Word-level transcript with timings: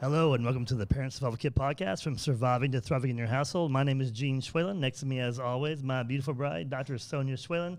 Hello 0.00 0.34
and 0.34 0.44
welcome 0.44 0.64
to 0.64 0.76
the 0.76 0.86
Parent 0.86 1.12
Survival 1.12 1.36
Kit 1.36 1.56
podcast 1.56 2.04
from 2.04 2.16
surviving 2.16 2.70
to 2.70 2.80
thriving 2.80 3.10
in 3.10 3.18
your 3.18 3.26
household. 3.26 3.72
My 3.72 3.82
name 3.82 4.00
is 4.00 4.12
Gene 4.12 4.40
Schwalen. 4.40 4.76
Next 4.76 5.00
to 5.00 5.06
me, 5.06 5.18
as 5.18 5.40
always, 5.40 5.82
my 5.82 6.04
beautiful 6.04 6.34
bride, 6.34 6.70
Dr. 6.70 6.98
Sonia 6.98 7.34
Schwalen, 7.34 7.78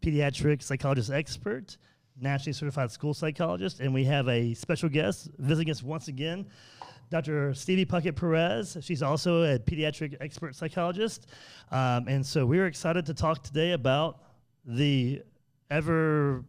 pediatric 0.00 0.62
psychologist 0.62 1.10
expert, 1.10 1.76
nationally 2.18 2.54
certified 2.54 2.90
school 2.90 3.12
psychologist, 3.12 3.80
and 3.80 3.92
we 3.92 4.02
have 4.06 4.26
a 4.28 4.54
special 4.54 4.88
guest 4.88 5.28
visiting 5.36 5.70
us 5.70 5.82
once 5.82 6.08
again, 6.08 6.46
Dr. 7.10 7.52
Stevie 7.52 7.84
Puckett 7.84 8.16
Perez. 8.16 8.78
She's 8.80 9.02
also 9.02 9.42
a 9.42 9.58
pediatric 9.58 10.16
expert 10.22 10.56
psychologist, 10.56 11.26
um, 11.70 12.08
and 12.08 12.24
so 12.24 12.46
we're 12.46 12.66
excited 12.66 13.04
to 13.04 13.12
talk 13.12 13.42
today 13.42 13.72
about 13.72 14.22
the 14.64 15.20
ever 15.70 16.46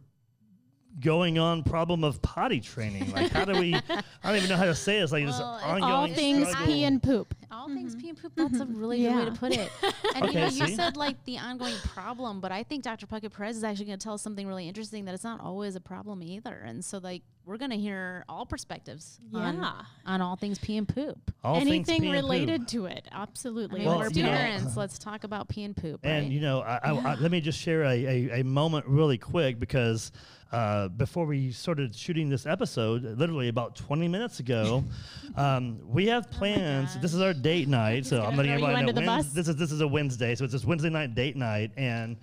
going 0.98 1.38
on 1.38 1.62
problem 1.62 2.02
of 2.04 2.20
potty 2.22 2.60
training. 2.60 3.12
Like, 3.12 3.30
how 3.30 3.44
do 3.44 3.52
we? 3.60 3.74
I 3.74 3.82
don't 4.24 4.36
even 4.36 4.48
know 4.48 4.56
how 4.56 4.64
to 4.64 4.74
say 4.74 4.98
it. 4.98 5.02
It's 5.04 5.12
like 5.12 5.24
this 5.26 5.34
ongoing 5.38 5.82
all 5.82 5.92
All 6.00 6.08
things 6.08 6.48
struggle. 6.48 6.66
pee 6.66 6.84
and 6.84 7.02
poop. 7.02 7.34
All 7.52 7.68
things 7.68 7.96
pee 7.96 8.08
and 8.10 8.18
poop. 8.20 8.32
That's 8.36 8.60
a 8.60 8.66
really 8.66 9.02
good 9.02 9.16
way 9.16 9.24
to 9.24 9.32
put 9.32 9.52
it. 9.52 9.70
And 10.14 10.24
Okay, 10.24 10.32
you 10.34 10.40
know, 10.40 10.46
you 10.46 10.66
see? 10.68 10.74
said 10.76 10.96
like 10.96 11.22
the 11.24 11.38
ongoing 11.38 11.74
problem, 11.94 12.40
but 12.40 12.50
I 12.52 12.62
think 12.64 12.82
Dr. 12.82 13.06
Puckett 13.06 13.32
Perez 13.32 13.56
is 13.56 13.64
actually 13.64 13.86
going 13.86 13.98
to 13.98 14.02
tell 14.02 14.14
us 14.14 14.22
something 14.22 14.46
really 14.46 14.66
interesting 14.68 15.04
that 15.04 15.14
it's 15.14 15.22
not 15.24 15.40
always 15.40 15.76
a 15.76 15.80
problem 15.80 16.20
either. 16.22 16.54
And 16.66 16.84
so, 16.84 16.98
like, 16.98 17.22
we're 17.44 17.56
going 17.58 17.70
to 17.70 17.76
hear 17.76 18.24
all 18.28 18.44
perspectives 18.44 19.18
on, 19.32 19.58
Yeah. 19.58 19.72
on 20.04 20.20
all 20.20 20.36
things 20.36 20.58
pee 20.58 20.76
and 20.76 20.88
poop. 20.88 21.32
All 21.44 21.54
things 21.60 21.68
Anything 21.68 22.00
pee 22.02 22.08
and 22.08 22.16
poop. 22.16 22.22
related 22.24 22.68
to 22.68 22.86
it. 22.86 23.06
I 23.12 23.22
Absolutely. 23.22 23.80
mean, 23.80 23.88
Well, 23.88 23.98
we're 23.98 24.10
you 24.10 24.22
know- 24.24 24.30
parents. 24.30 24.76
Let's 24.82 24.98
talk 24.98 25.22
about 25.24 25.48
pee 25.48 25.62
and 25.64 25.76
poop. 25.76 26.00
And 26.02 26.24
right? 26.24 26.32
you 26.32 26.40
know, 26.40 26.60
I, 26.62 26.78
I, 26.82 26.90
I, 26.92 27.14
let 27.14 27.30
me 27.30 27.40
just 27.40 27.58
share 27.60 27.84
a, 27.84 27.88
a, 28.04 28.40
a 28.40 28.44
moment 28.44 28.86
really 28.86 29.18
quick 29.18 29.58
because 29.60 30.10
uh, 30.52 30.88
before 30.88 31.26
we 31.26 31.52
started 31.52 31.94
shooting 31.94 32.28
this 32.28 32.44
episode, 32.44 33.04
literally 33.04 33.48
about 33.48 33.76
20 33.76 34.08
minutes 34.08 34.40
ago, 34.40 34.84
um, 35.36 35.78
we 35.86 36.08
have 36.08 36.28
plans. 36.30 36.98
this 37.00 37.14
is 37.14 37.20
our 37.20 37.32
date 37.42 37.68
night, 37.68 38.06
so 38.06 38.18
I'm 38.18 38.36
gonna 38.36 38.36
letting 38.36 38.52
throw 38.52 38.58
you 38.58 38.64
everybody 38.64 38.72
know. 38.72 38.88
under 38.90 39.00
the 39.00 39.06
bus? 39.06 39.32
This 39.32 39.48
is 39.48 39.56
this 39.56 39.72
is 39.72 39.80
a 39.80 39.88
Wednesday, 39.88 40.34
so 40.34 40.44
it's 40.44 40.52
this 40.52 40.64
Wednesday 40.64 40.90
night 40.90 41.14
date 41.14 41.36
night, 41.36 41.72
and 41.76 42.16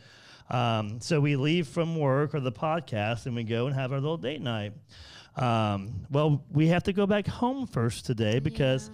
um, 0.49 0.99
so 1.01 1.19
we 1.19 1.35
leave 1.35 1.67
from 1.67 1.97
work 1.97 2.33
or 2.33 2.39
the 2.39 2.51
podcast, 2.51 3.25
and 3.25 3.35
we 3.35 3.43
go 3.43 3.67
and 3.67 3.75
have 3.75 3.91
our 3.91 3.99
little 3.99 4.17
date 4.17 4.41
night. 4.41 4.73
Um, 5.35 6.05
well, 6.09 6.43
we 6.51 6.67
have 6.67 6.83
to 6.83 6.93
go 6.93 7.05
back 7.05 7.27
home 7.27 7.67
first 7.67 8.05
today 8.05 8.39
because 8.39 8.89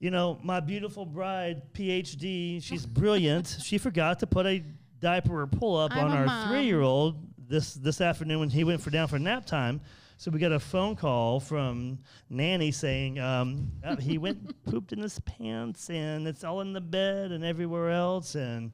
you 0.00 0.10
know, 0.10 0.38
my 0.42 0.60
beautiful 0.60 1.04
bride, 1.04 1.62
PhD, 1.72 2.62
she's 2.62 2.86
brilliant. 2.86 3.56
she 3.62 3.78
forgot 3.78 4.20
to 4.20 4.26
put 4.26 4.46
a 4.46 4.62
diaper 5.00 5.40
or 5.40 5.46
pull 5.46 5.76
up 5.76 5.92
I'm 5.94 6.06
on 6.06 6.12
our 6.12 6.26
mom. 6.26 6.48
three 6.48 6.64
year 6.64 6.80
old 6.80 7.16
this 7.48 7.74
this 7.74 8.00
afternoon 8.00 8.40
when 8.40 8.50
he 8.50 8.64
went 8.64 8.80
for 8.80 8.90
down 8.90 9.08
for 9.08 9.18
nap 9.18 9.46
time. 9.46 9.80
So 10.20 10.32
we 10.32 10.40
got 10.40 10.50
a 10.50 10.58
phone 10.58 10.96
call 10.96 11.38
from 11.38 12.00
nanny 12.28 12.72
saying 12.72 13.20
um, 13.20 13.70
uh, 13.84 13.94
he 13.96 14.18
went 14.26 14.64
pooped 14.64 14.92
in 14.92 14.98
his 14.98 15.20
pants 15.20 15.88
and 15.90 16.26
it's 16.26 16.42
all 16.42 16.60
in 16.60 16.72
the 16.72 16.80
bed 16.80 17.30
and 17.30 17.44
everywhere 17.44 17.90
else 17.90 18.34
and 18.34 18.72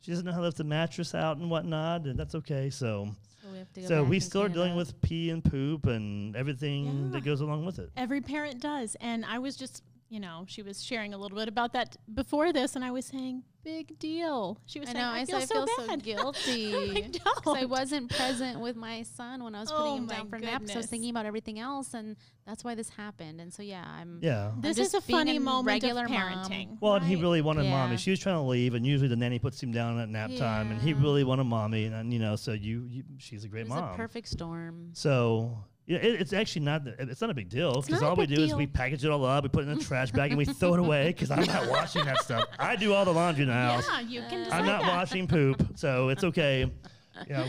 she 0.00 0.10
doesn't 0.10 0.26
know 0.26 0.32
how 0.32 0.38
to 0.38 0.44
lift 0.46 0.56
the 0.56 0.64
mattress 0.64 1.14
out 1.14 1.36
and 1.36 1.48
whatnot 1.48 2.06
and 2.06 2.18
that's 2.18 2.34
okay. 2.34 2.70
So 2.70 3.08
so 3.40 3.48
we, 3.52 3.58
have 3.58 3.72
to 3.74 3.80
go 3.82 3.86
so 3.86 4.02
we 4.02 4.18
still 4.18 4.42
are 4.42 4.48
dealing 4.48 4.74
with 4.74 5.00
pee 5.00 5.30
and 5.30 5.44
poop 5.44 5.86
and 5.86 6.34
everything 6.34 6.86
Yeah. 6.86 7.12
that 7.12 7.24
goes 7.24 7.40
along 7.40 7.66
with 7.66 7.78
it. 7.78 7.90
Every 7.96 8.20
parent 8.20 8.60
does. 8.60 8.96
And 9.00 9.24
I 9.24 9.38
was 9.38 9.56
just, 9.56 9.84
you 10.10 10.20
know, 10.20 10.44
she 10.48 10.60
was 10.62 10.82
sharing 10.82 11.14
a 11.14 11.18
little 11.18 11.38
bit 11.38 11.48
about 11.48 11.72
that 11.72 11.96
before 12.12 12.52
this, 12.52 12.74
and 12.76 12.84
I 12.84 12.90
was 12.90 13.06
saying, 13.06 13.44
big 13.62 13.96
deal. 13.98 14.58
She 14.66 14.80
was 14.80 14.88
I 14.88 14.92
saying, 14.92 15.04
know. 15.04 15.12
I, 15.12 15.18
I, 15.20 15.24
feel, 15.24 15.36
I 15.36 15.44
so, 15.44 15.54
feel 15.54 15.66
so 15.76 15.86
bad. 15.86 16.02
guilty. 16.12 16.74
I 16.74 17.10
Because 17.12 17.56
I 17.56 17.64
wasn't 17.64 18.10
present 18.10 18.58
with 18.58 18.74
my 18.74 19.02
son 19.02 19.44
when 19.44 19.54
I 19.54 19.60
was 19.60 19.70
putting 19.70 19.86
Oh 19.92 19.96
him 19.96 20.06
down 20.06 20.28
for 20.28 20.38
nap. 20.38 20.62
naps. 20.62 20.74
I 20.74 20.78
was 20.78 20.86
thinking 20.86 21.10
about 21.10 21.26
everything 21.26 21.58
else, 21.60 21.94
and 21.94 22.16
that's 22.46 22.64
why 22.64 22.74
this 22.74 22.88
happened. 22.88 23.40
And 23.40 23.52
so, 23.52 23.62
yeah, 23.62 23.84
I'm. 23.86 24.18
Yeah. 24.20 24.50
This 24.58 24.78
just 24.78 24.94
is 24.94 24.94
a 24.94 25.00
funny 25.00 25.36
a 25.36 25.40
moment 25.40 25.60
of 25.76 25.82
regular 25.82 26.08
mom. 26.08 26.18
parenting. 26.18 26.78
Well, 26.80 26.94
and 26.94 27.04
he 27.04 27.14
really 27.16 27.40
wanted 27.42 27.66
mommy. 27.70 27.96
She 27.96 28.10
was 28.10 28.18
trying 28.18 28.36
to 28.36 28.42
leave, 28.42 28.74
and 28.74 28.84
usually 28.84 29.08
the 29.08 29.16
nanny 29.16 29.38
puts 29.38 29.62
him 29.62 29.70
down 29.72 29.98
at 30.00 30.08
nap 30.08 30.30
time, 30.36 30.72
and 30.72 30.80
he 30.80 30.92
really 30.92 31.22
wanted 31.22 31.44
mommy, 31.44 31.84
and, 31.84 31.94
then, 31.94 32.10
you 32.10 32.18
know, 32.18 32.34
so 32.36 32.52
you, 32.52 32.86
you 32.90 33.04
she's 33.18 33.44
a 33.44 33.46
It 33.46 33.50
great 33.50 33.68
was 33.68 33.76
mom. 33.78 33.94
a 33.94 33.96
perfect 33.96 34.26
storm. 34.28 34.90
so 34.92 35.56
yeah, 35.90 35.98
it, 35.98 36.20
it's 36.20 36.32
actually 36.32 36.62
not. 36.62 36.86
It's 36.86 37.20
not 37.20 37.30
a 37.30 37.34
big 37.34 37.48
deal 37.48 37.82
because 37.82 38.00
all 38.00 38.14
we 38.14 38.26
do 38.26 38.40
is 38.42 38.54
we 38.54 38.68
package 38.68 39.04
it 39.04 39.10
all 39.10 39.24
up, 39.24 39.42
we 39.42 39.48
put 39.48 39.64
it 39.64 39.68
in 39.70 39.76
a 39.76 39.80
trash 39.80 40.12
bag, 40.12 40.30
and 40.30 40.38
we 40.38 40.44
throw 40.44 40.74
it 40.74 40.78
away 40.78 41.08
because 41.08 41.32
I'm 41.32 41.44
not 41.44 41.68
washing 41.68 42.04
that 42.04 42.22
stuff. 42.22 42.44
I 42.60 42.76
do 42.76 42.94
all 42.94 43.04
the 43.04 43.12
laundry 43.12 43.42
in 43.42 43.48
the 43.48 43.54
house. 43.54 43.84
Yeah, 43.88 44.00
you 44.00 44.22
can 44.30 44.52
I'm 44.52 44.64
not 44.64 44.82
that. 44.82 44.96
washing 44.96 45.26
poop, 45.26 45.66
so 45.74 46.08
it's 46.10 46.22
okay. 46.22 46.70
You 47.28 47.34
know, 47.34 47.46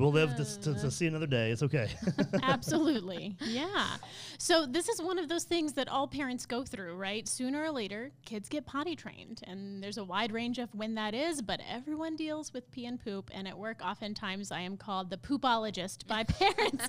we'll 0.00 0.12
live 0.12 0.34
to, 0.36 0.60
to, 0.60 0.74
to 0.74 0.90
see 0.90 1.06
another 1.06 1.26
day. 1.26 1.50
It's 1.50 1.62
okay. 1.62 1.88
Absolutely. 2.42 3.36
Yeah. 3.50 3.96
So 4.38 4.64
this 4.64 4.88
is 4.88 5.02
one 5.02 5.18
of 5.18 5.28
those 5.28 5.44
things 5.44 5.72
that 5.72 5.88
all 5.88 6.06
parents 6.06 6.46
go 6.46 6.62
through, 6.62 6.94
right? 6.94 7.28
Sooner 7.28 7.64
or 7.64 7.70
later, 7.70 8.12
kids 8.24 8.48
get 8.48 8.64
potty 8.64 8.94
trained. 8.94 9.40
And 9.44 9.82
there's 9.82 9.98
a 9.98 10.04
wide 10.04 10.32
range 10.32 10.58
of 10.58 10.72
when 10.74 10.94
that 10.94 11.14
is, 11.14 11.42
but 11.42 11.60
everyone 11.68 12.16
deals 12.16 12.52
with 12.52 12.70
pee 12.70 12.86
and 12.86 13.02
poop. 13.02 13.28
And 13.34 13.48
at 13.48 13.58
work, 13.58 13.80
oftentimes 13.84 14.52
I 14.52 14.60
am 14.60 14.76
called 14.76 15.10
the 15.10 15.16
poopologist 15.16 16.06
by 16.06 16.22
parents 16.24 16.86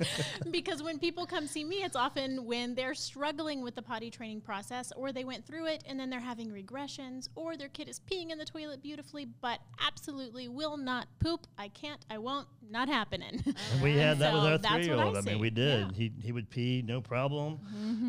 because 0.51 0.83
when 0.83 0.99
people 0.99 1.25
come 1.25 1.47
see 1.47 1.63
me, 1.63 1.83
it's 1.83 1.95
often 1.95 2.45
when 2.45 2.75
they're 2.75 2.93
struggling 2.93 3.61
with 3.61 3.75
the 3.75 3.81
potty 3.81 4.11
training 4.11 4.41
process 4.41 4.93
or 4.95 5.11
they 5.11 5.23
went 5.23 5.45
through 5.45 5.66
it 5.66 5.83
and 5.88 5.99
then 5.99 6.09
they're 6.09 6.19
having 6.19 6.51
regressions 6.51 7.28
or 7.35 7.57
their 7.57 7.69
kid 7.69 7.89
is 7.89 7.99
peeing 7.99 8.31
in 8.31 8.38
the 8.38 8.45
toilet 8.45 8.83
beautifully, 8.83 9.25
but 9.25 9.59
absolutely 9.85 10.47
will 10.47 10.78
not 10.78 11.07
poop. 11.19 11.47
I 11.57 11.69
can't, 11.69 12.05
I 12.09 12.17
won't, 12.19 12.47
not 12.69 12.88
happening. 13.01 13.41
And 13.73 13.81
we 13.81 13.97
had 13.97 14.19
that 14.19 14.34
with 14.34 14.44
our 14.44 14.53
I 14.53 14.75
three 14.78 14.85
year 14.85 14.95
old. 15.01 15.17
I, 15.17 15.22
mean, 15.22 15.39
we 15.39 15.50
did. 15.50 15.79
Yeah. 15.79 15.85
Mm-hmm. 15.85 15.94
He 15.95 16.12
he 16.22 16.31
would 16.31 16.50
pee, 16.50 16.84
no 16.85 17.01
problem. 17.01 17.59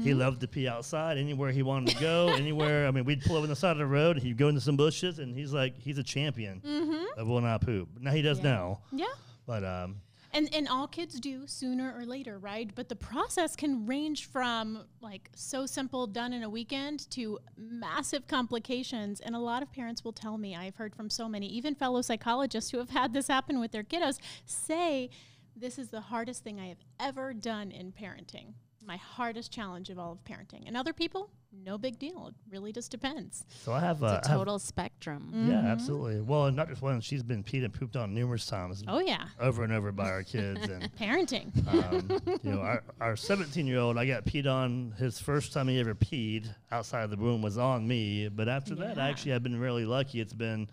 He 0.04 0.12
loved 0.14 0.41
to 0.42 0.48
pee 0.48 0.69
outside, 0.69 1.16
anywhere 1.19 1.50
he 1.50 1.62
wanted 1.62 1.94
to 1.94 2.00
go, 2.00 2.28
anywhere. 2.44 2.86
I 2.86 2.91
mean, 2.91 3.04
we'd 3.04 3.22
pull 3.22 3.36
over 3.36 3.44
on 3.44 3.48
the 3.50 3.56
side 3.56 3.72
of 3.72 3.78
the 3.78 3.86
road, 3.86 4.19
he'd 4.19 4.36
go 4.36 4.48
into 4.48 4.60
some 4.60 4.76
bushes, 4.76 5.19
and 5.19 5.34
he's 5.34 5.52
like, 5.52 5.78
he's 5.78 5.98
a 5.98 6.02
champion 6.02 6.60
Mm-hmm. 6.64 7.19
of 7.20 7.26
will 7.28 7.41
not 7.41 7.60
poop. 7.62 7.88
Now 8.00 8.10
he 8.12 8.22
does 8.22 8.38
Yeah. 8.38 8.44
now, 8.52 8.81
Yeah. 8.92 9.06
but 9.47 9.64
um, 9.64 9.97
And 10.34 10.48
and 10.54 10.66
all 10.66 10.87
kids 10.87 11.20
do 11.20 11.47
sooner 11.47 11.94
or 11.94 12.06
later, 12.06 12.38
right? 12.38 12.70
But 12.75 12.88
the 12.88 12.97
process 12.97 13.54
can 13.54 13.87
range 13.87 14.26
from 14.26 14.84
like 15.03 15.28
so 15.34 15.66
simple 15.66 16.06
done 16.06 16.32
in 16.32 16.43
a 16.43 16.48
weekend 16.48 17.10
to 17.10 17.38
massive 17.56 18.26
complications. 18.26 19.20
And 19.20 19.34
a 19.34 19.38
lot 19.38 19.62
of 19.62 19.70
parents 19.70 20.04
will 20.04 20.12
tell 20.12 20.38
me, 20.38 20.56
I've 20.56 20.76
heard 20.76 20.94
from 20.94 21.10
so 21.10 21.28
many, 21.28 21.47
even 21.48 21.75
fellow 21.75 22.00
psychologists 22.00 22.70
who 22.70 22.78
have 22.78 22.91
had 22.91 23.12
this 23.12 23.28
happen 23.28 23.60
with 23.60 23.72
their 23.72 23.84
kiddos, 23.84 24.19
say 24.47 25.10
this 25.54 25.78
is 25.78 25.88
the 25.88 26.00
hardest 26.00 26.43
thing 26.43 26.59
I 26.59 26.69
have 26.69 26.81
ever 26.99 27.34
done 27.34 27.70
in 27.70 27.93
parenting. 27.93 28.54
My 28.84 28.97
hardest 28.97 29.53
challenge 29.53 29.91
of 29.91 29.98
all 29.98 30.12
of 30.12 30.25
parenting. 30.25 30.66
And 30.66 30.76
other 30.76 30.93
people, 30.93 31.31
no 31.65 31.78
big 31.78 31.98
deal. 32.00 32.26
It 32.28 32.34
really 32.53 32.72
just 32.72 32.91
depends. 32.91 33.44
so 33.48 33.72
I 33.72 33.78
have 33.78 34.03
uh, 34.03 34.16
It's 34.19 34.26
I 34.26 34.31
a 34.31 34.32
have- 34.32 34.38
total 34.41 34.59
spectrum. 34.59 35.31
yeah, 35.48 35.60
absolutely. 35.70 36.20
Well, 36.20 36.47
and 36.47 36.56
not 36.56 36.69
just 36.69 36.82
one. 36.82 37.00
She's 37.00 37.22
been 37.22 37.44
peed 37.44 37.65
and 37.65 37.72
pooped 37.72 37.94
on 37.94 38.12
numerous 38.12 38.44
times, 38.44 38.82
Oh 38.88 38.98
yeah. 38.98 39.26
over 39.38 39.62
and 39.62 39.72
over 39.72 39.93
by 39.93 40.10
our 40.10 40.25
kids, 40.25 40.69
and 40.69 40.91
Parenting. 40.98 41.53
um, 41.72 42.20
you 42.43 42.50
know, 42.50 42.60
our, 42.60 42.82
our 43.00 43.15
17 43.15 43.66
year 43.69 43.78
old, 43.78 43.97
I 43.98 44.04
got 44.06 44.25
peed 44.25 44.47
on 44.53 44.94
his 44.99 45.20
first 45.20 45.53
time 45.53 45.69
he 45.69 45.78
ever 45.78 45.94
peed 45.94 46.49
outside 46.72 47.04
of 47.04 47.10
the 47.10 47.16
room 47.19 47.41
was 47.41 47.59
on 47.59 47.87
me. 47.87 48.28
But 48.28 48.49
after 48.49 48.75
that, 48.76 48.97
Yeah. 48.97 49.06
actually, 49.06 49.34
I've 49.34 49.44
been 49.44 49.60
really 49.60 49.84
lucky. 49.84 50.20
It's 50.20 50.32
been 50.34 50.69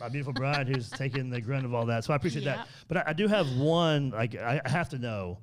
my 0.00 0.08
beautiful 0.08 0.32
bride 0.32 0.68
who's 0.68 0.88
taken 0.88 1.28
the 1.28 1.40
grunt 1.42 1.66
of 1.66 1.74
all 1.74 1.84
that. 1.86 2.04
So 2.04 2.14
I 2.14 2.16
appreciate 2.16 2.44
Yep. 2.46 2.56
that. 2.56 2.68
But 2.88 2.96
I, 2.98 3.02
I 3.08 3.12
do 3.12 3.28
have 3.28 3.46
one, 3.58 4.08
like, 4.10 4.36
I, 4.36 4.60
I 4.64 4.68
have 4.70 4.88
to 4.90 4.98
know 4.98 5.38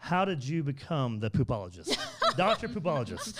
how 0.00 0.24
did 0.24 0.42
you 0.42 0.62
become 0.62 1.20
the 1.20 1.30
poopologist? 1.30 1.96
Dr. 2.36 2.68
Poopologist. 2.68 3.38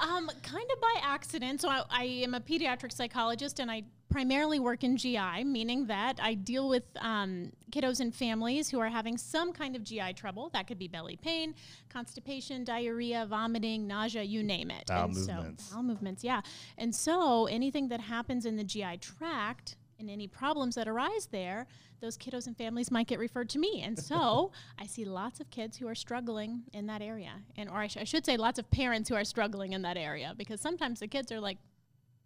Um, 0.00 0.30
kind 0.42 0.70
of 0.72 0.80
by 0.80 0.94
accident. 1.02 1.60
So 1.60 1.68
I, 1.68 1.82
I 1.90 2.04
am 2.04 2.34
a 2.34 2.40
pediatric 2.40 2.92
psychologist, 2.92 3.60
and 3.60 3.70
I 3.70 3.82
primarily 4.10 4.60
work 4.60 4.84
in 4.84 4.96
GI, 4.96 5.44
meaning 5.44 5.86
that 5.86 6.20
I 6.22 6.34
deal 6.34 6.68
with 6.68 6.84
um, 7.00 7.52
kiddos 7.70 8.00
and 8.00 8.14
families 8.14 8.70
who 8.70 8.78
are 8.78 8.88
having 8.88 9.18
some 9.18 9.52
kind 9.52 9.74
of 9.74 9.82
GI 9.82 10.12
trouble. 10.14 10.48
That 10.52 10.66
could 10.66 10.78
be 10.78 10.88
belly 10.88 11.16
pain, 11.16 11.54
constipation, 11.88 12.64
diarrhea, 12.64 13.26
vomiting, 13.28 13.86
nausea, 13.86 14.22
you 14.22 14.42
name 14.42 14.70
it. 14.70 14.86
Bowel 14.86 15.06
and 15.06 15.14
movements. 15.14 15.64
So, 15.64 15.74
bowel 15.74 15.82
movements, 15.82 16.24
yeah. 16.24 16.40
And 16.78 16.94
so 16.94 17.46
anything 17.46 17.88
that 17.88 18.00
happens 18.00 18.46
in 18.46 18.56
the 18.56 18.64
GI 18.64 18.98
tract 19.00 19.76
and 19.98 20.10
any 20.10 20.26
problems 20.26 20.74
that 20.74 20.88
arise 20.88 21.26
there, 21.30 21.66
those 22.00 22.16
kiddos 22.18 22.46
and 22.46 22.56
families 22.56 22.90
might 22.90 23.06
get 23.06 23.18
referred 23.18 23.48
to 23.50 23.58
me. 23.58 23.82
And 23.82 23.98
so 23.98 24.52
I 24.78 24.86
see 24.86 25.04
lots 25.04 25.40
of 25.40 25.50
kids 25.50 25.76
who 25.76 25.88
are 25.88 25.94
struggling 25.94 26.62
in 26.72 26.86
that 26.86 27.02
area. 27.02 27.32
And 27.56 27.68
or 27.70 27.76
I, 27.76 27.86
sh- 27.86 27.96
I 27.98 28.04
should 28.04 28.26
say 28.26 28.36
lots 28.36 28.58
of 28.58 28.70
parents 28.70 29.08
who 29.08 29.14
are 29.14 29.24
struggling 29.24 29.72
in 29.72 29.82
that 29.82 29.96
area 29.96 30.34
because 30.36 30.60
sometimes 30.60 31.00
the 31.00 31.08
kids 31.08 31.32
are 31.32 31.40
like, 31.40 31.58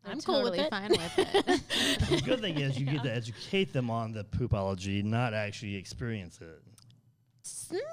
They're 0.04 0.12
I'm 0.12 0.20
cool 0.20 0.42
with 0.42 0.56
totally 0.56 0.66
it. 0.66 0.70
fine 0.70 0.90
with 0.90 1.18
it. 1.18 2.10
the 2.10 2.22
good 2.24 2.40
thing 2.40 2.58
is 2.58 2.78
you 2.78 2.86
get 2.86 3.02
to 3.04 3.14
educate 3.14 3.72
them 3.72 3.90
on 3.90 4.12
the 4.12 4.24
poopology, 4.24 5.04
not 5.04 5.34
actually 5.34 5.76
experience 5.76 6.40
it. 6.40 6.62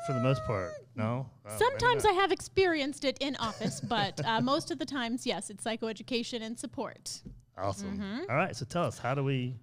For 0.08 0.14
the 0.14 0.20
most 0.22 0.44
part, 0.46 0.72
no. 0.96 1.30
Oh, 1.48 1.58
Sometimes 1.58 2.04
not. 2.04 2.14
I 2.14 2.16
have 2.16 2.32
experienced 2.32 3.06
it 3.06 3.18
in 3.22 3.36
office, 3.38 3.80
but 3.80 4.20
uh, 4.26 4.42
most 4.54 4.72
of 4.72 4.80
the 4.80 4.86
times, 4.86 5.26
yes, 5.26 5.50
it's 5.50 5.64
psychoeducation 5.64 6.42
and 6.42 6.58
support. 6.60 7.22
Awesome. 7.58 7.98
Mm-hmm. 7.98 8.30
All 8.30 8.36
right, 8.36 8.56
so 8.56 8.66
tell 8.66 8.84
us, 8.84 9.00
how 9.00 9.16
do 9.16 9.24
we 9.24 9.56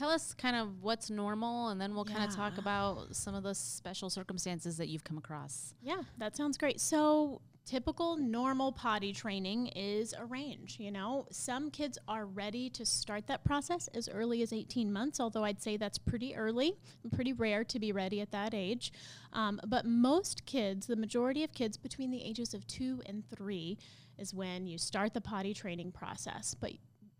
tell 0.00 0.08
us 0.08 0.32
kind 0.32 0.56
of 0.56 0.82
what's 0.82 1.10
normal, 1.10 1.68
and 1.68 1.78
then 1.78 1.94
we'll 1.94 2.06
kind 2.06 2.24
of 2.24 2.34
talk 2.34 2.56
about 2.56 3.14
some 3.14 3.34
of 3.34 3.42
the 3.42 3.54
special 3.54 4.08
circumstances 4.08 4.78
that 4.78 4.88
you've 4.88 5.04
come 5.04 5.18
across. 5.18 5.74
Yeah, 5.82 6.00
that 6.16 6.38
sounds 6.38 6.56
great. 6.56 6.80
So, 6.80 7.42
typical 7.66 8.16
normal 8.16 8.72
potty 8.72 9.12
training 9.12 9.66
is 9.68 10.14
a 10.18 10.24
range. 10.24 10.78
You 10.80 10.90
know, 10.90 11.26
some 11.30 11.70
kids 11.70 11.98
are 12.08 12.24
ready 12.24 12.70
to 12.70 12.86
start 12.86 13.26
that 13.26 13.44
process 13.44 13.88
as 13.88 14.08
early 14.08 14.40
as 14.40 14.54
18 14.54 14.90
months, 14.90 15.20
although 15.20 15.44
I'd 15.44 15.60
say 15.60 15.76
that's 15.76 15.98
pretty 15.98 16.34
early, 16.34 16.78
pretty 17.12 17.34
rare 17.34 17.62
to 17.64 17.78
be 17.78 17.92
ready 17.92 18.22
at 18.22 18.30
that 18.30 18.54
age. 18.54 18.94
Um, 19.34 19.60
but 19.66 19.84
most 19.84 20.46
kids, 20.46 20.86
the 20.86 20.96
majority 20.96 21.44
of 21.44 21.52
kids 21.52 21.76
between 21.76 22.10
the 22.10 22.22
ages 22.24 22.54
of 22.54 22.66
two 22.66 23.02
and 23.04 23.22
three, 23.36 23.76
is 24.16 24.32
when 24.32 24.66
you 24.66 24.78
start 24.78 25.12
the 25.12 25.20
potty 25.20 25.52
training 25.52 25.92
process. 25.92 26.54
But 26.58 26.72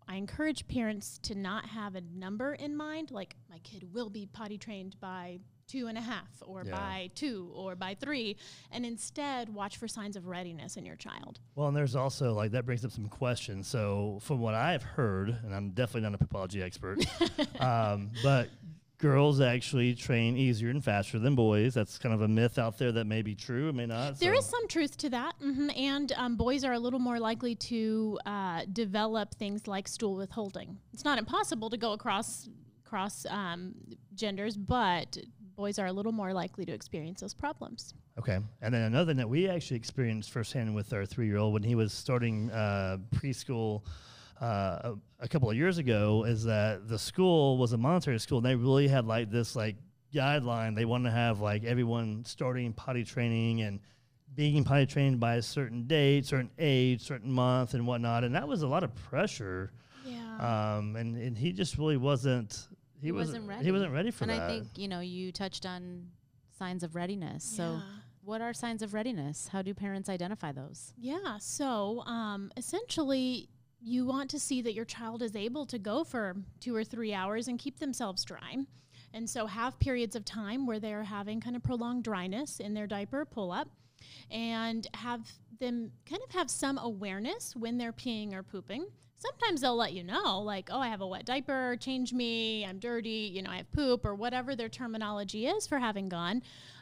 I 0.07 0.15
encourage 0.15 0.67
parents 0.67 1.19
to 1.23 1.35
not 1.35 1.65
have 1.67 1.95
a 1.95 2.01
number 2.01 2.53
in 2.53 2.75
mind, 2.75 3.11
like 3.11 3.35
my 3.49 3.59
kid 3.59 3.93
will 3.93 4.09
be 4.09 4.25
potty 4.25 4.57
trained 4.57 4.95
by 4.99 5.39
two 5.67 5.87
and 5.87 5.97
a 5.97 6.01
half, 6.01 6.27
or 6.41 6.63
Yeah. 6.65 6.71
by 6.71 7.11
two, 7.15 7.49
or 7.55 7.77
by 7.77 7.95
three, 7.95 8.35
and 8.71 8.85
instead 8.85 9.47
watch 9.53 9.77
for 9.77 9.87
signs 9.87 10.17
of 10.17 10.27
readiness 10.27 10.75
in 10.75 10.85
your 10.85 10.97
child. 10.97 11.39
Well, 11.55 11.69
and 11.69 11.77
there's 11.77 11.95
also 11.95 12.33
like 12.33 12.51
that 12.51 12.65
brings 12.65 12.83
up 12.83 12.91
some 12.91 13.07
questions. 13.07 13.67
So, 13.69 14.19
from 14.21 14.39
what 14.41 14.53
I've 14.53 14.83
heard, 14.83 15.29
and 15.29 15.55
I'm 15.55 15.69
definitely 15.69 16.09
not 16.09 16.19
a 16.21 16.25
poopology 16.25 16.61
expert, 16.61 16.99
um, 17.61 18.11
but 18.21 18.49
girls 19.01 19.41
actually 19.41 19.95
train 19.95 20.37
easier 20.37 20.69
and 20.69 20.83
faster 20.83 21.19
than 21.19 21.35
boys. 21.35 21.73
That's 21.73 21.97
kind 21.97 22.13
of 22.13 22.21
a 22.21 22.27
myth 22.27 22.57
out 22.57 22.77
there 22.77 22.91
that 22.93 23.05
may 23.05 23.21
be 23.21 23.35
true, 23.35 23.69
it 23.69 23.75
may 23.75 23.87
not. 23.87 24.19
There 24.19 24.33
so- 24.33 24.39
is 24.39 24.45
some 24.45 24.67
truth 24.67 24.97
to 24.99 25.09
that, 25.09 25.35
hmm 25.41 25.69
and 25.75 26.11
um, 26.13 26.35
boys 26.35 26.63
are 26.63 26.73
a 26.73 26.79
little 26.79 26.99
more 26.99 27.19
likely 27.19 27.55
to 27.55 28.19
uh, 28.25 28.61
develop 28.71 29.35
things 29.35 29.67
like 29.67 29.87
stool 29.87 30.15
withholding. 30.15 30.77
It's 30.93 31.03
not 31.03 31.17
impossible 31.17 31.69
to 31.71 31.77
go 31.77 31.93
across 31.93 32.47
across 32.85 33.25
um, 33.29 33.73
genders, 34.15 34.57
but 34.57 35.17
boys 35.55 35.79
are 35.79 35.87
a 35.87 35.93
little 35.93 36.11
more 36.11 36.33
likely 36.33 36.65
to 36.65 36.71
experience 36.73 37.21
those 37.21 37.33
problems. 37.33 37.93
Okay. 38.19 38.39
And 38.61 38.73
then 38.73 38.81
another 38.81 39.11
thing 39.11 39.17
that 39.17 39.29
we 39.29 39.47
actually 39.47 39.77
experienced 39.77 40.31
firsthand 40.31 40.75
with 40.75 40.91
our 40.91 41.05
three 41.05 41.27
year 41.27 41.37
old 41.37 41.53
when 41.53 41.63
he 41.63 41.75
was 41.75 41.93
starting 41.93 42.51
uh, 42.51 42.97
preschool 43.15 43.83
uh, 44.41 44.93
a, 44.93 44.93
a 45.19 45.27
couple 45.27 45.49
of 45.49 45.55
years 45.55 45.77
ago 45.77 46.23
is 46.25 46.43
that 46.45 46.87
the 46.87 46.97
school 46.97 47.57
was 47.57 47.73
a 47.73 47.77
Montessori 47.77 48.19
school 48.19 48.39
and 48.39 48.45
they 48.47 48.55
really 48.55 48.87
had 48.87 49.05
like 49.05 49.29
this 49.29 49.55
like 49.55 49.75
guideline. 50.13 50.75
They 50.75 50.85
wanted 50.85 51.09
to 51.09 51.15
have 51.15 51.39
like 51.39 51.63
everyone 51.63 52.25
starting 52.25 52.73
potty 52.73 53.03
training 53.03 53.61
and 53.61 53.79
being 54.33 54.63
potty 54.63 54.85
trained 54.85 55.19
by 55.19 55.35
a 55.35 55.41
certain 55.41 55.85
date, 55.87 56.25
certain 56.25 56.49
age, 56.57 57.01
certain 57.01 57.31
month, 57.31 57.73
and 57.75 57.85
whatnot. 57.85 58.23
And 58.23 58.33
that 58.35 58.47
was 58.47 58.61
a 58.63 58.67
lot 58.67 58.83
of 58.83 58.95
pressure. 58.95 59.71
Yeah. 60.05 60.75
Um, 60.77 60.95
and, 60.95 61.15
and 61.17 61.37
he 61.37 61.51
just 61.51 61.77
really 61.77 61.97
wasn't. 61.97 62.67
He, 62.99 63.07
He 63.07 63.11
wasn't, 63.11 63.45
wasn't 63.45 63.63
He 63.63 63.69
ready. 63.69 63.71
wasn't 63.71 63.93
ready 63.93 64.11
for 64.11 64.25
that. 64.25 64.33
and. 64.33 64.41
I 64.43 64.47
think 64.47 64.67
you 64.77 64.87
know 64.87 65.01
you 65.01 65.31
touched 65.31 65.65
on 65.65 66.07
signs 66.57 66.83
of 66.83 66.95
readiness. 66.95 67.43
So, 67.43 67.79
what 68.23 68.41
are 68.41 68.53
signs 68.53 68.81
of 68.81 68.93
readiness? 68.93 69.47
How 69.49 69.61
do 69.61 69.73
parents 69.73 70.07
identify 70.09 70.51
those? 70.51 70.93
Yeah. 70.97 71.37
So 71.39 72.01
um, 72.05 72.51
essentially, 72.57 73.49
you 73.83 74.05
want 74.05 74.29
to 74.29 74.39
see 74.39 74.61
that 74.61 74.73
your 74.73 74.85
child 74.85 75.21
is 75.21 75.35
able 75.35 75.65
to 75.65 75.79
go 75.79 76.03
for 76.03 76.35
two 76.59 76.75
or 76.75 76.83
three 76.83 77.13
hours 77.13 77.47
and 77.47 77.57
keep 77.57 77.79
themselves 77.79 78.23
dry. 78.23 78.57
And 79.13 79.29
so 79.29 79.45
have 79.47 79.79
periods 79.79 80.15
of 80.15 80.23
time 80.23 80.65
where 80.65 80.79
they're 80.79 81.03
having 81.03 81.41
kind 81.41 81.55
of 81.55 81.63
prolonged 81.63 82.03
dryness 82.03 82.59
in 82.59 82.73
their 82.73 82.87
diaper 82.87 83.25
pull 83.25 83.51
up 83.51 83.67
and 84.29 84.87
have 84.93 85.21
them 85.59 85.91
kind 86.09 86.21
of 86.23 86.31
have 86.31 86.49
some 86.49 86.77
awareness 86.77 87.55
when 87.55 87.77
they're 87.77 87.93
peeing 87.93 88.33
or 88.33 88.43
pooping. 88.43 88.85
Sometimes 89.17 89.61
they'll 89.61 89.75
let 89.75 89.93
you 89.93 90.03
know, 90.03 90.39
like, 90.39 90.69
oh, 90.71 90.79
I 90.79 90.87
have 90.87 91.01
a 91.01 91.07
wet 91.07 91.25
diaper, 91.25 91.77
change 91.79 92.11
me, 92.11 92.65
I'm 92.65 92.79
dirty, 92.79 93.29
you 93.31 93.43
know, 93.43 93.51
I 93.51 93.57
have 93.57 93.71
poop, 93.71 94.03
or 94.03 94.15
whatever 94.15 94.55
their 94.55 94.69
terminology 94.69 95.45
is 95.45 95.67
for 95.67 95.77
having 95.77 96.09
gone. 96.09 96.41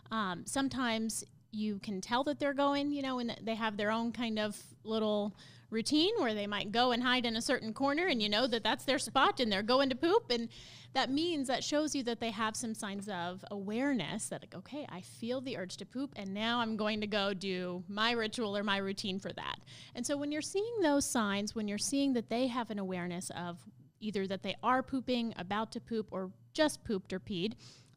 Um, 0.10 0.44
sometimes 0.45 1.25
you 1.52 1.80
can 1.80 2.00
tell 2.00 2.24
that 2.25 2.40
they're 2.40 2.54
going, 2.54 2.94
you 2.94 3.02
know, 3.02 3.19
and 3.19 3.36
they 3.42 3.56
have 3.56 3.75
their 3.75 3.92
own 3.92 4.13
kind 4.13 4.40
of 4.40 4.57
little 4.86 5.36
routine 5.69 6.13
where 6.18 6.33
they 6.33 6.48
might 6.48 6.71
go 6.71 6.92
and 6.92 7.04
hide 7.04 7.25
in 7.25 7.36
a 7.36 7.42
certain 7.42 7.74
corner 7.74 8.07
and 8.07 8.21
you 8.21 8.30
know 8.30 8.48
that 8.48 8.63
that's 8.63 8.86
their 8.86 9.00
spot 9.00 9.39
and 9.39 9.51
they're 9.51 9.62
going 9.62 9.89
to 9.89 9.95
poop. 9.95 10.31
And 10.31 10.50
that 10.94 11.12
means 11.12 11.48
that 11.48 11.63
shows 11.63 11.94
you 11.94 12.04
that 12.04 12.19
they 12.19 12.31
have 12.31 12.56
some 12.56 12.74
signs 12.74 13.07
of 13.10 13.45
awareness 13.51 14.30
that 14.30 14.42
like 14.42 14.56
okay 14.56 14.86
i 14.89 15.01
feel 15.01 15.42
the 15.42 15.57
urge 15.57 15.77
to 15.77 15.86
poop 15.86 16.13
and 16.16 16.33
now 16.33 16.60
i'm 16.60 16.75
going 16.75 17.00
to 17.01 17.07
go 17.07 17.33
do 17.33 17.83
my 17.88 18.12
ritual 18.12 18.57
or 18.57 18.63
my 18.63 18.77
routine 18.77 19.19
for 19.19 19.31
that. 19.33 19.60
And 19.95 20.06
so 20.06 20.18
when 20.18 20.31
you're 20.31 20.42
seeing 20.42 20.81
those 20.81 21.06
signs 21.06 21.56
when 21.56 21.68
you're 21.68 21.77
seeing 21.77 22.13
that 22.13 22.30
they 22.30 22.48
have 22.48 22.69
an 22.69 22.80
awareness 22.80 23.31
of 23.36 23.60
either 24.00 24.27
that 24.27 24.44
they 24.44 24.56
are 24.63 24.81
pooping 24.81 25.33
about 25.38 25.71
to 25.74 25.81
poop 25.81 26.07
or 26.12 26.31
just 26.54 26.83
pooped 26.83 27.13
or 27.13 27.19
peed 27.19 27.54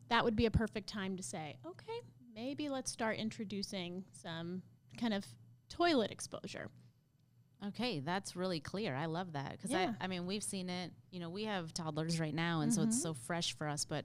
that 0.09 0.25
would 0.25 0.37
be 0.37 0.47
a 0.47 0.51
perfect 0.51 0.89
time 0.89 1.17
to 1.17 1.23
say 1.23 1.57
okay 1.67 2.01
maybe 2.35 2.69
let's 2.69 2.91
start 2.91 3.17
introducing 3.17 4.05
some 4.13 4.63
kind 4.99 5.15
of 5.15 5.25
toilet 5.69 6.11
exposure 6.11 6.69
Okay, 7.69 8.01
that's 8.01 8.35
really 8.35 8.61
clear. 8.61 8.95
I 8.95 9.07
love 9.07 9.33
that 9.35 9.53
because 9.53 9.71
Yeah. 9.71 9.93
I, 10.01 10.05
I 10.05 10.07
mean, 10.09 10.27
we've 10.27 10.43
seen 10.43 10.69
it. 10.69 10.91
You 11.11 11.21
know, 11.21 11.31
we 11.31 11.45
have 11.45 11.73
toddlers 11.73 12.19
right 12.19 12.35
now, 12.35 12.61
and 12.63 12.73
so 12.73 12.83
it's 12.83 12.97
Mm-hmm. 12.97 13.03
so 13.03 13.15
fresh 13.15 13.57
for 13.57 13.69
us. 13.69 13.85
But 13.85 14.05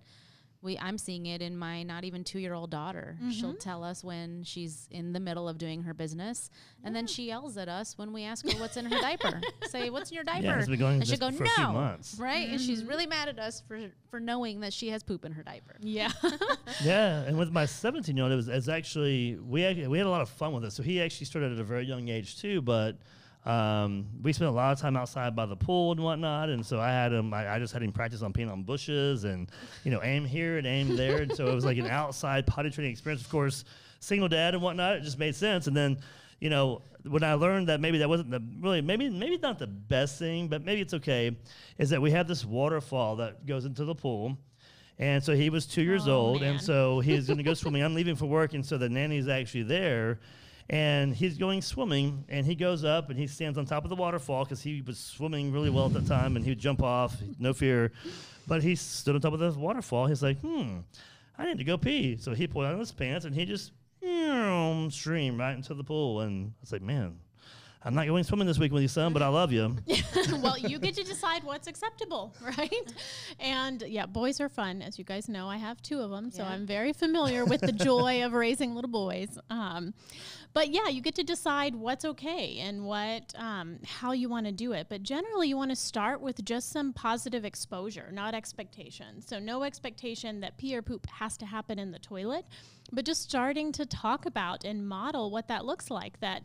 we, 0.61 0.77
I'm 0.79 0.97
seeing 0.97 1.27
it 1.27 1.41
in 1.41 1.55
my 1.55 1.83
not 1.83 2.03
even 2.03 2.23
two 2.23 2.39
year 2.39 2.53
old 2.53 2.71
daughter. 2.71 3.15
She'll 3.31 3.49
Mm-hmm. 3.51 3.57
tell 3.59 3.83
us 3.83 4.03
when 4.03 4.43
she's 4.43 4.87
in 4.91 5.13
the 5.13 5.19
middle 5.19 5.47
of 5.47 5.57
doing 5.57 5.83
her 5.83 5.93
business, 5.93 6.49
and 6.83 6.95
then 6.95 7.07
she 7.07 7.25
yells 7.27 7.57
at 7.57 7.67
us 7.69 7.97
when 7.97 8.11
we 8.13 8.23
ask 8.23 8.47
her 8.47 8.59
what's 8.59 8.75
in 8.77 8.85
her 8.85 8.99
diaper. 9.01 9.39
Say, 9.69 9.89
"What's 9.89 10.09
in 10.11 10.15
your 10.15 10.23
diaper?" 10.23 10.45
yeah, 10.45 10.59
it's 10.59 10.67
been 10.67 10.79
going 10.79 10.95
and 10.99 11.07
she'll 11.07 11.17
go, 11.17 11.31
for 11.31 11.43
"No," 11.43 11.49
a 11.49 11.55
few 11.55 11.67
months. 11.73 12.17
right? 12.19 12.49
And 12.49 12.59
she's 12.61 12.79
Mm-hmm. 12.81 12.89
really 12.89 13.07
mad 13.07 13.27
at 13.29 13.39
us 13.39 13.61
for 13.67 13.79
for 14.09 14.19
knowing 14.19 14.59
that 14.61 14.73
she 14.73 14.89
has 14.89 15.01
poop 15.03 15.25
in 15.25 15.31
her 15.31 15.43
diaper. 15.43 15.75
yeah 15.79 16.11
Yeah, 16.83 17.21
and 17.23 17.37
with 17.37 17.51
my 17.51 17.65
17 17.65 18.15
year 18.15 18.23
old, 18.23 18.33
it 18.33 18.35
was 18.35 18.47
it's 18.47 18.67
actually 18.67 19.35
we 19.37 19.63
ac- 19.63 19.87
we 19.87 19.97
had 19.97 20.07
a 20.07 20.09
lot 20.11 20.21
of 20.21 20.29
fun 20.29 20.53
with 20.53 20.63
it. 20.65 20.71
So 20.73 20.83
he 20.83 21.01
actually 21.01 21.25
started 21.25 21.53
at 21.53 21.59
a 21.59 21.63
very 21.63 21.85
young 21.85 22.07
age 22.09 22.39
too, 22.39 22.61
but 22.61 22.97
um, 23.47 24.07
we 24.21 24.33
spent 24.33 24.49
a 24.49 24.53
lot 24.53 24.73
of 24.73 24.79
time 24.79 24.97
outside 24.97 25.35
by 25.35 25.45
the 25.45 25.55
pool 25.55 25.91
and 25.93 26.01
whatnot. 26.01 26.49
And 26.49 26.65
so 26.65 26.79
I 26.79 26.89
had 26.89 27.13
him, 27.13 27.33
I, 27.33 27.55
I 27.55 27.59
just 27.59 27.71
had 27.73 27.81
him 27.81 27.91
practice 27.93 28.21
on 28.21 28.33
peeing 28.33 28.51
on 28.51 28.63
bushes 28.63 29.23
and 29.23 29.49
you 29.83 29.91
know 29.91 30.01
aim 30.03 30.25
here 30.25 30.57
and 30.57 30.67
aim 30.67 30.95
there. 30.97 31.21
and 31.21 31.33
so 31.35 31.47
it 31.47 31.55
was 31.55 31.63
like 31.65 31.77
an 31.77 31.87
outside 31.87 32.45
potty 32.45 32.69
training 32.69 32.91
experience. 32.91 33.21
Of 33.21 33.29
course, 33.29 33.63
single 33.99 34.27
dad 34.27 34.53
and 34.53 34.61
whatnot, 34.61 34.97
it 34.97 35.03
just 35.03 35.17
made 35.17 35.33
sense. 35.35 35.67
And 35.67 35.75
then 35.77 35.97
you 36.39 36.49
know 36.49 36.81
when 37.07 37.23
I 37.23 37.35
learned 37.35 37.69
that 37.69 37.79
maybe 37.79 37.99
that 37.99 38.09
wasn't 38.09 38.31
the 38.31 38.43
really 38.59 38.81
maybe 38.81 39.09
maybe 39.09 39.37
not 39.37 39.59
the 39.59 39.67
best 39.67 40.19
thing, 40.19 40.49
but 40.49 40.65
maybe 40.65 40.81
it's 40.81 40.93
okay, 40.95 41.35
is 41.77 41.89
that 41.91 42.01
we 42.01 42.11
have 42.11 42.27
this 42.27 42.43
waterfall 42.43 43.15
that 43.17 43.45
goes 43.45 43.63
into 43.65 43.85
the 43.85 43.95
pool. 43.95 44.37
And 44.99 45.23
so 45.23 45.33
he 45.35 45.51
was 45.51 45.67
two 45.67 45.83
years 45.83 46.07
Oh, 46.07 46.13
old, 46.15 46.41
man. 46.41 46.53
and 46.53 46.61
so 46.61 46.99
he's 47.01 47.27
going 47.27 47.37
to 47.37 47.43
go 47.43 47.53
swimming. 47.61 47.83
I'm 47.83 47.93
leaving 47.93 48.15
for 48.15 48.25
work, 48.25 48.53
and 48.55 48.65
so 48.65 48.77
the 48.79 48.89
nanny's 48.89 49.27
actually 49.27 49.61
there, 49.63 50.19
and 50.69 51.15
he's 51.15 51.37
going 51.37 51.61
swimming. 51.61 52.25
And 52.29 52.45
he 52.45 52.55
goes 52.55 52.83
up 52.83 53.09
and 53.09 53.17
he 53.17 53.27
stands 53.27 53.57
on 53.57 53.65
top 53.65 53.83
of 53.83 53.89
the 53.89 53.95
waterfall 53.95 54.43
because 54.43 54.61
he 54.61 54.81
was 54.81 54.97
swimming 54.97 55.51
really 55.51 55.69
well 55.69 55.85
at 55.85 55.93
the 55.93 56.01
time, 56.01 56.35
and 56.35 56.43
he 56.45 56.51
would 56.51 56.59
jump 56.59 56.81
off, 56.81 57.15
no 57.39 57.53
fear. 57.53 57.91
But 58.47 58.63
he 58.63 58.75
stood 58.75 59.15
on 59.15 59.21
top 59.21 59.33
of 59.33 59.39
the 59.39 59.51
waterfall. 59.59 60.07
He's 60.07 60.23
like, 60.23 60.39
"Hmm, 60.39 60.79
I 61.37 61.45
need 61.45 61.57
to 61.57 61.63
go 61.63 61.77
pee." 61.77 62.17
So 62.17 62.33
he 62.33 62.47
pulled 62.47 62.65
out 62.65 62.79
his 62.79 62.91
pants 62.91 63.25
and 63.25 63.35
he 63.35 63.45
just 63.45 63.71
streamed 64.89 65.39
right 65.39 65.53
into 65.55 65.73
the 65.73 65.83
pool. 65.83 66.21
And 66.21 66.47
I 66.47 66.61
was 66.61 66.71
like, 66.71 66.81
"Man, 66.81 67.19
I'm 67.83 67.93
not 67.93 68.07
going 68.07 68.23
swimming 68.23 68.47
this 68.47 68.57
week 68.57 68.71
with 68.71 68.81
you, 68.81 68.87
son, 68.87 69.13
but 69.13 69.21
I 69.21 69.27
love 69.27 69.51
you." 69.51 69.75
well, 70.41 70.57
you 70.57 70.79
get 70.79 70.95
to 70.95 71.03
decide 71.03 71.43
what's 71.43 71.67
acceptable, 71.67 72.35
right? 72.57 72.93
And 73.39 73.81
yeah, 73.83 74.05
boys 74.05 74.41
are 74.41 74.49
fun. 74.49 74.81
As 74.81 74.97
you 74.97 75.05
guys 75.05 75.29
know, 75.29 75.47
I 75.47 75.57
have 75.57 75.81
two 75.81 75.99
of 75.99 76.09
them, 76.09 76.31
so 76.31 76.43
I'm 76.43 76.65
very 76.65 76.93
familiar 76.93 77.45
with 77.45 77.61
the 77.61 77.71
joy 77.71 78.23
of 78.25 78.33
raising 78.33 78.73
little 78.73 78.89
boys. 78.89 79.37
Um, 79.49 79.93
but 80.53 80.69
yeah, 80.69 80.87
you 80.87 81.01
get 81.01 81.15
to 81.15 81.23
decide 81.23 81.75
what's 81.75 82.03
okay 82.03 82.57
and 82.59 82.83
what 82.83 83.33
um, 83.37 83.77
how 83.85 84.11
you 84.11 84.27
want 84.27 84.47
to 84.47 84.51
do 84.51 84.73
it. 84.73 84.87
But 84.89 85.03
generally, 85.03 85.49
you 85.49 85.55
want 85.55 85.69
to 85.71 85.75
start 85.75 86.19
with 86.19 86.43
just 86.43 86.71
some 86.71 86.93
positive 86.93 87.45
exposure, 87.45 88.09
not 88.11 88.33
expectation. 88.33 89.21
So 89.21 89.37
no 89.37 89.63
expectation 89.63 90.39
that 90.39 90.57
pee 90.57 90.75
or 90.75 90.81
poop 90.81 91.05
has 91.07 91.37
to 91.37 91.45
happen 91.45 91.77
in 91.77 91.91
the 91.91 91.99
toilet, 91.99 92.45
but 92.91 93.05
just 93.05 93.21
starting 93.21 93.71
to 93.73 93.85
talk 93.85 94.25
about 94.25 94.63
and 94.63 94.87
model 94.87 95.29
what 95.29 95.47
that 95.47 95.63
looks 95.63 95.91
like. 95.91 96.19
That 96.21 96.41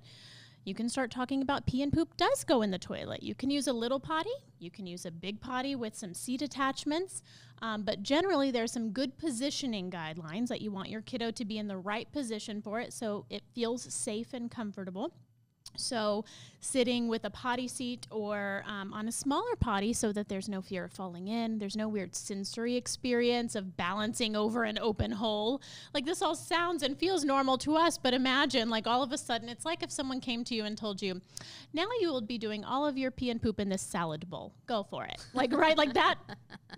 you 0.65 0.75
can 0.75 0.89
start 0.89 1.11
talking 1.11 1.43
about 1.43 1.67
pee 1.67 1.83
and 1.83 1.93
poop 1.93 2.17
does 2.17 2.45
go 2.45 2.63
in 2.63 2.71
the 2.71 2.79
toilet. 2.79 3.23
You 3.23 3.35
can 3.35 3.51
use 3.51 3.67
a 3.67 3.73
little 3.73 4.01
potty, 4.01 4.31
you 4.59 4.71
can 4.71 4.87
use 4.87 5.05
a 5.05 5.11
big 5.11 5.41
potty 5.41 5.75
with 5.75 5.97
some 5.97 6.15
seat 6.15 6.43
attachments, 6.43 7.23
um, 7.61 7.83
but 7.83 8.03
generally 8.03 8.51
there's 8.51 8.73
some 8.73 8.91
good 8.91 9.19
positioning 9.19 9.91
guidelines 9.91 10.49
that 10.49 10.61
you 10.61 10.71
want 10.71 10.89
your 10.89 11.03
kiddo 11.03 11.31
to 11.33 11.45
be 11.45 11.59
in 11.59 11.69
the 11.69 11.77
right 11.77 12.11
position 12.13 12.63
for 12.63 12.81
it 12.81 12.93
so 12.93 13.27
it 13.31 13.43
feels 13.55 13.83
safe 13.93 14.33
and 14.33 14.51
comfortable. 14.51 15.13
So, 15.77 16.25
sitting 16.65 17.09
with 17.09 17.25
a 17.25 17.31
potty 17.31 17.67
seat 17.67 18.07
or 18.09 18.63
um, 18.69 18.93
on 18.93 19.09
a 19.09 19.13
smaller 19.13 19.57
potty 19.59 19.93
so 19.93 20.13
that 20.13 20.29
there's 20.29 20.49
no 20.49 20.63
fear 20.63 20.85
of 20.85 20.93
falling 20.93 21.27
in, 21.27 21.59
there's 21.59 21.75
no 21.77 21.89
weird 21.89 22.15
sensory 22.15 22.77
experience 22.77 23.57
of 23.57 23.77
balancing 23.77 24.37
over 24.37 24.63
an 24.63 24.79
open 24.79 25.11
hole. 25.11 25.61
Like, 25.93 26.05
this 26.05 26.23
all 26.23 26.37
sounds 26.37 26.85
and 26.85 26.97
feels 26.97 27.25
normal 27.25 27.59
to 27.59 27.75
us, 27.77 27.99
but 27.99 28.15
imagine, 28.15 28.71
like, 28.71 28.87
all 28.87 29.03
of 29.03 29.13
a 29.13 29.19
sudden, 29.19 29.49
it's 29.49 29.65
like 29.65 29.83
if 29.83 29.91
someone 29.91 30.21
came 30.21 30.45
to 30.45 30.55
you 30.55 30.65
and 30.65 30.79
told 30.79 31.03
you, 31.03 31.21
now 31.73 31.89
you 32.01 32.09
will 32.13 32.21
be 32.21 32.39
doing 32.39 32.65
all 32.65 32.87
of 32.87 32.97
your 32.97 33.11
pee 33.11 33.31
and 33.31 33.43
poop 33.43 33.59
in 33.59 33.69
this 33.69 33.83
salad 33.83 34.31
bowl. 34.31 34.53
Go 34.67 34.85
for 34.85 35.05
it. 35.05 35.25
Like, 35.35 35.53
right? 35.57 35.77
Like, 35.77 35.95
that 35.95 36.17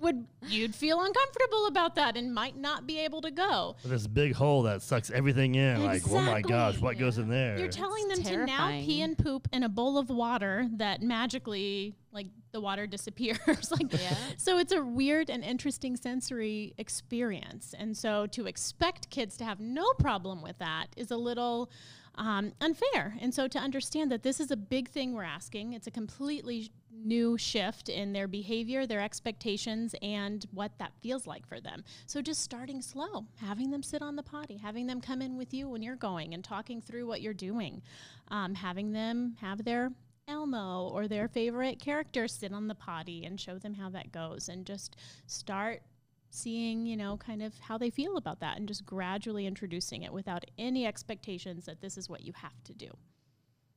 would, 0.00 0.24
you'd 0.46 0.74
feel 0.74 1.02
uncomfortable 1.02 1.66
about 1.66 1.94
that 1.96 2.16
and 2.16 2.32
might 2.34 2.56
not 2.56 2.86
be 2.86 3.00
able 3.00 3.20
to 3.20 3.30
go. 3.30 3.76
With 3.82 3.92
this 3.92 4.06
big 4.06 4.32
hole 4.34 4.62
that 4.62 4.80
sucks 4.80 5.10
everything 5.10 5.56
in. 5.56 5.84
Like, 5.84 6.02
oh 6.10 6.20
my 6.20 6.40
gosh, 6.40 6.76
Exactly. 6.76 6.82
what 6.82 6.98
goes 6.98 7.18
in 7.18 7.28
there? 7.28 7.58
You're 7.58 7.68
telling 7.68 8.08
them 8.08 8.20
It's 8.20 8.28
to 8.30 8.46
now 8.46 8.68
pee 8.84 9.02
and 9.02 9.16
poop 9.18 9.48
in 9.52 9.62
a 9.62 9.68
bowl 9.68 9.98
of 9.98 10.08
water 10.10 10.68
that 10.76 11.02
magically, 11.02 11.94
like, 12.12 12.26
the 12.52 12.60
water 12.60 12.86
disappears. 12.96 13.70
like, 13.70 13.92
Yeah. 13.92 14.14
so 14.36 14.58
it's 14.58 14.72
a 14.72 14.82
weird 14.84 15.30
and 15.30 15.42
interesting 15.44 15.96
sensory 15.96 16.74
experience. 16.78 17.74
And 17.78 17.96
so 17.96 18.26
to 18.28 18.46
expect 18.46 19.10
kids 19.10 19.36
to 19.38 19.44
have 19.44 19.60
no 19.60 19.84
problem 19.98 20.42
with 20.42 20.58
that 20.58 20.86
is 20.96 21.10
a 21.10 21.16
little 21.16 21.70
um, 22.16 22.52
unfair. 22.60 23.16
And 23.20 23.34
so 23.34 23.48
to 23.48 23.58
understand 23.58 24.12
that 24.12 24.22
this 24.22 24.38
is 24.38 24.50
a 24.50 24.56
big 24.56 24.88
thing 24.88 25.12
we're 25.14 25.24
asking, 25.24 25.72
it's 25.72 25.86
a 25.88 25.90
completely 25.90 26.70
new 27.04 27.36
shift 27.38 27.88
in 27.88 28.12
their 28.12 28.28
behavior, 28.28 28.86
their 28.86 29.00
expectations, 29.00 29.94
and 30.02 30.46
what 30.52 30.78
that 30.78 30.92
feels 31.02 31.26
like 31.26 31.46
for 31.46 31.60
them. 31.60 31.84
So 32.06 32.22
just 32.22 32.42
starting 32.42 32.80
slow, 32.80 33.26
having 33.40 33.70
them 33.70 33.82
sit 33.82 34.02
on 34.02 34.16
the 34.16 34.22
potty, 34.22 34.56
having 34.56 34.86
them 34.86 35.00
come 35.00 35.22
in 35.22 35.36
with 35.36 35.52
you 35.52 35.68
when 35.68 35.82
you're 35.82 35.96
going 35.96 36.34
and 36.34 36.42
talking 36.42 36.80
through 36.80 37.06
what 37.06 37.20
you're 37.20 37.34
doing, 37.34 37.82
um, 38.28 38.54
having 38.54 38.92
them 38.92 39.36
have 39.40 39.64
their 39.64 39.90
Elmo 40.26 40.88
or 40.88 41.06
their 41.06 41.28
favorite 41.28 41.78
character 41.78 42.26
sit 42.26 42.52
on 42.52 42.68
the 42.68 42.74
potty 42.74 43.24
and 43.24 43.38
show 43.38 43.58
them 43.58 43.74
how 43.74 43.90
that 43.90 44.10
goes 44.10 44.48
and 44.48 44.64
just 44.64 44.96
start 45.26 45.82
seeing, 46.30 46.86
you 46.86 46.96
know, 46.96 47.16
kind 47.16 47.42
of 47.42 47.56
how 47.58 47.78
they 47.78 47.90
feel 47.90 48.16
about 48.16 48.40
that 48.40 48.56
and 48.56 48.66
just 48.66 48.84
gradually 48.84 49.46
introducing 49.46 50.02
it 50.02 50.12
without 50.12 50.44
any 50.58 50.86
expectations 50.86 51.66
that 51.66 51.80
this 51.80 51.96
is 51.96 52.08
what 52.08 52.22
you 52.22 52.32
have 52.34 52.64
to 52.64 52.74
do. 52.74 52.88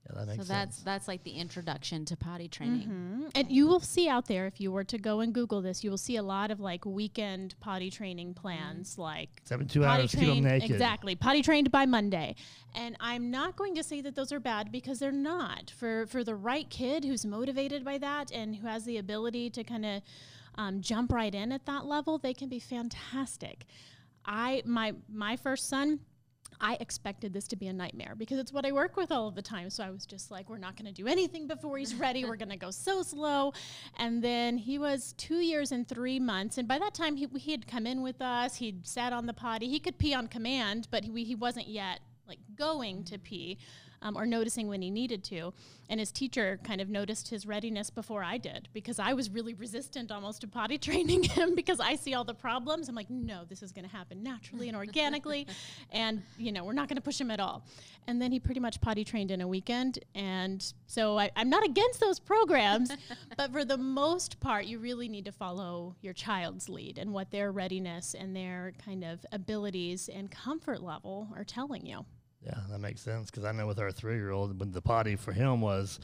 Yeah, 0.10 0.20
that 0.20 0.28
makes 0.28 0.38
So 0.38 0.44
sense. 0.46 0.48
that's 0.76 0.84
that's 0.84 1.08
like 1.08 1.24
the 1.24 1.32
introduction 1.32 2.06
to 2.06 2.16
potty 2.18 2.48
training. 2.48 2.88
Mhm. 2.88 3.32
And 3.36 3.52
you 3.52 3.68
will 3.68 3.80
see 3.80 4.08
out 4.08 4.28
there, 4.28 4.48
if 4.48 4.60
you 4.62 4.72
were 4.72 4.84
to 4.86 4.98
go 4.98 5.20
and 5.20 5.34
Google 5.34 5.62
this, 5.62 5.84
you 5.84 5.90
will 5.90 5.98
see 5.98 6.16
a 6.16 6.24
lot 6.24 6.50
of 6.52 6.60
like 6.60 6.86
weekend 6.86 7.56
potty 7.60 7.90
training 7.92 8.34
plans, 8.34 8.98
like 8.98 9.30
72 9.46 9.82
potty 9.82 10.02
hours, 10.04 10.12
keep 10.16 10.28
them 10.28 10.44
naked. 10.44 10.72
exactly 10.72 11.16
potty 11.16 11.42
trained 11.42 11.72
by 11.72 11.86
monday 11.86 12.36
and 12.76 12.96
i'm 13.00 13.30
not 13.32 13.56
going 13.56 13.76
to 13.76 13.84
say 13.84 14.02
that 14.02 14.16
those 14.16 14.32
are 14.32 14.40
bad 14.40 14.72
because 14.72 15.00
they're 15.00 15.12
not 15.12 15.72
for 15.72 16.06
for 16.08 16.24
the 16.24 16.36
right 16.36 16.70
kid 16.70 17.04
who's 17.04 17.26
motivated 17.26 17.84
by 17.84 17.98
that 17.98 18.32
and 18.32 18.56
who 18.58 18.68
has 18.68 18.86
the 18.86 18.98
ability 18.98 19.50
to 19.50 19.64
kind 19.64 19.86
of 19.86 20.02
um, 20.56 20.82
jump 20.82 21.12
right 21.12 21.34
in 21.36 21.52
at 21.52 21.66
that 21.66 21.86
level 21.86 22.18
they 22.18 22.34
can 22.34 22.50
be 22.50 22.60
fantastic 22.60 23.66
i 24.26 24.62
my 24.66 24.94
my 25.10 25.36
first 25.36 25.68
son 25.70 26.00
I 26.60 26.78
expected 26.80 27.34
this 27.34 27.48
to 27.50 27.56
be 27.56 27.68
a 27.68 27.74
nightmare 27.74 28.16
because 28.18 28.40
it's 28.40 28.52
what 28.52 28.66
I 28.66 28.72
work 28.72 28.98
with 28.98 29.12
all 29.12 29.28
of 29.28 29.36
the 29.36 29.42
time. 29.42 29.70
So 29.70 29.84
I 29.84 29.90
was 29.90 30.06
just 30.06 30.32
like, 30.32 30.50
we're 30.50 30.58
not 30.58 30.76
going 30.76 30.88
to 30.88 30.92
do 30.92 31.08
anything 31.08 31.48
before 31.48 31.78
he's 31.78 31.94
ready. 31.96 32.26
we're 32.26 32.36
going 32.36 32.50
to 32.50 32.58
go 32.58 32.72
so 32.72 33.04
slow. 33.04 33.54
And 33.98 34.24
then 34.24 34.58
he 34.58 34.80
was 34.80 35.14
two 35.18 35.38
years 35.38 35.72
and 35.72 35.88
three 35.88 36.20
months. 36.20 36.58
And 36.58 36.68
by 36.68 36.80
that 36.80 36.94
time, 36.94 37.16
he, 37.16 37.28
he 37.38 37.52
had 37.52 37.68
come 37.68 37.86
in 37.86 38.02
with 38.02 38.22
us. 38.22 38.56
He'd 38.56 38.88
sat 38.88 39.14
on 39.14 39.26
the 39.26 39.34
potty. 39.34 39.68
He 39.70 39.80
could 39.80 39.98
pee 39.98 40.14
on 40.14 40.28
command, 40.28 40.88
but 40.90 41.04
he, 41.04 41.24
he 41.24 41.36
wasn't 41.36 41.68
yet 41.68 42.00
like 42.28 42.40
going 42.58 43.04
to 43.06 43.18
pee 43.18 43.58
um, 44.02 44.18
or 44.18 44.26
noticing 44.26 44.68
when 44.68 44.82
he 44.82 44.90
needed 44.90 45.24
to. 45.26 45.54
And 45.90 46.00
his 46.00 46.12
teacher 46.12 46.60
kind 46.64 46.82
of 46.82 46.90
noticed 46.90 47.30
his 47.30 47.46
readiness 47.46 47.90
before 47.90 48.24
I 48.24 48.38
did 48.38 48.68
because 48.74 49.00
I 49.00 49.14
was 49.14 49.30
really 49.30 49.54
resistant 49.54 50.12
almost 50.12 50.42
to 50.42 50.48
potty 50.48 50.78
training 50.78 51.24
him 51.24 51.56
because 51.56 51.80
I 51.80 51.96
see 51.96 52.14
all 52.14 52.24
the 52.24 52.34
problems. 52.34 52.90
I'm 52.90 52.96
like, 52.96 53.10
no, 53.10 53.44
this 53.46 53.64
is 53.64 53.72
going 53.72 53.86
to 53.86 53.96
happen 53.96 54.22
naturally 54.22 54.68
and 54.68 54.78
organically. 54.78 55.48
and, 55.92 56.22
you 56.38 56.52
know, 56.52 56.64
we're 56.64 56.74
not 56.74 56.90
going 56.90 56.98
to 56.98 57.02
push 57.02 57.20
him 57.20 57.32
at 57.32 57.40
all. 57.40 57.66
And 58.08 58.22
then 58.22 58.32
he 58.32 58.40
pretty 58.40 58.60
much 58.60 58.80
potty 58.80 59.04
trained 59.04 59.32
in 59.32 59.42
a 59.42 59.48
weekend. 59.48 60.00
And 60.16 60.74
so 60.88 61.18
I, 61.18 61.30
I'm 61.36 61.50
not 61.50 61.66
against 61.66 62.00
those 62.00 62.20
programs, 62.20 62.92
but 63.38 63.52
for 63.52 63.66
the 63.66 63.78
most 63.78 64.40
part, 64.40 64.66
you 64.66 64.80
really 64.80 65.10
need 65.10 65.26
to 65.26 65.32
follow 65.32 65.96
your 66.02 66.14
child's 66.14 66.70
lead 66.70 66.98
and 66.98 67.14
what 67.14 67.32
their 67.32 67.52
readiness 67.52 68.14
and 68.14 68.36
their 68.36 68.74
kind 68.84 69.04
of 69.04 69.26
abilities 69.32 70.10
and 70.10 70.32
comfort 70.32 70.82
level 70.82 71.28
are 71.36 71.44
telling 71.44 71.86
you. 71.86 72.06
Yeah, 72.48 72.60
that 72.70 72.80
makes 72.80 73.02
sense 73.02 73.30
because 73.30 73.44
I 73.44 73.52
know 73.52 73.68
with 73.68 73.80
our 73.80 73.92
three-year-old, 73.92 74.58
when 74.60 74.72
the 74.72 74.82
potty 74.82 75.16
for 75.18 75.34
him 75.34 75.60
was 75.60 76.00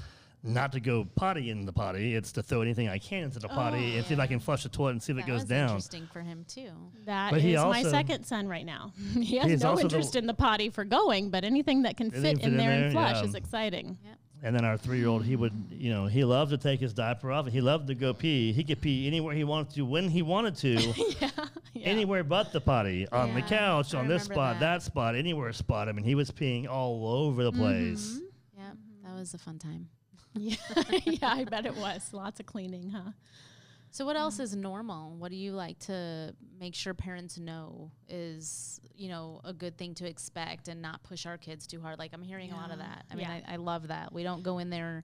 not 0.45 0.73
to 0.73 0.81
go 0.81 1.05
potty 1.15 1.49
in 1.49 1.65
the 1.65 1.71
potty, 1.71 2.15
it's 2.15 2.33
to 2.33 2.43
throw 2.43 2.61
anything 2.61 2.89
I 2.89 2.97
can 2.97 3.23
into 3.23 3.39
the 3.39 3.47
potty 3.47 3.95
and 3.95 4.05
see 4.05 4.13
if 4.13 4.19
I 4.19 4.27
can 4.27 4.35
oh, 4.37 4.39
flush 4.39 4.63
the 4.63 4.69
toilet 4.69 4.91
and 4.91 5.01
see 5.01 5.13
if 5.13 5.17
That 5.17 5.23
it 5.23 5.27
goes 5.27 5.41
was 5.41 5.49
down. 5.49 5.69
interesting 5.69 6.09
for 6.11 6.19
him 6.19 6.43
too. 6.49 6.71
That 7.05 7.31
But 7.31 7.37
is 7.37 7.43
he 7.45 7.55
my 7.55 7.81
second 7.83 8.25
son 8.25 8.49
right 8.49 8.65
now. 8.65 8.91
he 9.13 9.37
has 9.37 9.63
no 9.63 9.69
also 9.69 9.87
the- 9.87 9.95
interest 9.95 10.17
in 10.17 10.27
the 10.27 10.33
potty 10.33 10.69
for 10.69 10.83
going, 10.83 11.29
but 11.29 11.45
anything 11.45 11.83
that 11.83 11.95
can 11.95 12.07
Anything 12.13 12.21
fit 12.23 12.37
fit 12.39 12.45
in 12.45 12.51
in 12.51 12.57
there 12.57 12.69
there, 12.71 12.83
and 12.87 12.91
flush 12.91 13.15
yeah. 13.21 13.23
is 13.23 13.35
exciting. 13.35 13.97
And 14.45 14.53
then 14.53 14.65
our 14.65 14.77
three-year-old, 14.77 15.23
he 15.23 15.37
would, 15.37 15.53
you 15.71 15.89
know, 15.89 16.05
he 16.05 16.25
loved 16.25 16.51
to 16.51 16.57
take 16.57 16.81
his 16.81 16.93
diaper 16.93 17.31
off. 17.31 17.47
He 17.47 17.61
loved 17.61 17.87
to 17.87 17.95
go 17.95 18.13
pee. 18.13 18.51
He 18.51 18.65
could 18.65 18.81
pee 18.81 19.07
anywhere 19.07 19.33
he 19.33 19.45
wanted 19.45 19.73
to, 19.75 19.85
when 19.85 20.09
he 20.09 20.21
wanted 20.21 20.57
to, 20.57 20.69
yeah, 21.21 21.29
yeah. 21.73 21.87
anywhere 21.87 22.25
but 22.25 22.51
the 22.51 22.59
potty, 22.59 23.07
on 23.09 23.33
the 23.33 23.41
couch, 23.41 23.95
I 23.95 23.99
on 23.99 24.09
this 24.09 24.23
spot, 24.23 24.59
that. 24.59 24.59
that. 24.59 24.83
spot, 24.83 25.15
anywhere 25.15 25.53
spot. 25.53 25.87
I 25.87 25.93
mean, 25.93 26.03
he 26.03 26.13
was 26.13 26.29
peeing 26.29 26.67
all 26.67 27.07
over 27.07 27.45
the 27.45 27.51
mm-hmm. 27.51 27.61
place. 27.61 28.19
Yeah, 28.57 28.71
that 29.05 29.15
was 29.15 29.33
a 29.33 29.37
fun 29.37 29.59
time. 29.59 29.87
yeah, 30.33 30.55
yeah, 31.05 31.29
I 31.29 31.45
bet 31.45 31.65
it 31.65 31.75
was. 31.77 32.09
Lots 32.11 32.41
of 32.41 32.45
cleaning, 32.45 32.89
huh? 32.89 33.11
So 33.93 34.05
what 34.05 34.15
else 34.15 34.35
mm-hmm. 34.35 34.43
is 34.43 34.55
normal? 34.55 35.15
What 35.17 35.29
do 35.29 35.37
you 35.37 35.51
like 35.51 35.77
to 35.81 36.33
make 36.59 36.73
sure 36.73 36.95
parents 36.95 37.37
know 37.37 37.91
is, 38.09 38.81
you 38.95 39.07
know, 39.07 39.39
a 39.43 39.53
good 39.53 39.77
thing 39.77 39.93
to 39.95 40.09
expect 40.09 40.67
and 40.67 40.81
not 40.81 41.03
push 41.03 41.27
our 41.27 41.37
kids 41.37 41.67
too 41.67 41.79
hard? 41.79 41.99
Like 41.99 42.09
I'm 42.11 42.23
hearing 42.23 42.51
a 42.51 42.55
lot 42.55 42.71
of 42.71 42.79
that. 42.79 43.05
I 43.11 43.13
mean, 43.13 43.27
Yeah. 43.29 43.41
I, 43.47 43.53
I 43.53 43.55
love 43.57 43.89
that. 43.89 44.11
We 44.11 44.23
don't 44.23 44.41
go 44.41 44.57
in 44.57 44.71
there 44.71 45.03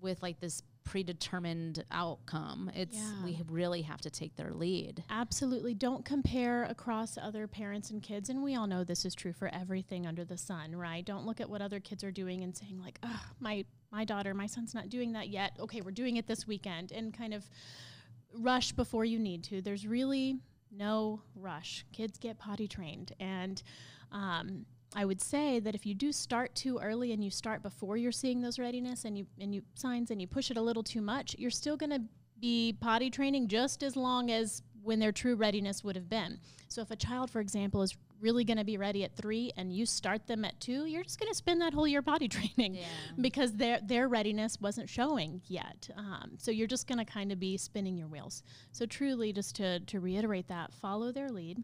with 0.00 0.22
like 0.22 0.40
this 0.40 0.62
predetermined 0.84 1.84
outcome. 1.90 2.70
It's 2.74 2.96
Yeah. 2.96 3.24
we 3.26 3.42
really 3.46 3.82
have 3.82 4.00
to 4.00 4.10
take 4.10 4.36
their 4.36 4.54
lead. 4.54 5.04
Absolutely. 5.10 5.74
Don't 5.74 6.02
compare 6.02 6.64
across 6.64 7.18
other 7.18 7.46
parents 7.46 7.90
and 7.90 8.02
kids. 8.02 8.30
And 8.30 8.42
we 8.42 8.54
all 8.54 8.66
know 8.66 8.84
this 8.84 9.04
is 9.04 9.14
true 9.14 9.34
for 9.34 9.48
everything 9.48 10.06
under 10.06 10.24
the 10.24 10.38
sun, 10.38 10.74
right? 10.74 11.04
Don't 11.04 11.26
look 11.26 11.42
at 11.42 11.50
what 11.50 11.60
other 11.60 11.78
kids 11.78 12.02
are 12.02 12.10
doing 12.10 12.42
and 12.42 12.56
saying, 12.56 12.80
like, 12.80 12.98
oh, 13.02 13.22
my, 13.38 13.66
my 13.92 14.06
daughter, 14.06 14.32
my 14.32 14.46
son's 14.46 14.72
not 14.72 14.88
doing 14.88 15.12
that 15.12 15.28
yet. 15.28 15.52
Okay, 15.60 15.82
we're 15.82 15.90
doing 15.90 16.16
it 16.16 16.26
this 16.26 16.46
weekend. 16.46 16.90
And 16.90 17.12
kind 17.12 17.34
of 17.34 17.44
rush 18.34 18.72
before 18.72 19.04
you 19.04 19.18
need 19.18 19.44
to. 19.44 19.60
There's 19.62 19.86
really 19.86 20.38
no 20.70 21.20
rush. 21.34 21.84
Kids 21.92 22.18
get 22.18 22.38
potty 22.38 22.68
trained. 22.68 23.12
And 23.20 23.62
um, 24.12 24.66
I 24.94 25.04
would 25.04 25.20
say 25.20 25.60
that 25.60 25.74
if 25.74 25.86
you 25.86 25.94
do 25.94 26.12
start 26.12 26.54
too 26.54 26.78
early 26.82 27.12
and 27.12 27.22
you 27.24 27.30
start 27.30 27.62
before 27.62 27.96
you're 27.96 28.12
seeing 28.12 28.40
those 28.40 28.58
readiness 28.58 29.04
and 29.04 29.16
you 29.18 29.26
and 29.40 29.54
you 29.54 29.62
signs 29.74 30.10
and 30.10 30.20
you 30.20 30.26
push 30.26 30.50
it 30.50 30.56
a 30.56 30.62
little 30.62 30.82
too 30.82 31.00
much, 31.00 31.34
you're 31.38 31.50
still 31.50 31.76
going 31.76 31.90
to 31.90 32.02
be 32.40 32.76
potty 32.80 33.10
training 33.10 33.48
just 33.48 33.82
as 33.82 33.96
long 33.96 34.30
as 34.30 34.62
when 34.82 34.98
their 34.98 35.12
true 35.12 35.34
readiness 35.34 35.82
would 35.82 35.96
have 35.96 36.08
been. 36.08 36.38
So 36.68 36.82
if 36.82 36.90
a 36.90 36.96
child, 36.96 37.30
for 37.30 37.40
example, 37.40 37.82
is 37.82 37.96
really 38.20 38.44
going 38.44 38.56
to 38.56 38.64
be 38.64 38.76
ready 38.76 39.04
at 39.04 39.14
three 39.16 39.52
and 39.56 39.72
you 39.72 39.86
start 39.86 40.26
them 40.26 40.44
at 40.44 40.58
two, 40.60 40.86
you're 40.86 41.02
just 41.02 41.18
going 41.18 41.30
to 41.30 41.36
spend 41.36 41.60
that 41.60 41.74
whole 41.74 41.86
year 41.86 42.02
potty 42.02 42.28
training 42.28 42.78
because 43.20 43.52
their 43.52 43.80
their 43.82 44.08
readiness 44.08 44.60
wasn't 44.60 44.88
showing 44.88 45.40
yet. 45.46 45.88
Um, 45.96 46.32
so 46.38 46.50
you're 46.50 46.66
just 46.66 46.86
going 46.86 46.98
to 46.98 47.04
kind 47.04 47.32
of 47.32 47.38
be 47.38 47.56
spinning 47.56 47.96
your 47.96 48.08
wheels. 48.08 48.42
So 48.72 48.86
truly, 48.86 49.32
just 49.32 49.56
to 49.56 49.80
to 49.80 50.00
reiterate 50.00 50.48
that, 50.48 50.72
follow 50.72 51.12
their 51.12 51.30
lead. 51.30 51.62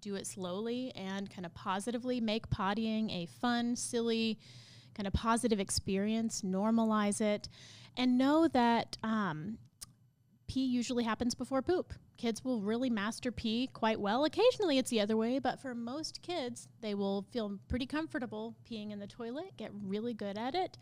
Do 0.00 0.14
it 0.14 0.26
slowly 0.26 0.92
and 0.94 1.30
kind 1.30 1.46
of 1.46 1.54
positively. 1.54 2.20
Make 2.20 2.48
pottying 2.50 3.10
a 3.10 3.26
fun, 3.26 3.76
silly, 3.76 4.38
kind 4.94 5.06
of 5.06 5.12
positive 5.12 5.58
experience. 5.58 6.42
Normalize 6.42 7.20
it, 7.20 7.48
and 7.96 8.18
know 8.18 8.46
that 8.48 8.96
um, 9.02 9.58
pee 10.46 10.64
usually 10.64 11.04
happens 11.04 11.34
before 11.34 11.62
poop. 11.62 11.92
Kids 12.16 12.44
will 12.44 12.60
really 12.60 12.90
master 12.90 13.30
pee 13.30 13.68
quite 13.72 14.00
well. 14.00 14.24
Occasionally 14.24 14.78
it's 14.78 14.90
the 14.90 15.00
other 15.00 15.16
way, 15.16 15.38
but 15.38 15.60
for 15.60 15.74
most 15.74 16.22
kids, 16.22 16.68
they 16.80 16.94
will 16.94 17.26
feel 17.30 17.58
pretty 17.68 17.86
comfortable 17.86 18.54
peeing 18.70 18.92
in 18.92 18.98
the 18.98 19.06
toilet, 19.06 19.56
get 19.56 19.70
really 19.84 20.14
good 20.14 20.38
at 20.38 20.54
it. 20.54 20.78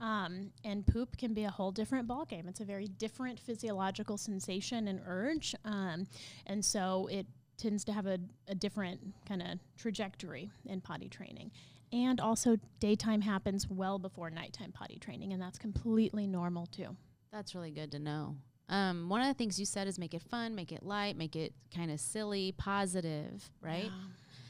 Um, 0.00 0.52
and 0.64 0.86
poop 0.86 1.16
can 1.16 1.34
be 1.34 1.44
a 1.44 1.50
whole 1.50 1.72
different 1.72 2.06
ballgame. 2.06 2.48
It's 2.48 2.60
a 2.60 2.64
very 2.64 2.86
different 2.86 3.40
physiological 3.40 4.16
sensation 4.16 4.88
and 4.88 5.00
urge. 5.04 5.54
Um, 5.64 6.06
and 6.46 6.64
so 6.64 7.08
it 7.10 7.26
tends 7.56 7.84
to 7.84 7.92
have 7.92 8.06
a, 8.06 8.18
a 8.46 8.54
different 8.54 9.00
kind 9.26 9.42
of 9.42 9.58
trajectory 9.76 10.50
in 10.66 10.80
potty 10.80 11.08
training. 11.08 11.50
And 11.92 12.20
also, 12.20 12.58
daytime 12.80 13.22
happens 13.22 13.68
well 13.68 13.98
before 13.98 14.30
nighttime 14.30 14.72
potty 14.72 14.98
training, 14.98 15.32
and 15.32 15.40
that's 15.40 15.58
completely 15.58 16.26
normal 16.26 16.66
too. 16.66 16.96
That's 17.32 17.54
really 17.54 17.70
good 17.70 17.92
to 17.92 17.98
know. 17.98 18.36
Um, 18.68 19.08
one 19.08 19.20
of 19.20 19.28
the 19.28 19.34
things 19.34 19.58
you 19.58 19.66
said 19.66 19.88
is 19.88 19.98
make 19.98 20.12
it 20.14 20.22
fun, 20.22 20.54
make 20.54 20.72
it 20.72 20.82
light, 20.82 21.16
make 21.16 21.36
it 21.36 21.54
kind 21.74 21.90
of 21.90 22.00
silly, 22.00 22.52
positive, 22.58 23.48
right? 23.62 23.90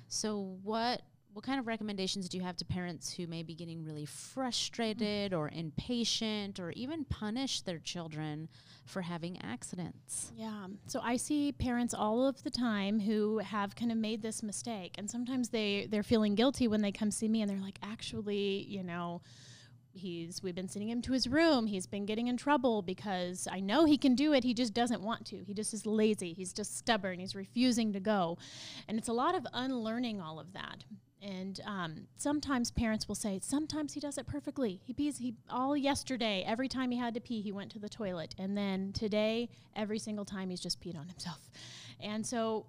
So 0.08 0.56
what 0.62 1.02
what 1.34 1.44
kind 1.44 1.60
of 1.60 1.68
recommendations 1.68 2.28
do 2.28 2.36
you 2.36 2.42
have 2.42 2.56
to 2.56 2.64
parents 2.64 3.12
who 3.12 3.28
may 3.28 3.44
be 3.44 3.54
getting 3.54 3.84
really 3.84 4.06
frustrated 4.06 5.32
or 5.32 5.50
impatient 5.52 6.58
or 6.58 6.72
even 6.72 7.04
punish 7.04 7.60
their 7.60 7.78
children 7.78 8.48
for 8.86 9.02
having 9.02 9.40
accidents? 9.42 10.32
Yeah. 10.34 10.66
So 10.88 11.00
I 11.00 11.16
see 11.16 11.52
parents 11.52 11.94
all 11.94 12.26
of 12.26 12.42
the 12.42 12.50
time 12.50 12.98
who 12.98 13.38
have 13.38 13.76
kind 13.76 13.92
of 13.92 13.98
made 13.98 14.20
this 14.20 14.42
mistake 14.42 14.94
and 14.98 15.08
sometimes 15.08 15.50
they 15.50 15.86
they're 15.88 16.02
feeling 16.02 16.34
guilty 16.34 16.66
when 16.66 16.80
they 16.80 16.90
come 16.90 17.12
see 17.12 17.28
me 17.28 17.42
and 17.42 17.48
they're 17.48 17.60
like 17.60 17.78
actually, 17.82 18.64
you 18.66 18.82
know, 18.82 19.20
he's 19.92 20.42
we've 20.42 20.54
been 20.54 20.68
sending 20.68 20.88
him 20.88 21.02
to 21.02 21.12
his 21.12 21.26
room. 21.26 21.66
He's 21.66 21.86
been 21.86 22.06
getting 22.06 22.26
in 22.28 22.36
trouble 22.36 22.82
because 22.82 23.48
i 23.50 23.60
know 23.60 23.84
he 23.84 23.98
can 23.98 24.14
do 24.14 24.32
it. 24.32 24.44
He 24.44 24.54
just 24.54 24.74
doesn't 24.74 25.02
want 25.02 25.26
to. 25.26 25.44
He 25.44 25.54
just 25.54 25.74
is 25.74 25.86
lazy. 25.86 26.32
He's 26.32 26.52
just 26.52 26.76
stubborn. 26.76 27.18
He's 27.20 27.34
refusing 27.34 27.92
to 27.92 28.00
go. 28.00 28.38
And 28.86 28.98
it's 28.98 29.08
a 29.08 29.12
lot 29.12 29.34
of 29.34 29.46
unlearning 29.52 30.20
all 30.20 30.38
of 30.38 30.52
that. 30.52 30.84
And 31.20 31.60
um, 31.64 32.06
sometimes 32.16 32.70
parents 32.70 33.08
will 33.08 33.16
say 33.16 33.40
sometimes 33.42 33.94
he 33.94 34.00
does 34.00 34.18
it 34.18 34.26
perfectly. 34.26 34.80
He 34.84 34.92
pees 34.92 35.18
he 35.18 35.34
all 35.50 35.76
yesterday 35.76 36.44
every 36.46 36.68
time 36.68 36.90
he 36.90 36.98
had 36.98 37.14
to 37.14 37.20
pee 37.20 37.40
he 37.40 37.52
went 37.52 37.72
to 37.72 37.78
the 37.78 37.88
toilet. 37.88 38.34
And 38.38 38.56
then 38.56 38.92
today 38.92 39.48
every 39.74 39.98
single 39.98 40.24
time 40.24 40.50
he's 40.50 40.60
just 40.60 40.80
peed 40.80 40.98
on 40.98 41.08
himself. 41.08 41.50
And 42.00 42.24
so 42.24 42.66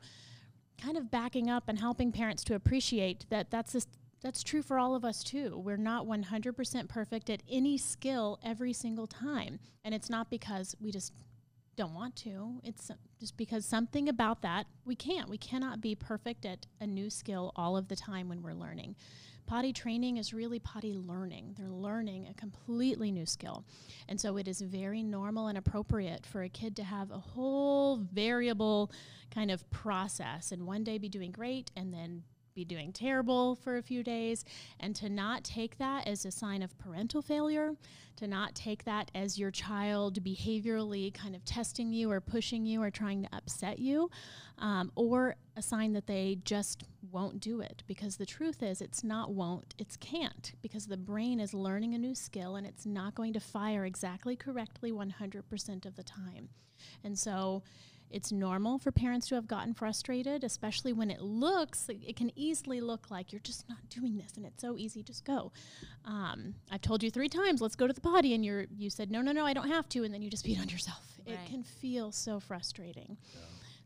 kind 0.81 0.97
of 0.97 1.11
backing 1.11 1.49
up 1.49 1.65
and 1.67 1.77
helping 1.77 2.11
parents 2.11 2.43
to 2.45 2.55
appreciate 2.55 3.25
that 3.29 3.51
that's 3.51 3.73
just 3.73 3.89
that's 4.21 4.43
true 4.43 4.61
for 4.61 4.77
all 4.77 4.95
of 4.95 5.05
us 5.05 5.23
too. 5.23 5.57
We're 5.57 5.77
not 5.77 6.05
100% 6.05 6.89
perfect 6.89 7.29
at 7.29 7.43
any 7.49 7.77
skill 7.77 8.39
every 8.43 8.73
single 8.73 9.07
time. 9.07 9.59
And 9.83 9.95
it's 9.95 10.09
not 10.09 10.29
because 10.29 10.75
we 10.79 10.91
just 10.91 11.13
don't 11.77 11.93
want 11.93 12.15
to, 12.17 12.59
it's 12.63 12.91
just 13.21 13.37
because 13.37 13.65
something 13.65 14.09
about 14.09 14.41
that 14.41 14.67
we 14.83 14.95
can't. 14.95 15.29
We 15.29 15.37
cannot 15.37 15.79
be 15.79 15.95
perfect 15.95 16.45
at 16.45 16.65
a 16.81 16.87
new 16.87 17.09
skill 17.09 17.53
all 17.55 17.77
of 17.77 17.87
the 17.87 17.95
time 17.95 18.27
when 18.27 18.41
we're 18.41 18.53
learning. 18.53 18.95
Potty 19.47 19.73
training 19.73 20.17
is 20.17 20.33
really 20.33 20.59
potty 20.59 20.93
learning. 20.93 21.55
They're 21.57 21.69
learning 21.69 22.27
a 22.27 22.33
completely 22.33 23.11
new 23.11 23.25
skill. 23.25 23.63
And 24.07 24.19
so 24.19 24.37
it 24.37 24.47
is 24.47 24.61
very 24.61 25.01
normal 25.01 25.47
and 25.47 25.57
appropriate 25.57 26.25
for 26.25 26.43
a 26.43 26.49
kid 26.49 26.75
to 26.75 26.83
have 26.83 27.09
a 27.09 27.17
whole 27.17 27.97
variable 27.97 28.91
kind 29.33 29.49
of 29.49 29.67
process 29.71 30.51
and 30.51 30.67
one 30.67 30.83
day 30.83 30.97
be 30.97 31.09
doing 31.09 31.31
great 31.31 31.71
and 31.75 31.93
then 31.93 32.23
be 32.59 32.65
doing 32.65 32.91
terrible 32.91 33.55
for 33.55 33.77
a 33.77 33.81
few 33.81 34.03
days, 34.03 34.43
and 34.81 34.93
to 34.93 35.07
not 35.07 35.45
take 35.45 35.77
that 35.77 36.05
as 36.05 36.25
a 36.25 36.31
sign 36.31 36.61
of 36.61 36.77
parental 36.77 37.21
failure, 37.21 37.71
to 38.17 38.27
not 38.27 38.53
take 38.53 38.83
that 38.83 39.09
as 39.15 39.39
your 39.39 39.49
child 39.49 40.21
behaviorally 40.21 41.13
kind 41.13 41.37
of 41.37 41.45
testing 41.45 41.93
you 41.93 42.11
or 42.11 42.19
pushing 42.19 42.65
you 42.65 42.81
or 42.81 42.91
trying 42.91 43.23
to 43.23 43.29
upset 43.31 43.79
you, 43.79 44.09
um, 44.57 44.91
or 44.95 45.37
a 45.55 45.61
sign 45.61 45.93
that 45.93 46.05
they 46.05 46.37
just 46.43 46.83
won't 47.11 47.39
do 47.39 47.61
it. 47.61 47.81
Because 47.87 48.17
the 48.17 48.25
truth 48.25 48.61
is, 48.61 48.81
it's 48.81 49.05
not 49.05 49.31
won't, 49.31 49.73
it's 49.77 49.95
can't, 49.95 50.51
because 50.61 50.87
the 50.87 50.97
brain 50.97 51.39
is 51.39 51.53
learning 51.53 51.93
a 51.93 51.97
new 51.97 52.13
skill 52.13 52.57
and 52.57 52.67
it's 52.67 52.85
not 52.85 53.15
going 53.15 53.31
to 53.31 53.39
fire 53.39 53.85
exactly 53.85 54.35
correctly 54.35 54.91
100% 54.91 55.85
of 55.85 55.95
the 55.95 56.03
time. 56.03 56.49
And 57.05 57.17
so, 57.17 57.63
it's 58.11 58.31
normal 58.31 58.79
for 58.79 58.91
parents 58.91 59.27
to 59.27 59.35
have 59.35 59.47
gotten 59.47 59.73
frustrated, 59.73 60.43
especially 60.43 60.93
when 60.93 61.11
it 61.11 61.21
looks, 61.21 61.87
it 61.89 62.15
can 62.15 62.31
easily 62.35 62.81
look 62.81 63.11
like 63.11 63.31
you're 63.31 63.41
just 63.41 63.67
not 63.69 63.77
doing 63.89 64.17
this 64.17 64.33
and 64.35 64.45
it's 64.45 64.61
so 64.61 64.77
easy, 64.77 65.03
just 65.03 65.25
go. 65.25 65.51
Um, 66.05 66.55
I've 66.71 66.81
told 66.81 67.03
you 67.03 67.11
three 67.11 67.29
times, 67.29 67.61
let's 67.61 67.75
go 67.75 67.87
to 67.87 67.93
the 67.93 68.01
potty, 68.01 68.33
and 68.33 68.43
you're, 68.43 68.65
you 68.75 68.89
said, 68.89 69.11
no, 69.11 69.21
no, 69.21 69.31
no, 69.31 69.45
I 69.45 69.53
don't 69.53 69.69
have 69.69 69.87
to, 69.89 70.03
and 70.03 70.13
then 70.13 70.21
you 70.21 70.29
just 70.29 70.43
beat 70.43 70.59
on 70.59 70.69
yourself. 70.69 71.19
Right. 71.27 71.35
It 71.35 71.49
can 71.49 71.63
feel 71.63 72.11
so 72.11 72.39
frustrating. 72.39 73.17
Yeah. 73.33 73.39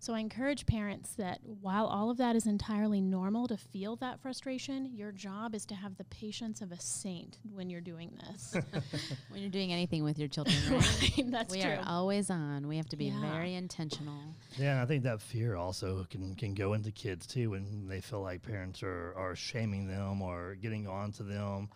So 0.03 0.13
I 0.13 0.19
encourage 0.19 0.65
parents 0.65 1.15
that 1.15 1.39
while 1.45 1.86
all 1.86 2.10
of 2.10 2.17
that 2.17 2.36
is 2.36 2.45
entirely 2.45 3.00
normal 3.00 3.48
to 3.48 3.55
feel 3.55 3.95
that 3.95 4.19
frustration, 4.19 4.89
your 4.93 5.13
job 5.13 5.55
is 5.55 5.65
to 5.67 5.75
have 5.75 5.95
the 5.95 6.03
patience 6.03 6.60
of 6.60 6.74
a 6.74 6.81
saint 6.81 7.38
when 7.50 7.69
you're 7.69 7.79
doing 7.79 8.12
this. 8.19 8.53
when 9.29 9.39
you're 9.39 9.50
doing 9.50 9.72
anything 9.72 10.03
with 10.03 10.19
your 10.19 10.27
children, 10.27 10.57
right? 10.69 11.13
right 11.17 11.31
that's 11.31 11.53
we 11.53 11.62
true. 11.62 11.72
are 11.72 11.83
always 11.88 12.29
on. 12.29 12.67
We 12.67 12.75
have 12.75 12.89
to 12.89 12.98
be 12.98 13.05
yeah. 13.05 13.31
very 13.31 13.53
intentional. 13.53 14.19
Yeah, 14.57 14.83
I 14.83 14.86
think 14.86 15.03
that 15.03 15.22
fear 15.22 15.55
also 15.55 16.05
can 16.10 16.36
can 16.36 16.53
go 16.53 16.74
into 16.74 16.91
kids 16.91 17.25
too 17.25 17.51
when 17.51 17.88
they 17.88 18.01
feel 18.01 18.19
like 18.19 18.41
parents 18.41 18.83
are 18.83 19.13
are 19.15 19.38
shaming 19.38 19.88
them 19.88 20.22
or 20.22 20.55
getting 20.55 20.86
on 20.86 21.13
to 21.13 21.24
them. 21.24 21.69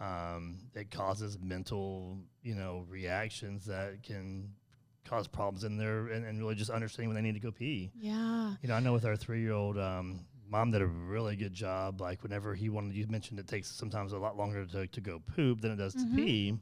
Um, 0.00 0.60
it 0.74 0.90
causes 0.90 1.38
mental, 1.38 2.20
you 2.42 2.54
know, 2.54 2.86
reactions 2.88 3.66
that 3.66 4.02
can 4.02 4.54
cause 5.08 5.26
problems 5.26 5.64
in 5.64 5.76
there 5.76 6.08
and, 6.08 6.24
and 6.24 6.38
really 6.38 6.54
just 6.54 6.70
understanding 6.70 7.08
when 7.08 7.16
they 7.16 7.22
need 7.22 7.34
to 7.34 7.40
go 7.40 7.50
pee. 7.50 7.90
Yeah. 7.98 8.54
You 8.62 8.68
know, 8.68 8.74
I 8.74 8.80
know 8.80 8.92
with 8.92 9.04
our 9.04 9.16
three 9.16 9.40
year 9.40 9.52
old, 9.52 9.78
um, 9.78 10.20
mom 10.48 10.70
did 10.70 10.82
a 10.82 10.86
really 10.86 11.36
good 11.36 11.52
job. 11.52 12.00
Like 12.00 12.22
whenever 12.22 12.54
he 12.54 12.68
wanted, 12.68 12.94
you 12.94 13.06
mentioned 13.08 13.38
it 13.38 13.48
takes 13.48 13.70
sometimes 13.70 14.12
a 14.12 14.18
lot 14.18 14.36
longer 14.36 14.66
to, 14.66 14.86
to 14.86 15.00
go 15.00 15.22
poop 15.34 15.60
than 15.60 15.72
it 15.72 15.76
does 15.76 15.94
mm-hmm. 15.94 16.16
to 16.16 16.22
pee. 16.22 16.58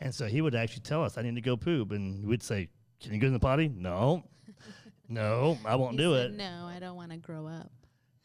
And 0.00 0.14
so 0.14 0.26
he 0.26 0.42
would 0.42 0.54
actually 0.54 0.82
tell 0.82 1.02
us, 1.02 1.16
I 1.16 1.22
need 1.22 1.36
to 1.36 1.40
go 1.40 1.56
poop. 1.56 1.92
And 1.92 2.26
we'd 2.26 2.42
say, 2.42 2.68
Can 3.00 3.14
you 3.14 3.20
go 3.20 3.26
in 3.28 3.32
the 3.32 3.38
potty? 3.38 3.68
No. 3.68 4.24
no, 5.08 5.58
I 5.64 5.76
won't 5.76 5.92
he 5.92 5.98
do 5.98 6.14
it. 6.14 6.32
No, 6.32 6.66
I 6.66 6.78
don't 6.78 6.96
want 6.96 7.12
to 7.12 7.16
grow 7.16 7.46
up. 7.46 7.70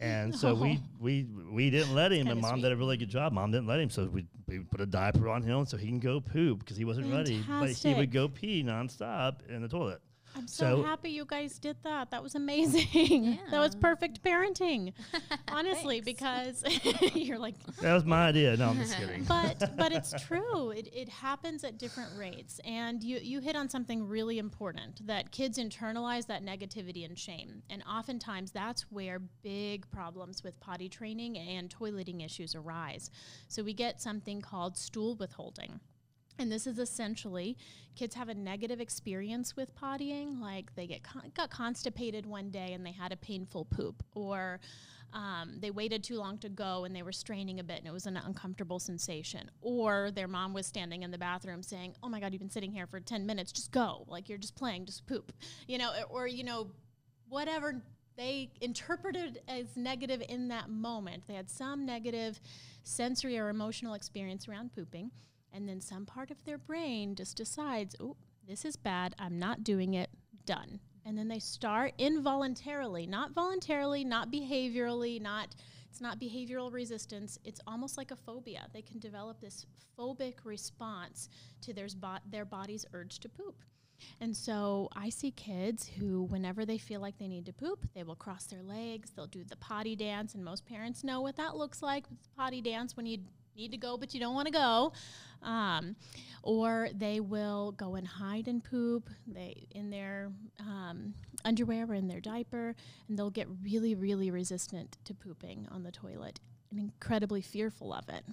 And 0.01 0.35
so 0.35 0.55
we 0.55 0.79
we 0.99 1.27
we 1.51 1.69
didn't 1.69 1.93
let 1.93 2.11
him, 2.11 2.27
and 2.27 2.41
mom 2.41 2.53
sweet. 2.53 2.61
did 2.63 2.71
a 2.71 2.75
really 2.75 2.97
good 2.97 3.09
job. 3.09 3.33
Mom 3.33 3.51
didn't 3.51 3.67
let 3.67 3.79
him, 3.79 3.89
so 3.91 4.05
we, 4.05 4.25
we 4.47 4.59
put 4.59 4.81
a 4.81 4.85
diaper 4.87 5.29
on 5.29 5.43
him 5.43 5.63
so 5.65 5.77
he 5.77 5.87
can 5.87 5.99
go 5.99 6.19
poop 6.19 6.59
because 6.59 6.75
he 6.75 6.85
wasn't 6.85 7.07
Fantastic. 7.07 7.45
ready. 7.47 7.73
But 7.73 7.77
he 7.77 7.93
would 7.93 8.11
go 8.11 8.27
pee 8.27 8.63
nonstop 8.63 9.47
in 9.47 9.61
the 9.61 9.67
toilet. 9.67 10.01
I'm 10.35 10.47
so, 10.47 10.77
so, 10.77 10.83
happy 10.83 11.09
you 11.09 11.25
guys 11.25 11.59
did 11.59 11.77
that. 11.83 12.11
That 12.11 12.23
was 12.23 12.35
amazing. 12.35 13.23
Yeah. 13.23 13.37
that 13.51 13.59
was 13.59 13.75
perfect 13.75 14.23
parenting. 14.23 14.93
Honestly, 15.47 16.01
because 16.01 16.63
you're 17.13 17.39
like 17.39 17.55
That 17.77 17.93
was 17.93 18.05
my 18.05 18.27
idea. 18.27 18.55
No, 18.57 18.69
I'm 18.69 18.77
just 18.77 18.97
kidding. 18.97 19.23
But 19.23 19.75
but 19.77 19.91
it's 19.91 20.13
true. 20.23 20.71
It 20.71 20.89
it 20.93 21.09
happens 21.09 21.63
at 21.63 21.77
different 21.77 22.11
rates. 22.17 22.59
And 22.65 23.03
you 23.03 23.19
you 23.21 23.39
hit 23.39 23.55
on 23.55 23.69
something 23.69 24.07
really 24.07 24.39
important 24.39 25.05
that 25.07 25.31
kids 25.31 25.57
internalize 25.57 26.27
that 26.27 26.43
negativity 26.43 27.05
and 27.05 27.17
shame. 27.17 27.63
And 27.69 27.83
oftentimes 27.83 28.51
that's 28.51 28.83
where 28.91 29.19
big 29.43 29.89
problems 29.91 30.43
with 30.43 30.59
potty 30.59 30.89
training 30.89 31.37
and 31.37 31.73
toileting 31.73 32.23
issues 32.23 32.55
arise. 32.55 33.09
So 33.47 33.63
we 33.63 33.73
get 33.73 34.01
something 34.01 34.41
called 34.41 34.77
stool 34.77 35.15
withholding. 35.15 35.79
And 36.39 36.51
this 36.51 36.67
is 36.67 36.79
essentially 36.79 37.57
kids 37.95 38.15
have 38.15 38.29
a 38.29 38.33
negative 38.33 38.79
experience 38.79 39.55
with 39.55 39.75
pottying, 39.75 40.39
like 40.39 40.73
they 40.75 40.87
get 40.87 41.03
con- 41.03 41.31
got 41.35 41.49
constipated 41.49 42.25
one 42.25 42.49
day 42.49 42.73
and 42.73 42.85
they 42.85 42.91
had 42.91 43.11
a 43.11 43.17
painful 43.17 43.65
poop, 43.65 44.03
or 44.15 44.59
um, 45.13 45.57
they 45.59 45.71
waited 45.71 46.03
too 46.03 46.17
long 46.17 46.37
to 46.37 46.49
go 46.49 46.85
and 46.85 46.95
they 46.95 47.03
were 47.03 47.11
straining 47.11 47.59
a 47.59 47.63
bit 47.63 47.79
and 47.79 47.87
it 47.87 47.91
was 47.91 48.05
an 48.05 48.17
uncomfortable 48.17 48.79
sensation, 48.79 49.51
or 49.61 50.09
their 50.11 50.27
mom 50.27 50.53
was 50.53 50.65
standing 50.65 51.03
in 51.03 51.11
the 51.11 51.17
bathroom 51.17 51.61
saying, 51.61 51.95
"Oh 52.01 52.09
my 52.09 52.19
God, 52.19 52.31
you've 52.31 52.41
been 52.41 52.49
sitting 52.49 52.71
here 52.71 52.87
for 52.87 52.99
ten 52.99 53.25
minutes, 53.25 53.51
just 53.51 53.71
go! 53.71 54.05
Like 54.07 54.29
you're 54.29 54.37
just 54.37 54.55
playing, 54.55 54.85
just 54.85 55.05
poop," 55.05 55.33
you 55.67 55.77
know, 55.77 55.91
or 56.09 56.27
you 56.27 56.43
know, 56.43 56.71
whatever 57.27 57.81
they 58.17 58.51
interpreted 58.61 59.41
as 59.47 59.75
negative 59.75 60.21
in 60.29 60.47
that 60.49 60.69
moment. 60.69 61.23
They 61.27 61.33
had 61.33 61.49
some 61.49 61.85
negative 61.85 62.39
sensory 62.83 63.37
or 63.37 63.49
emotional 63.49 63.93
experience 63.93 64.47
around 64.47 64.73
pooping 64.73 65.11
and 65.53 65.67
then 65.67 65.81
some 65.81 66.05
part 66.05 66.31
of 66.31 66.43
their 66.45 66.57
brain 66.57 67.15
just 67.15 67.37
decides, 67.37 67.95
oh, 67.99 68.15
this 68.47 68.65
is 68.65 68.75
bad. 68.75 69.15
I'm 69.19 69.39
not 69.39 69.63
doing 69.63 69.93
it. 69.93 70.09
Done. 70.45 70.79
And 71.05 71.17
then 71.17 71.27
they 71.27 71.39
start 71.39 71.93
involuntarily, 71.97 73.07
not 73.07 73.31
voluntarily, 73.31 74.03
not 74.03 74.31
behaviorally, 74.31 75.21
not 75.21 75.55
it's 75.91 75.99
not 75.99 76.21
behavioral 76.21 76.71
resistance. 76.71 77.37
It's 77.43 77.59
almost 77.67 77.97
like 77.97 78.11
a 78.11 78.15
phobia. 78.15 78.65
They 78.73 78.81
can 78.81 78.99
develop 78.99 79.41
this 79.41 79.65
phobic 79.99 80.35
response 80.45 81.27
to 81.61 81.73
their, 81.73 81.87
bo- 81.99 82.19
their 82.29 82.45
body's 82.45 82.85
urge 82.93 83.19
to 83.19 83.29
poop. 83.29 83.55
And 84.21 84.35
so 84.35 84.87
I 84.95 85.09
see 85.09 85.31
kids 85.31 85.87
who, 85.87 86.23
whenever 86.23 86.65
they 86.65 86.77
feel 86.77 87.01
like 87.01 87.17
they 87.17 87.27
need 87.27 87.45
to 87.45 87.53
poop, 87.53 87.85
they 87.93 88.03
will 88.03 88.15
cross 88.15 88.45
their 88.45 88.63
legs, 88.63 89.11
they'll 89.11 89.27
do 89.27 89.43
the 89.43 89.57
potty 89.57 89.95
dance, 89.97 90.33
and 90.33 90.43
most 90.43 90.65
parents 90.65 91.03
know 91.03 91.21
what 91.21 91.35
that 91.35 91.57
looks 91.57 91.83
like 91.83 92.09
with 92.09 92.23
the 92.23 92.29
potty 92.37 92.61
dance 92.61 92.95
when 92.95 93.05
you 93.05 93.19
need 93.55 93.71
to 93.71 93.77
go 93.77 93.97
but 93.97 94.13
you 94.13 94.19
don't 94.19 94.35
want 94.35 94.47
to 94.47 94.53
go 94.53 94.93
um, 95.43 95.95
or 96.43 96.89
they 96.93 97.19
will 97.19 97.71
go 97.73 97.95
and 97.95 98.07
hide 98.07 98.47
and 98.47 98.63
poop 98.63 99.09
they 99.27 99.67
in 99.71 99.89
their 99.89 100.31
um, 100.59 101.13
underwear 101.45 101.85
or 101.89 101.95
in 101.95 102.07
their 102.07 102.21
diaper 102.21 102.75
and 103.07 103.17
they'll 103.17 103.29
get 103.29 103.47
really 103.63 103.95
really 103.95 104.31
resistant 104.31 104.97
to 105.03 105.13
pooping 105.13 105.67
on 105.71 105.83
the 105.83 105.91
toilet 105.91 106.39
and 106.69 106.79
incredibly 106.79 107.41
fearful 107.41 107.93
of 107.93 108.07
it 108.09 108.23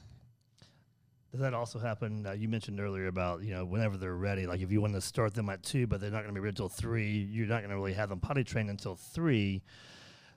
does 1.31 1.41
that 1.41 1.53
also 1.53 1.79
happen? 1.79 2.27
Uh, 2.27 2.33
you 2.33 2.49
mentioned 2.49 2.81
earlier 2.81 3.07
about 3.07 3.43
you 3.43 3.53
know 3.53 3.65
whenever 3.65 3.99
they're 3.99 4.17
ready. 4.17 4.47
Like 4.47 4.61
if 4.61 4.73
you 4.73 4.81
want 4.81 4.95
to 4.95 5.01
start 5.01 5.35
them 5.35 5.51
at 5.51 5.63
two, 5.63 5.87
but 5.87 6.01
they're 6.01 6.11
not 6.11 6.23
going 6.23 6.35
to 6.35 6.35
be 6.35 6.41
ready 6.41 6.53
until 6.53 6.71
three, 6.71 7.19
you're 7.31 7.47
not 7.47 7.61
going 7.61 7.71
to 7.71 7.77
really 7.77 7.93
have 7.93 8.09
them 8.09 8.19
potty 8.19 8.45
trained 8.45 8.71
until 8.71 8.97
three. 8.97 9.63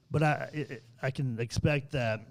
But 0.10 0.24
I 0.24 0.50
it, 0.52 0.84
I 1.02 1.12
can 1.12 1.40
expect 1.40 1.94
that 1.94 2.22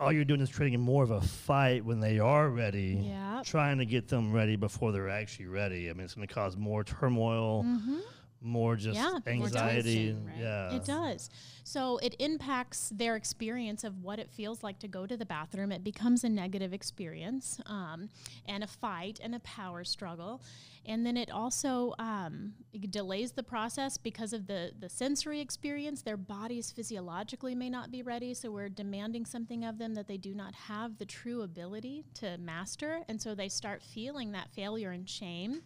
all 0.00 0.10
you're 0.10 0.24
doing 0.24 0.40
is 0.40 0.50
creating 0.50 0.80
more 0.80 1.04
of 1.04 1.10
a 1.10 1.20
fight 1.20 1.84
when 1.84 2.00
they 2.00 2.18
are 2.18 2.48
ready, 2.48 3.12
yep. 3.12 3.44
trying 3.44 3.78
to 3.78 3.84
get 3.84 4.08
them 4.08 4.32
ready 4.32 4.56
before 4.56 4.92
they're 4.92 5.10
actually 5.10 5.46
ready. 5.46 5.90
I 5.90 5.92
mean, 5.92 6.04
it's 6.04 6.14
going 6.14 6.26
to 6.26 6.34
cause 6.34 6.56
more 6.56 6.82
turmoil, 6.82 7.64
mm-hmm. 7.64 7.98
More 8.40 8.76
just 8.76 8.96
Yeah, 8.96 9.10
more 9.10 9.20
anxiety. 9.26 10.06
tension, 10.06 10.26
right? 10.26 10.36
Yeah. 10.38 10.74
It 10.74 10.84
does. 10.84 11.28
So 11.62 11.98
it 11.98 12.16
impacts 12.18 12.90
their 12.94 13.16
experience 13.16 13.84
of 13.84 14.02
what 14.02 14.18
it 14.18 14.30
feels 14.30 14.62
like 14.62 14.78
to 14.80 14.88
go 14.88 15.06
to 15.06 15.16
the 15.16 15.26
bathroom. 15.26 15.70
It 15.72 15.84
becomes 15.84 16.24
a 16.24 16.28
negative 16.28 16.72
experience 16.72 17.60
um, 17.66 18.08
and 18.46 18.64
a 18.64 18.66
fight 18.66 19.20
and 19.22 19.34
a 19.34 19.40
power 19.40 19.84
struggle. 19.84 20.42
And 20.86 21.04
then 21.04 21.16
it 21.18 21.30
also 21.30 21.92
um, 21.98 22.54
it 22.72 22.90
delays 22.90 23.32
the 23.32 23.42
process 23.42 23.98
because 23.98 24.32
of 24.32 24.46
the, 24.46 24.72
the 24.78 24.88
sensory 24.88 25.40
experience. 25.40 26.02
Their 26.02 26.16
bodies 26.16 26.70
physiologically 26.70 27.54
may 27.54 27.68
not 27.68 27.90
be 27.90 28.02
ready. 28.02 28.32
So 28.32 28.50
we're 28.50 28.70
demanding 28.70 29.26
something 29.26 29.64
of 29.64 29.76
them 29.78 29.94
that 29.94 30.08
they 30.08 30.16
do 30.16 30.34
not 30.34 30.54
have 30.54 30.96
the 30.96 31.04
true 31.04 31.42
ability 31.42 32.04
to 32.14 32.38
master. 32.38 33.02
And 33.08 33.20
so 33.20 33.34
they 33.34 33.50
start 33.50 33.82
feeling 33.82 34.32
that 34.32 34.48
failure 34.50 34.90
and 34.90 35.08
shame. 35.08 35.60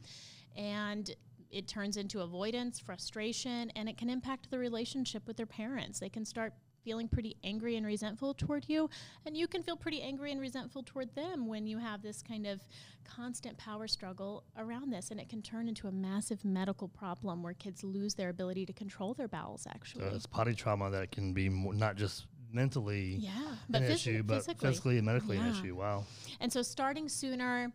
And 0.56 1.10
it 1.54 1.68
turns 1.68 1.96
into 1.96 2.20
avoidance, 2.20 2.78
frustration, 2.80 3.70
and 3.76 3.88
it 3.88 3.96
can 3.96 4.10
impact 4.10 4.50
the 4.50 4.58
relationship 4.58 5.26
with 5.26 5.36
their 5.36 5.46
parents. 5.46 6.00
They 6.00 6.08
can 6.08 6.24
start 6.24 6.52
feeling 6.84 7.08
pretty 7.08 7.36
angry 7.42 7.76
and 7.76 7.86
resentful 7.86 8.34
toward 8.34 8.68
you, 8.68 8.90
and 9.24 9.34
you 9.36 9.46
can 9.46 9.62
feel 9.62 9.76
pretty 9.76 10.02
angry 10.02 10.32
and 10.32 10.40
resentful 10.40 10.82
toward 10.82 11.14
them 11.14 11.46
when 11.46 11.66
you 11.66 11.78
have 11.78 12.02
this 12.02 12.20
kind 12.22 12.46
of 12.46 12.60
constant 13.04 13.56
power 13.56 13.86
struggle 13.86 14.44
around 14.58 14.90
this. 14.90 15.10
And 15.10 15.18
it 15.20 15.28
can 15.30 15.40
turn 15.40 15.68
into 15.68 15.86
a 15.86 15.92
massive 15.92 16.44
medical 16.44 16.88
problem 16.88 17.42
where 17.42 17.54
kids 17.54 17.84
lose 17.84 18.14
their 18.14 18.28
ability 18.28 18.66
to 18.66 18.72
control 18.72 19.14
their 19.14 19.28
bowels, 19.28 19.62
So 19.62 19.70
actually. 19.70 20.04
it's 20.06 20.26
potty 20.26 20.54
trauma 20.54 20.90
that 20.90 21.10
can 21.12 21.32
be 21.32 21.48
not 21.48 21.96
just 21.96 22.26
mentally 22.52 23.16
yeah, 23.18 23.30
an 23.32 23.56
but 23.70 23.82
phys- 23.82 23.90
issue, 23.94 24.22
but 24.22 24.36
physically. 24.44 24.68
physically 24.68 24.96
and 24.98 25.06
medically 25.06 25.36
an 25.38 25.46
issue. 25.50 25.74
Wow. 25.76 26.04
And 26.40 26.52
so 26.52 26.62
starting 26.62 27.08
sooner, 27.08 27.72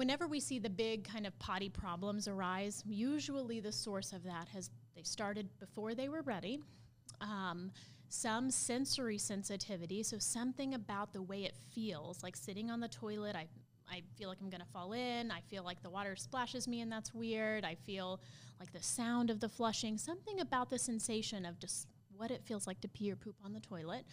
whenever 0.00 0.26
we 0.26 0.40
see 0.40 0.58
the 0.58 0.70
big 0.70 1.04
kind 1.04 1.26
of 1.26 1.38
potty 1.38 1.68
problems 1.68 2.26
arise, 2.26 2.82
usually 2.86 3.60
the 3.60 3.70
source 3.70 4.14
of 4.14 4.24
that 4.24 4.48
has 4.48 4.70
they 4.96 5.02
started 5.02 5.46
before 5.58 5.94
they 5.94 6.08
were 6.08 6.22
ready. 6.22 6.58
Um, 7.20 7.70
some 8.08 8.50
sensory 8.50 9.18
sensitivity, 9.18 10.02
so 10.02 10.16
something 10.18 10.72
about 10.72 11.12
the 11.12 11.20
way 11.20 11.44
it 11.44 11.54
feels, 11.74 12.22
like 12.22 12.34
sitting 12.34 12.70
on 12.70 12.80
the 12.80 12.88
toilet, 12.88 13.36
I 13.36 13.46
I 13.92 14.00
feel 14.16 14.30
like 14.30 14.38
I'm 14.40 14.48
gonna 14.48 14.64
fall 14.72 14.94
in. 14.94 15.30
I 15.30 15.42
feel 15.50 15.64
like 15.64 15.82
the 15.82 15.90
water 15.90 16.16
splashes 16.16 16.66
me 16.66 16.80
and 16.80 16.90
that's 16.90 17.12
weird. 17.12 17.66
I 17.66 17.74
feel 17.74 18.22
like 18.58 18.72
the 18.72 18.82
sound 18.82 19.28
of 19.28 19.38
the 19.38 19.50
flushing, 19.50 19.98
something 19.98 20.40
about 20.40 20.70
the 20.70 20.78
sensation 20.78 21.44
of 21.44 21.58
just 21.58 21.88
what 22.16 22.30
it 22.30 22.42
feels 22.42 22.66
like 22.66 22.80
to 22.80 22.88
pee 22.88 23.12
or 23.12 23.16
poop 23.16 23.36
on 23.44 23.52
the 23.52 23.60
toilet 23.60 24.06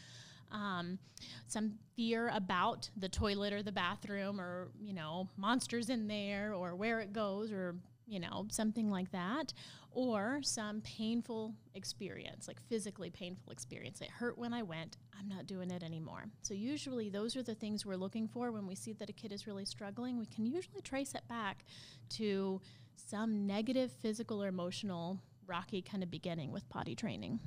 um, 0.51 0.99
some 1.47 1.73
fear 1.95 2.29
about 2.33 2.89
the 2.97 3.10
toilet 3.10 3.53
or 3.53 3.63
the 3.63 3.71
bathroom 3.71 4.39
or 4.39 4.69
you 4.81 4.93
know 4.93 5.27
monsters 5.38 5.89
in 5.89 6.07
there 6.07 6.53
or 6.53 6.75
where 6.75 6.99
it 6.99 7.13
goes 7.13 7.51
or 7.51 7.75
you 8.07 8.19
know 8.19 8.45
something 8.49 8.89
like 8.89 9.12
that 9.12 9.53
or 9.91 10.39
some 10.43 10.81
painful 10.81 11.55
experience 11.73 12.47
like 12.47 12.62
physically 12.69 13.10
painful 13.10 13.51
experience. 13.51 13.99
It 14.01 14.10
hurt 14.10 14.38
when 14.38 14.53
i 14.53 14.62
went. 14.62 14.97
I'm 15.19 15.27
not 15.27 15.47
doing 15.47 15.71
it 15.71 15.81
anymore. 15.81 16.25
So 16.43 16.53
usually 16.53 17.10
those 17.10 17.36
are 17.36 17.41
the 17.41 17.55
things 17.55 17.86
we're 17.86 17.95
looking 17.95 18.27
for 18.27 18.51
when 18.51 18.67
we 18.67 18.75
see 18.75 18.93
that 18.93 19.10
a 19.10 19.13
kid 19.13 19.31
is 19.31 19.47
really 19.47 19.65
struggling. 19.65 20.19
We 20.19 20.27
can 20.27 20.45
usually 20.45 20.81
trace 20.81 21.15
it 21.15 21.27
back 21.27 21.65
to 22.10 22.62
some 22.95 23.47
negative 23.47 23.91
physical 23.91 24.43
or 24.43 24.47
emotional 24.47 25.19
rocky 25.47 25.81
kind 25.81 26.03
of 26.03 26.12
beginning 26.12 26.51
with 26.51 26.67
potty 26.69 26.93
training 26.93 27.39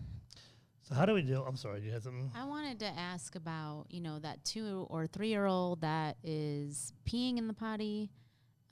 So 0.90 0.96
how 0.96 1.06
do 1.06 1.14
we 1.14 1.22
deal? 1.22 1.44
I'm 1.46 1.56
sorry, 1.56 1.82
you 1.82 1.92
had 1.92 2.02
something? 2.02 2.30
I 2.34 2.44
wanted 2.46 2.80
to 2.80 2.86
ask 2.86 3.36
about, 3.36 3.86
you 3.90 4.00
know, 4.00 4.18
that 4.18 4.44
two 4.44 4.86
or 4.90 5.06
three 5.06 5.28
year 5.28 5.46
old 5.46 5.82
that 5.82 6.16
is 6.24 6.92
peeing 7.08 7.38
in 7.38 7.46
the 7.46 7.54
potty, 7.54 8.10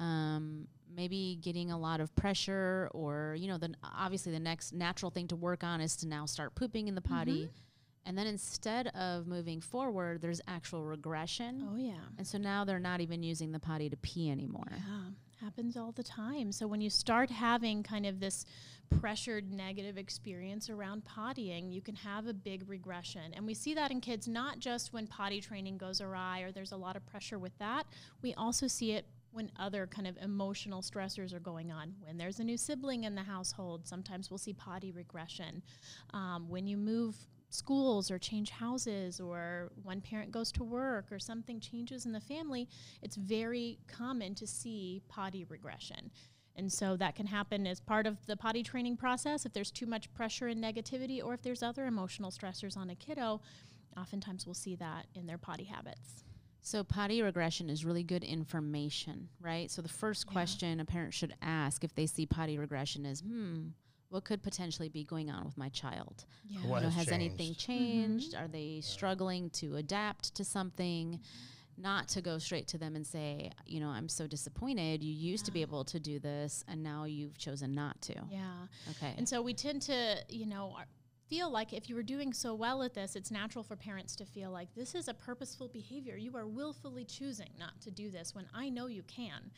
um, 0.00 0.66
maybe 0.92 1.38
getting 1.40 1.70
a 1.70 1.78
lot 1.78 2.00
of 2.00 2.14
pressure, 2.16 2.90
or, 2.92 3.36
you 3.38 3.46
know, 3.46 3.56
then 3.56 3.76
obviously 3.84 4.32
the 4.32 4.40
next 4.40 4.72
natural 4.72 5.12
thing 5.12 5.28
to 5.28 5.36
work 5.36 5.62
on 5.62 5.80
is 5.80 5.94
to 5.98 6.08
now 6.08 6.26
start 6.26 6.56
pooping 6.56 6.88
in 6.88 6.96
the 6.96 7.00
potty. 7.00 7.50
And 8.04 8.16
then 8.18 8.26
instead 8.26 8.88
of 8.96 9.26
moving 9.26 9.60
forward, 9.60 10.20
there's 10.20 10.40
actual 10.48 10.82
regression. 10.84 11.68
oh 11.70 11.76
yeah 11.76 11.92
And 12.16 12.26
so 12.26 12.38
now 12.38 12.64
they're 12.64 12.78
not 12.80 13.00
even 13.00 13.22
using 13.22 13.52
the 13.52 13.60
potty 13.60 13.90
to 13.90 13.96
pee 13.98 14.30
anymore. 14.30 14.66
Yeah, 14.72 15.10
happens 15.40 15.76
all 15.76 15.92
the 15.92 16.02
time. 16.02 16.52
So 16.52 16.66
when 16.66 16.80
you 16.80 16.90
start 16.90 17.30
having 17.30 17.82
kind 17.82 18.06
of 18.06 18.20
this 18.20 18.44
pressured 18.90 19.52
negative 19.52 19.98
experience 19.98 20.70
around 20.70 21.02
pottying, 21.04 21.72
you 21.72 21.80
can 21.80 21.94
have 21.94 22.26
a 22.26 22.32
big 22.32 22.68
regression. 22.68 23.32
And 23.34 23.46
we 23.46 23.54
see 23.54 23.74
that 23.74 23.90
in 23.90 24.00
kids 24.00 24.26
not 24.28 24.58
just 24.58 24.92
when 24.92 25.06
potty 25.06 25.40
training 25.40 25.78
goes 25.78 26.00
awry 26.00 26.40
or 26.40 26.52
there's 26.52 26.72
a 26.72 26.76
lot 26.76 26.96
of 26.96 27.06
pressure 27.06 27.38
with 27.38 27.56
that. 27.58 27.84
We 28.22 28.34
also 28.34 28.66
see 28.66 28.92
it 28.92 29.06
when 29.30 29.50
other 29.58 29.86
kind 29.86 30.06
of 30.06 30.16
emotional 30.18 30.80
stressors 30.80 31.34
are 31.34 31.40
going 31.40 31.70
on. 31.70 31.94
When 32.00 32.16
there's 32.16 32.40
a 32.40 32.44
new 32.44 32.56
sibling 32.56 33.04
in 33.04 33.14
the 33.14 33.22
household, 33.22 33.86
sometimes 33.86 34.30
we'll 34.30 34.38
see 34.38 34.54
potty 34.54 34.90
regression. 34.90 35.62
Um, 36.14 36.48
when 36.48 36.66
you 36.66 36.76
move 36.76 37.14
schools 37.50 38.10
or 38.10 38.18
change 38.18 38.50
houses 38.50 39.20
or 39.20 39.70
one 39.82 40.00
parent 40.00 40.30
goes 40.30 40.52
to 40.52 40.64
work 40.64 41.06
or 41.10 41.18
something 41.18 41.60
changes 41.60 42.06
in 42.06 42.12
the 42.12 42.20
family, 42.20 42.68
it's 43.02 43.16
very 43.16 43.78
common 43.86 44.34
to 44.34 44.46
see 44.46 45.02
potty 45.08 45.44
regression. 45.44 46.10
And 46.56 46.72
so 46.72 46.96
that 46.96 47.14
can 47.14 47.26
happen 47.26 47.66
as 47.66 47.78
part 47.80 48.06
of 48.06 48.24
the 48.26 48.36
potty 48.36 48.62
training 48.62 48.96
process 48.96 49.46
if 49.46 49.52
there's 49.52 49.70
too 49.70 49.86
much 49.86 50.12
pressure 50.12 50.48
and 50.48 50.62
negativity 50.62 51.24
or 51.24 51.32
if 51.34 51.42
there's 51.42 51.62
other 51.62 51.86
emotional 51.86 52.30
stressors 52.30 52.76
on 52.76 52.90
a 52.90 52.96
kiddo. 52.96 53.40
Oftentimes 53.96 54.44
we'll 54.46 54.54
see 54.54 54.74
that 54.76 55.06
in 55.14 55.26
their 55.26 55.38
potty 55.38 55.64
habits. 55.64 56.24
So 56.60 56.82
potty 56.84 57.22
regression 57.22 57.70
is 57.70 57.84
really 57.84 58.02
good 58.02 58.24
information, 58.24 59.28
right? 59.40 59.70
So 59.70 59.80
the 59.80 59.88
first 59.88 60.26
Yeah. 60.26 60.32
question 60.32 60.80
a 60.80 60.84
parent 60.84 61.14
should 61.14 61.34
ask 61.40 61.84
if 61.84 61.94
they 61.94 62.06
see 62.06 62.26
potty 62.26 62.58
regression 62.58 63.06
is, 63.06 63.20
hmm, 63.20 63.68
what 64.10 64.24
could 64.24 64.42
potentially 64.42 64.88
be 64.88 65.04
going 65.04 65.30
on 65.30 65.44
with 65.44 65.56
my 65.58 65.68
child? 65.68 66.24
Yeah. 66.48 66.60
What 66.60 66.78
You 66.82 66.88
know, 66.88 66.90
has 66.90 67.04
has 67.06 67.12
anything 67.12 67.54
changed? 67.54 67.60
changed? 67.66 68.34
Mm-hmm. 68.34 68.44
Are 68.44 68.48
they 68.48 68.80
struggling 68.82 69.50
to 69.50 69.76
adapt 69.76 70.34
to 70.36 70.44
something? 70.44 71.20
Not 71.80 72.08
to 72.08 72.20
go 72.22 72.38
straight 72.38 72.66
to 72.68 72.78
them 72.78 72.96
and 72.96 73.06
say, 73.06 73.52
you 73.64 73.78
know, 73.78 73.86
I'm 73.88 74.08
so 74.08 74.26
disappointed. 74.26 75.04
You 75.04 75.12
used 75.12 75.44
to 75.44 75.52
be 75.52 75.62
able 75.62 75.84
to 75.84 76.00
do 76.00 76.18
this, 76.18 76.64
and 76.66 76.82
now 76.82 77.04
you've 77.04 77.38
chosen 77.38 77.72
not 77.72 78.02
to. 78.02 78.14
Yeah. 78.32 78.50
Okay. 78.90 79.14
And 79.16 79.28
so 79.28 79.40
we 79.40 79.54
tend 79.54 79.82
to, 79.82 80.16
you 80.28 80.46
know, 80.46 80.72
ar- 80.76 80.86
feel 81.28 81.50
like 81.50 81.72
if 81.72 81.88
you 81.88 81.94
were 81.94 82.02
doing 82.02 82.32
so 82.32 82.54
well 82.54 82.82
at 82.82 82.94
this, 82.94 83.16
it's 83.16 83.30
natural 83.30 83.62
for 83.62 83.76
parents 83.76 84.16
to 84.16 84.24
feel 84.24 84.50
like 84.50 84.68
this 84.74 84.94
is 84.94 85.08
a 85.08 85.14
purposeful 85.14 85.68
behavior. 85.68 86.16
You 86.16 86.36
are 86.36 86.46
willfully 86.46 87.04
choosing 87.04 87.50
not 87.58 87.80
to 87.82 87.90
do 87.90 88.10
this 88.10 88.34
when 88.34 88.46
I 88.54 88.68
know 88.68 88.86
you 88.86 89.02
can. 89.02 89.50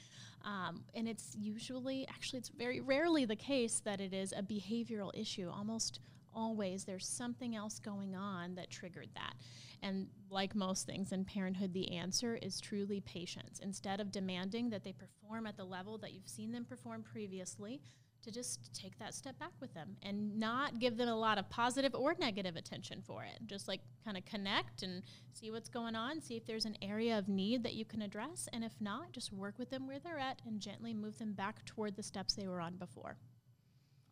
Um, 0.44 0.84
and 0.94 1.08
it's 1.08 1.36
usually, 1.38 2.06
actually, 2.08 2.38
it's 2.38 2.48
very 2.48 2.80
rarely 2.80 3.24
the 3.24 3.36
case 3.36 3.80
that 3.84 4.00
it 4.00 4.12
is 4.12 4.32
a 4.32 4.42
behavioral 4.42 5.10
issue. 5.14 5.50
Almost 5.50 6.00
always 6.34 6.84
there's 6.84 7.06
something 7.06 7.56
else 7.56 7.78
going 7.78 8.14
on 8.14 8.54
that 8.54 8.70
triggered 8.70 9.08
that. 9.14 9.34
And 9.82 10.08
like 10.30 10.54
most 10.54 10.86
things 10.86 11.12
in 11.12 11.24
parenthood, 11.24 11.72
the 11.72 11.96
answer 11.96 12.38
is 12.40 12.60
truly 12.60 13.00
patience. 13.00 13.60
Instead 13.62 14.00
of 14.00 14.12
demanding 14.12 14.70
that 14.70 14.84
they 14.84 14.92
perform 14.92 15.46
at 15.46 15.56
the 15.56 15.64
level 15.64 15.98
that 15.98 16.12
you've 16.12 16.28
seen 16.28 16.52
them 16.52 16.64
perform 16.64 17.02
previously, 17.02 17.80
to 18.22 18.30
just 18.30 18.72
take 18.74 18.98
that 18.98 19.14
step 19.14 19.38
back 19.38 19.52
with 19.60 19.72
them 19.74 19.96
and 20.02 20.38
not 20.38 20.78
give 20.78 20.96
them 20.96 21.08
a 21.08 21.16
lot 21.16 21.38
of 21.38 21.48
positive 21.48 21.94
or 21.94 22.14
negative 22.18 22.56
attention 22.56 23.02
for 23.02 23.24
it. 23.24 23.38
Just 23.46 23.68
like 23.68 23.80
kind 24.04 24.16
of 24.16 24.24
connect 24.24 24.82
and 24.82 25.02
see 25.32 25.50
what's 25.50 25.68
going 25.68 25.94
on, 25.94 26.20
see 26.20 26.36
if 26.36 26.46
there's 26.46 26.66
an 26.66 26.76
area 26.82 27.18
of 27.18 27.28
need 27.28 27.62
that 27.62 27.74
you 27.74 27.84
can 27.84 28.02
address. 28.02 28.48
And 28.52 28.64
if 28.64 28.80
not, 28.80 29.12
just 29.12 29.32
work 29.32 29.58
with 29.58 29.70
them 29.70 29.86
where 29.86 29.98
they're 29.98 30.18
at 30.18 30.40
and 30.46 30.60
gently 30.60 30.94
move 30.94 31.18
them 31.18 31.32
back 31.32 31.64
toward 31.64 31.96
the 31.96 32.02
steps 32.02 32.34
they 32.34 32.46
were 32.46 32.60
on 32.60 32.76
before. 32.76 33.16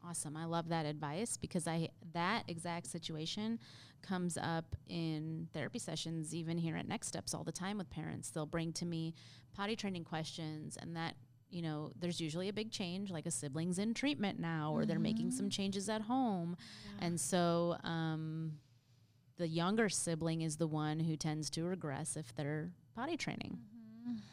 Awesome. 0.06 0.36
I 0.36 0.44
love 0.44 0.68
that 0.68 0.86
advice 0.86 1.36
because 1.36 1.66
I 1.66 1.88
that 2.12 2.44
exact 2.48 2.86
situation 2.86 3.58
comes 4.00 4.38
up 4.38 4.76
in 4.88 5.48
therapy 5.52 5.80
sessions 5.80 6.34
even 6.34 6.56
here 6.56 6.76
at 6.76 6.86
Next 6.86 7.08
Steps 7.08 7.34
all 7.34 7.42
the 7.42 7.52
time 7.52 7.78
with 7.78 7.90
parents. 7.90 8.30
They'll 8.30 8.46
bring 8.46 8.72
to 8.74 8.86
me 8.86 9.14
potty 9.54 9.74
training 9.74 10.04
questions 10.04 10.78
and 10.80 10.94
that 10.96 11.16
you 11.50 11.62
know, 11.62 11.92
there's 11.98 12.20
usually 12.20 12.48
a 12.48 12.52
big 12.52 12.70
change, 12.70 13.10
like 13.10 13.26
a 13.26 13.30
sibling's 13.30 13.78
in 13.78 13.94
treatment 13.94 14.38
now, 14.38 14.72
or 14.74 14.84
they're 14.84 14.98
making 14.98 15.30
some 15.30 15.48
changes 15.48 15.88
at 15.88 16.02
home. 16.02 16.56
And 17.00 17.18
so 17.18 17.76
um, 17.84 18.52
the 19.38 19.48
younger 19.48 19.88
sibling 19.88 20.42
is 20.42 20.56
the 20.56 20.66
one 20.66 21.00
who 21.00 21.16
tends 21.16 21.48
to 21.50 21.64
regress 21.64 22.16
if 22.16 22.34
they're 22.34 22.70
potty 22.94 23.16
training. 23.16 23.58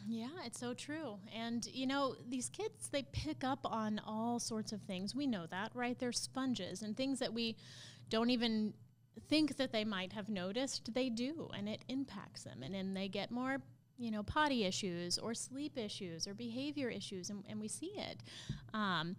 Yeah, 0.07 0.29
it's 0.45 0.59
so 0.59 0.73
true. 0.73 1.17
And 1.35 1.65
you 1.67 1.87
know, 1.87 2.15
these 2.27 2.49
kids 2.49 2.89
they 2.89 3.03
pick 3.11 3.43
up 3.43 3.59
on 3.65 3.99
all 4.05 4.39
sorts 4.39 4.71
of 4.71 4.81
things. 4.81 5.15
We 5.15 5.27
know 5.27 5.45
that, 5.47 5.71
right? 5.73 5.97
They're 5.97 6.11
sponges 6.11 6.81
and 6.81 6.95
things 6.95 7.19
that 7.19 7.33
we 7.33 7.55
don't 8.09 8.29
even 8.29 8.73
think 9.29 9.57
that 9.57 9.71
they 9.71 9.85
might 9.85 10.13
have 10.13 10.29
noticed, 10.29 10.93
they 10.93 11.09
do, 11.09 11.49
and 11.57 11.69
it 11.69 11.83
impacts 11.87 12.43
them. 12.43 12.63
And 12.63 12.73
then 12.73 12.93
they 12.93 13.07
get 13.07 13.31
more 13.31 13.61
you 13.97 14.11
know, 14.11 14.23
potty 14.23 14.65
issues 14.65 15.17
or 15.17 15.33
sleep 15.33 15.77
issues 15.77 16.27
or 16.27 16.33
behavior 16.33 16.89
issues, 16.89 17.29
and, 17.29 17.43
and 17.49 17.59
we 17.59 17.67
see 17.67 17.93
it. 17.95 18.21
Um, 18.73 19.15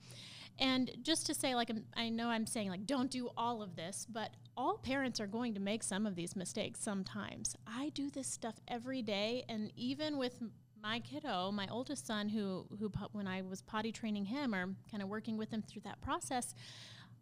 and 0.59 0.91
just 1.03 1.27
to 1.27 1.35
say, 1.35 1.55
like, 1.55 1.71
I 1.97 2.09
know 2.09 2.29
I'm 2.29 2.47
saying, 2.47 2.71
like, 2.71 2.87
don't 2.87 3.11
do 3.11 3.31
all 3.37 3.62
of 3.62 3.77
this, 3.77 4.07
but 4.09 4.31
all 4.57 4.79
parents 4.79 5.21
are 5.21 5.27
going 5.27 5.55
to 5.55 5.61
make 5.61 5.83
some 5.83 6.07
of 6.07 6.15
these 6.15 6.35
mistakes 6.35 6.81
sometimes. 6.81 7.55
I 7.67 7.91
do 7.91 8.11
this 8.11 8.27
stuff 8.27 8.55
every 8.67 9.03
day, 9.03 9.45
and 9.49 9.71
even 9.77 10.17
with 10.17 10.41
my 10.83 11.01
kiddo, 11.01 11.51
my 11.51 11.67
oldest 11.71 12.07
son, 12.07 12.29
who 12.29 12.67
who 12.79 12.91
when 13.12 13.27
I 13.27 13.43
was 13.43 13.61
potty 13.62 13.93
training 13.93 14.27
him 14.27 14.55
or 14.55 14.75
kind 14.91 15.03
of 15.03 15.09
working 15.09 15.37
with 15.37 15.51
him 15.51 15.62
through 15.62 15.83
that 15.83 16.01
process, 16.01 16.55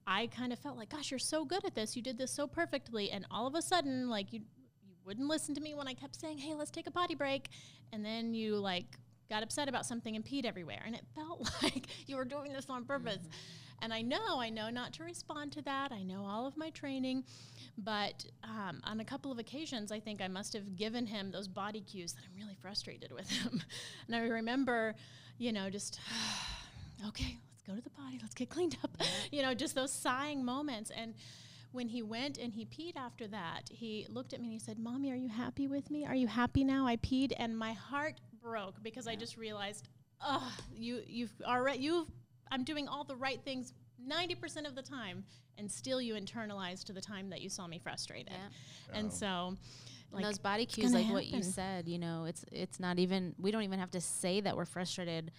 I 0.06 0.28
kind 0.28 0.52
of 0.52 0.58
felt 0.58 0.76
like, 0.76 0.90
gosh, 0.90 1.10
you're 1.10 1.18
so 1.18 1.44
good 1.44 1.64
at 1.64 1.74
this. 1.74 1.96
You 1.96 2.02
did 2.02 2.18
this 2.18 2.30
so 2.30 2.46
perfectly, 2.46 3.10
and 3.10 3.26
all 3.30 3.46
of 3.46 3.54
a 3.54 3.62
sudden, 3.62 4.08
like 4.08 4.32
you 4.32 4.42
wouldn't 5.04 5.28
listen 5.28 5.54
to 5.54 5.60
me 5.60 5.74
when 5.74 5.88
I 5.88 5.94
kept 5.94 6.20
saying, 6.20 6.38
hey, 6.38 6.54
let's 6.54 6.70
take 6.70 6.86
a 6.86 6.90
potty 6.90 7.14
break, 7.14 7.48
and 7.92 8.04
then 8.04 8.34
you 8.34 8.56
like 8.56 8.86
got 9.30 9.42
upset 9.42 9.68
about 9.68 9.86
something 9.86 10.16
and 10.16 10.24
peed 10.24 10.44
everywhere, 10.44 10.82
and 10.84 10.94
it 10.94 11.04
felt 11.14 11.50
like 11.62 11.86
you 12.06 12.16
were 12.16 12.24
doing 12.24 12.52
this 12.52 12.66
on 12.68 12.84
purpose. 12.84 13.18
And 13.82 13.92
I 13.92 14.02
know, 14.02 14.40
I 14.40 14.50
know 14.50 14.70
not 14.70 14.92
to 14.94 15.04
respond 15.04 15.52
to 15.52 15.62
that. 15.62 15.92
I 15.92 16.02
know 16.02 16.24
all 16.24 16.46
of 16.46 16.56
my 16.56 16.70
training, 16.70 17.24
but 17.76 18.24
um, 18.42 18.80
on 18.84 19.00
a 19.00 19.04
couple 19.04 19.30
of 19.30 19.38
occasions, 19.38 19.92
I 19.92 20.00
think 20.00 20.22
I 20.22 20.28
must 20.28 20.52
have 20.54 20.76
given 20.76 21.06
him 21.06 21.30
those 21.30 21.48
body 21.48 21.80
cues 21.80 22.12
that 22.14 22.22
I'm 22.24 22.36
really 22.36 22.56
frustrated 22.62 23.12
with 23.12 23.28
him. 23.28 23.62
and 24.06 24.16
I 24.16 24.20
remember, 24.20 24.94
you 25.38 25.52
know, 25.52 25.68
just 25.70 26.00
okay, 27.08 27.36
let's 27.52 27.62
go 27.66 27.74
to 27.74 27.82
the 27.82 27.90
potty, 27.90 28.18
let's 28.22 28.34
get 28.34 28.48
cleaned 28.48 28.78
up. 28.84 28.96
you 29.30 29.42
know, 29.42 29.52
just 29.54 29.74
those 29.74 29.92
sighing 29.92 30.44
moments. 30.44 30.90
And 30.96 31.14
when 31.74 31.88
he 31.88 32.02
went 32.02 32.38
and 32.38 32.52
he 32.52 32.64
peed 32.64 32.96
after 32.96 33.26
that, 33.26 33.62
he 33.68 34.06
looked 34.08 34.32
at 34.32 34.40
me 34.40 34.46
and 34.46 34.52
he 34.52 34.58
said, 34.60 34.78
"Mommy, 34.78 35.10
are 35.10 35.16
you 35.16 35.28
happy 35.28 35.66
with 35.66 35.90
me? 35.90 36.06
Are 36.06 36.14
you 36.14 36.28
happy 36.28 36.62
now? 36.62 36.86
I 36.86 36.96
peed." 36.96 37.32
And 37.36 37.58
my 37.58 37.72
heart 37.72 38.20
broke 38.40 38.80
because 38.82 39.08
I 39.08 39.16
just 39.16 39.36
realized, 39.36 39.88
"Oh, 40.20 40.56
you 40.72 41.02
you've 41.06 41.34
already 41.44 41.80
you've 41.80 42.08
I'm 42.52 42.62
doing 42.62 42.86
all 42.86 43.02
the 43.04 43.16
right 43.16 43.42
things 43.42 43.74
90% 44.08 44.66
of 44.66 44.74
the 44.74 44.82
time 44.82 45.24
and 45.58 45.70
still 45.70 46.00
you 46.00 46.14
internalize 46.14 46.84
to 46.84 46.92
the 46.92 47.00
time 47.00 47.30
that 47.30 47.40
you 47.40 47.48
saw 47.48 47.66
me 47.66 47.78
frustrated." 47.78 48.32
Yeah. 48.32 48.98
And 48.98 49.12
so 49.12 49.56
And 50.12 50.24
those 50.24 50.38
body 50.38 50.66
cues, 50.66 50.92
gonna 50.92 51.02
like 51.04 51.12
what 51.12 51.26
you 51.26 51.42
said, 51.42 51.88
you 51.88 51.98
know, 51.98 52.24
it's 52.26 52.44
it's 52.52 52.78
not 52.78 53.00
even 53.00 53.34
we 53.36 53.50
don't 53.50 53.64
even 53.64 53.80
have 53.80 53.90
to 53.92 54.00
say 54.00 54.40
that 54.40 54.56
we're 54.56 54.64
frustrated. 54.64 55.32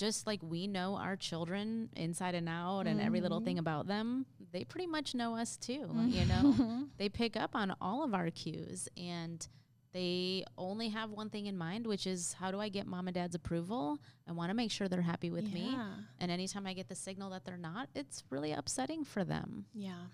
Just 0.00 0.26
like 0.26 0.40
we 0.42 0.66
know 0.66 0.96
our 0.96 1.14
children 1.14 1.90
inside 1.94 2.34
and 2.34 2.48
out 2.48 2.86
and 2.86 3.00
every 3.00 3.20
little 3.20 3.38
Mm-hmm. 3.40 3.44
thing 3.44 3.58
about 3.58 3.86
them, 3.86 4.24
they 4.52 4.64
pretty 4.64 4.86
much 4.86 5.14
know 5.14 5.36
us 5.36 5.56
too. 5.58 5.86
You 6.06 6.24
know, 6.24 6.86
they 6.98 7.08
pick 7.10 7.36
up 7.36 7.54
on 7.54 7.74
all 7.82 8.02
of 8.02 8.14
our 8.14 8.30
cues 8.30 8.88
and 8.96 9.46
they 9.92 10.44
only 10.56 10.88
have 10.88 11.10
one 11.10 11.28
thing 11.30 11.46
in 11.46 11.56
mind, 11.58 11.86
which 11.86 12.06
is 12.06 12.32
how 12.40 12.50
do 12.50 12.58
I 12.60 12.68
get 12.70 12.86
mom 12.86 13.08
and 13.08 13.14
dad's 13.14 13.34
approval? 13.34 13.98
I 14.28 14.32
want 14.32 14.48
to 14.50 14.54
make 14.54 14.70
sure 14.70 14.88
they're 14.88 15.02
happy 15.02 15.30
with 15.30 15.52
me. 15.52 15.76
And 16.20 16.30
anytime 16.30 16.66
I 16.66 16.72
get 16.74 16.88
the 16.88 16.94
signal 16.94 17.28
that 17.30 17.44
they're 17.44 17.56
not, 17.58 17.88
it's 17.94 18.22
really 18.30 18.52
upsetting 18.52 19.04
for 19.04 19.22
them. 19.24 19.66
Yeah, 19.74 20.04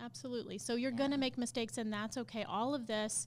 absolutely. 0.00 0.58
So 0.58 0.74
you're 0.74 0.90
going 0.90 1.12
to 1.12 1.18
make 1.18 1.38
mistakes, 1.38 1.78
and 1.78 1.92
that's 1.92 2.16
okay. 2.18 2.44
All 2.44 2.74
of 2.74 2.86
this 2.86 3.26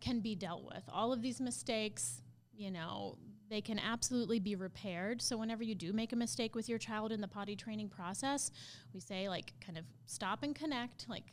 can 0.00 0.20
be 0.20 0.34
dealt 0.34 0.64
with. 0.64 0.82
All 0.92 1.12
of 1.12 1.22
these 1.22 1.40
mistakes, 1.40 2.22
you 2.52 2.70
know, 2.70 3.16
they 3.48 3.60
can 3.60 3.78
absolutely 3.78 4.38
be 4.38 4.54
repaired. 4.54 5.22
So 5.22 5.36
whenever 5.36 5.62
you 5.62 5.74
do 5.74 5.92
make 5.92 6.12
a 6.12 6.16
mistake 6.16 6.54
with 6.54 6.68
your 6.68 6.78
child 6.78 7.12
in 7.12 7.20
the 7.20 7.28
potty 7.28 7.56
training 7.56 7.88
process, 7.88 8.50
we 8.92 9.00
say, 9.00 9.28
like, 9.28 9.52
kind 9.64 9.78
of 9.78 9.84
stop 10.06 10.42
and 10.42 10.54
connect, 10.54 11.08
like, 11.08 11.32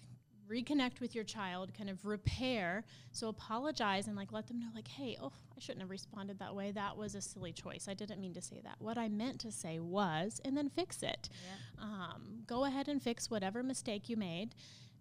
reconnect 0.50 1.00
with 1.00 1.16
your 1.16 1.24
child 1.24 1.72
kind 1.76 1.90
of 1.90 2.04
repair 2.04 2.84
so 3.14 3.30
apologize 3.30 4.08
and 4.08 4.18
like 4.18 4.34
let 4.34 4.46
them 4.46 4.60
know 4.60 4.68
like 4.76 4.90
hey 4.90 5.18
oh 5.22 5.32
i 5.56 5.60
shouldn't 5.60 5.80
have 5.80 5.90
responded 5.90 6.38
that 6.38 6.54
way 6.54 6.70
that 6.70 6.96
was 6.98 7.16
a 7.16 7.22
silly 7.22 7.54
choice 7.54 7.88
i 7.88 7.94
didn't 7.94 8.20
mean 8.20 8.34
to 8.34 8.42
say 8.42 8.60
that 8.62 8.76
what 8.80 8.98
i 8.98 9.08
meant 9.08 9.40
to 9.40 9.50
say 9.50 9.80
was 9.80 10.42
and 10.44 10.56
then 10.56 10.70
fix 10.70 11.02
it 11.02 11.30
um, 11.84 12.44
go 12.48 12.66
ahead 12.66 12.88
and 12.88 13.02
fix 13.02 13.30
whatever 13.30 13.62
mistake 13.62 14.10
you 14.10 14.18
made. 14.18 14.56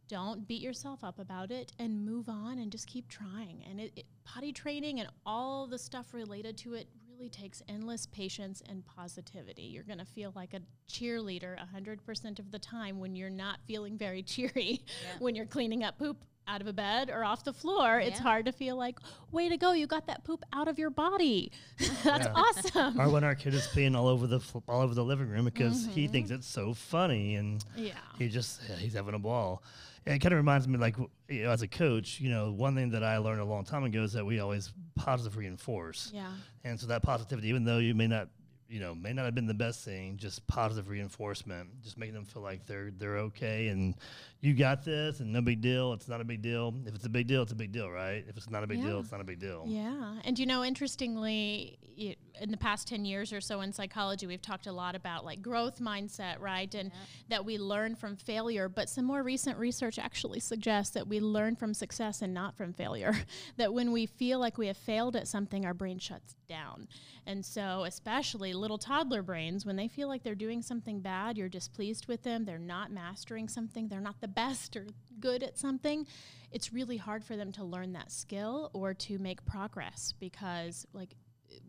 Don't 0.09 0.47
beat 0.47 0.61
yourself 0.61 1.05
up 1.05 1.19
about 1.19 1.51
it 1.51 1.73
and 1.79 2.05
move 2.05 2.29
on 2.29 2.59
and 2.59 2.71
just 2.73 2.87
keep 2.87 3.09
trying. 3.09 3.65
And 3.69 3.81
it, 3.81 3.93
it, 3.97 4.07
potty 4.25 4.53
training 4.53 5.01
and 5.01 5.09
all 5.25 5.67
the 5.67 5.79
stuff 5.79 6.13
related 6.13 6.59
to 6.59 6.75
it 6.75 6.89
really 7.13 7.29
takes 7.29 7.63
endless 7.69 8.07
patience 8.07 8.63
and 8.69 8.85
positivity. 8.85 9.63
You're 9.63 9.83
going 9.83 9.99
to 9.99 10.05
feel 10.05 10.33
like 10.35 10.55
a 10.55 10.61
cheerleader 10.91 11.57
100% 11.59 12.39
of 12.39 12.51
the 12.51 12.59
time 12.59 13.01
when 13.01 13.17
you're 13.17 13.31
not 13.31 13.59
feeling 13.67 13.97
very 13.99 14.23
cheery. 14.23 14.53
Yeah. 14.85 15.19
when 15.19 15.35
you're 15.35 15.47
cleaning 15.47 15.85
up 15.85 15.99
poop 15.99 16.25
out 16.49 16.61
of 16.61 16.67
a 16.67 16.73
bed 16.73 17.09
or 17.09 17.25
off 17.25 17.45
the 17.45 17.53
floor, 17.53 18.01
it's 18.01 18.19
hard 18.19 18.47
to 18.47 18.53
feel 18.53 18.77
like, 18.77 18.99
way 19.31 19.49
to 19.49 19.57
go, 19.57 19.73
you 19.73 19.87
got 19.87 20.07
that 20.09 20.25
poop 20.25 20.43
out 20.53 20.67
of 20.67 20.79
your 20.79 20.91
body. 20.91 21.53
That's 22.03 22.27
Yeah. 22.27 22.33
awesome. 22.35 23.01
or 23.01 23.09
when 23.09 23.25
our 23.25 23.35
kid 23.35 23.55
is 23.55 23.67
peeing 23.69 23.97
all 23.97 24.09
over 24.09 24.27
the 24.27 24.41
fl- 24.41 24.59
all 24.69 24.81
over 24.81 24.95
the 24.95 25.05
living 25.05 25.29
room 25.29 25.45
because 25.45 25.87
he 25.87 26.05
mm-hmm. 26.05 26.13
thinks 26.13 26.31
it's 26.31 26.47
so 26.49 26.75
funny 26.75 27.37
and 27.37 27.65
yeah. 27.77 27.93
he 28.19 28.29
just 28.29 28.61
yeah, 28.69 28.77
he's 28.77 28.95
having 28.95 29.15
a 29.15 29.19
ball. 29.21 29.63
It 30.05 30.19
kind 30.19 30.33
of 30.33 30.39
reminds 30.39 30.67
me, 30.67 30.79
like 30.79 30.97
you 31.29 31.45
know, 31.45 31.51
as 31.51 31.63
a 31.63 31.69
coach, 31.69 32.21
you 32.21 32.31
know, 32.31 32.51
one 32.51 32.75
thing 32.75 32.91
that 32.91 33.05
I 33.05 33.19
learned 33.19 33.41
a 33.41 33.45
long 33.45 33.65
time 33.65 33.85
ago 33.85 34.03
is 34.03 34.13
that 34.15 34.25
we 34.25 34.41
always 34.41 34.73
positive 34.97 35.37
reinforce. 35.37 36.11
Yeah. 36.13 36.33
And 36.65 36.79
so 36.79 36.87
that 36.89 37.03
positivity, 37.03 37.49
even 37.49 37.65
though 37.65 37.79
you 37.79 37.95
may 37.95 38.09
not, 38.09 38.29
you 38.69 38.81
know, 38.81 38.95
may 38.95 39.13
not 39.13 39.27
have 39.27 39.35
been 39.35 39.47
the 39.47 39.55
best 39.55 39.85
thing, 39.85 40.17
just 40.17 40.45
positive 40.47 40.89
reinforcement, 40.89 41.83
just 41.83 41.99
making 41.99 42.15
them 42.15 42.25
feel 42.25 42.43
like 42.43 42.67
they're 42.67 42.91
they're 42.97 43.19
okay 43.19 43.69
and 43.69 43.95
you 44.43 44.55
got 44.55 44.85
this 44.85 45.21
and 45.21 45.33
no 45.33 45.41
big 45.41 45.61
deal. 45.61 45.93
It's 45.93 46.09
not 46.09 46.21
a 46.21 46.25
big 46.25 46.43
deal. 46.43 46.75
If 46.85 46.97
it's 46.97 47.07
a 47.07 47.09
big 47.09 47.29
deal, 47.29 47.43
it's 47.43 47.53
a 47.53 47.57
big 47.57 47.71
deal, 47.71 47.89
right? 47.89 48.25
If 48.29 48.37
it's 48.37 48.51
not 48.51 48.65
a 48.65 48.67
big 48.67 48.81
Yeah. 48.81 48.87
deal, 48.87 48.99
it's 48.99 49.13
not 49.13 49.21
a 49.21 49.25
big 49.25 49.39
deal. 49.39 49.65
Yeah. 49.69 50.19
And 50.25 50.37
you 50.37 50.47
know, 50.47 50.65
interestingly, 50.65 51.79
y 51.97 52.17
in 52.41 52.51
the 52.51 52.57
past 52.57 52.89
10 52.89 53.05
years 53.05 53.33
or 53.33 53.41
so 53.41 53.61
in 53.61 53.73
psychology, 53.73 54.27
we've 54.27 54.43
talked 54.43 54.67
a 54.67 54.73
lot 54.73 54.97
about 54.97 55.25
like 55.25 55.43
growth 55.43 55.79
mindset, 55.79 56.41
right? 56.41 56.75
And 56.75 56.91
that 57.29 57.45
we 57.45 57.57
learn 57.57 57.95
from 57.95 58.17
failure. 58.17 58.69
But 58.69 58.89
some 58.89 59.05
more 59.05 59.23
recent 59.23 59.59
research 59.59 59.97
actually 59.99 60.41
suggests 60.41 60.93
that 60.95 61.07
we 61.07 61.21
learn 61.21 61.55
from 61.55 61.73
success 61.73 62.21
and 62.21 62.35
not 62.35 62.57
from 62.57 62.73
failure. 62.73 63.15
that 63.59 63.73
when 63.73 63.93
we 63.93 64.07
feel 64.07 64.41
like 64.41 64.59
we 64.59 64.67
have 64.67 64.77
failed 64.79 65.15
at 65.15 65.29
something, 65.29 65.65
our 65.65 65.75
brain 65.75 65.99
shuts 66.01 66.35
down. 66.49 66.89
And 67.27 67.45
so, 67.45 67.85
especially 67.85 68.53
little 68.55 68.79
toddler 68.79 69.23
brains, 69.23 69.65
when 69.65 69.77
they 69.77 69.87
feel 69.87 70.09
like 70.09 70.25
they're 70.25 70.35
doing 70.35 70.63
something 70.63 71.01
bad, 71.01 71.39
you're 71.39 71.49
displeased 71.49 72.09
with 72.09 72.23
them, 72.25 72.45
they're 72.45 72.59
not 72.59 72.91
mastering 72.91 73.47
something, 73.47 73.89
they're 73.89 74.01
not 74.01 74.21
the 74.21 74.27
best 74.35 74.77
or 74.77 74.87
good 75.21 75.43
at 75.43 75.59
something, 75.59 76.07
it's 76.51 76.73
really 76.73 76.97
hard 76.97 77.25
for 77.25 77.37
them 77.37 77.53
to 77.53 77.65
learn 77.65 77.93
that 77.93 78.11
skill 78.11 78.71
or 78.73 78.95
to 78.95 79.19
make 79.19 79.45
progress 79.45 80.15
because, 80.19 80.87
like, 80.93 81.15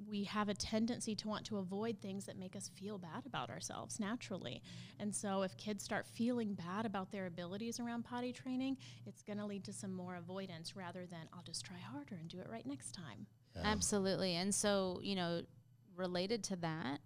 we 0.07 0.23
have 0.23 0.49
a 0.49 0.53
tendency 0.53 1.15
to 1.15 1.27
want 1.27 1.45
to 1.45 1.57
avoid 1.57 1.99
things 2.01 2.25
that 2.25 2.37
make 2.37 2.55
us 2.55 2.69
feel 2.73 2.97
bad 2.97 3.25
about 3.25 3.49
ourselves 3.49 3.99
naturally. 3.99 4.61
And 4.99 5.13
so, 5.13 5.41
if 5.41 5.57
kids 5.57 5.83
start 5.83 6.05
feeling 6.05 6.53
bad 6.53 6.85
about 6.85 7.11
their 7.11 7.25
abilities 7.25 7.79
around 7.79 8.03
potty 8.03 8.31
training, 8.31 8.77
it's 9.05 9.21
going 9.21 9.39
to 9.39 9.45
lead 9.45 9.63
to 9.65 9.73
some 9.73 9.93
more 9.93 10.15
avoidance 10.15 10.75
rather 10.75 11.05
than 11.05 11.27
I'll 11.33 11.43
just 11.43 11.65
try 11.65 11.77
harder 11.79 12.15
and 12.15 12.29
do 12.29 12.39
it 12.39 12.47
right 12.49 12.65
next 12.65 12.93
time. 12.93 13.27
Absolutely. 13.63 14.35
And 14.35 14.53
so, 14.53 14.99
you 15.03 15.15
know, 15.15 15.41
related 15.95 16.43
to 16.45 16.55
that, 16.57 16.99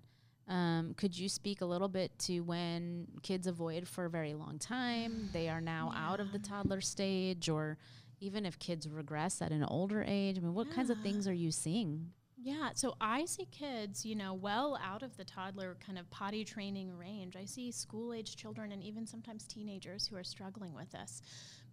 um, 0.47 0.93
could 0.95 1.17
you 1.17 1.27
speak 1.27 1.61
a 1.61 1.65
little 1.65 1.89
bit 1.89 2.17
to 2.19 2.39
when 2.41 3.07
kids 3.21 3.47
avoid 3.47 3.87
for 3.87 4.05
a 4.05 4.09
very 4.09 4.33
long 4.33 4.59
time? 4.59 5.29
They 5.33 5.49
are 5.49 5.61
now 5.61 5.93
out 5.95 6.19
of 6.19 6.31
the 6.31 6.39
toddler 6.39 6.81
stage, 6.81 7.49
or 7.49 7.77
even 8.19 8.45
if 8.45 8.57
kids 8.57 8.87
regress 8.87 9.41
at 9.41 9.51
an 9.51 9.63
older 9.63 10.03
age. 10.07 10.37
I 10.37 10.41
mean, 10.41 10.53
what 10.53 10.71
kinds 10.71 10.89
of 10.89 10.99
things 11.01 11.27
are 11.27 11.33
you 11.33 11.51
seeing? 11.51 12.11
Yeah, 12.39 12.69
so 12.75 12.95
I 13.01 13.25
see 13.25 13.45
kids, 13.51 14.05
you 14.05 14.15
know, 14.15 14.33
well 14.33 14.79
out 14.81 15.03
of 15.03 15.17
the 15.17 15.25
toddler 15.25 15.75
kind 15.85 15.97
of 15.97 16.09
potty 16.11 16.45
training 16.45 16.95
range. 16.97 17.35
I 17.35 17.45
see 17.45 17.71
school 17.71 18.13
age 18.13 18.37
children 18.37 18.71
and 18.71 18.81
even 18.83 19.05
sometimes 19.05 19.45
teenagers 19.45 20.07
who 20.07 20.15
are 20.15 20.23
struggling 20.23 20.73
with 20.73 20.91
this 20.91 21.21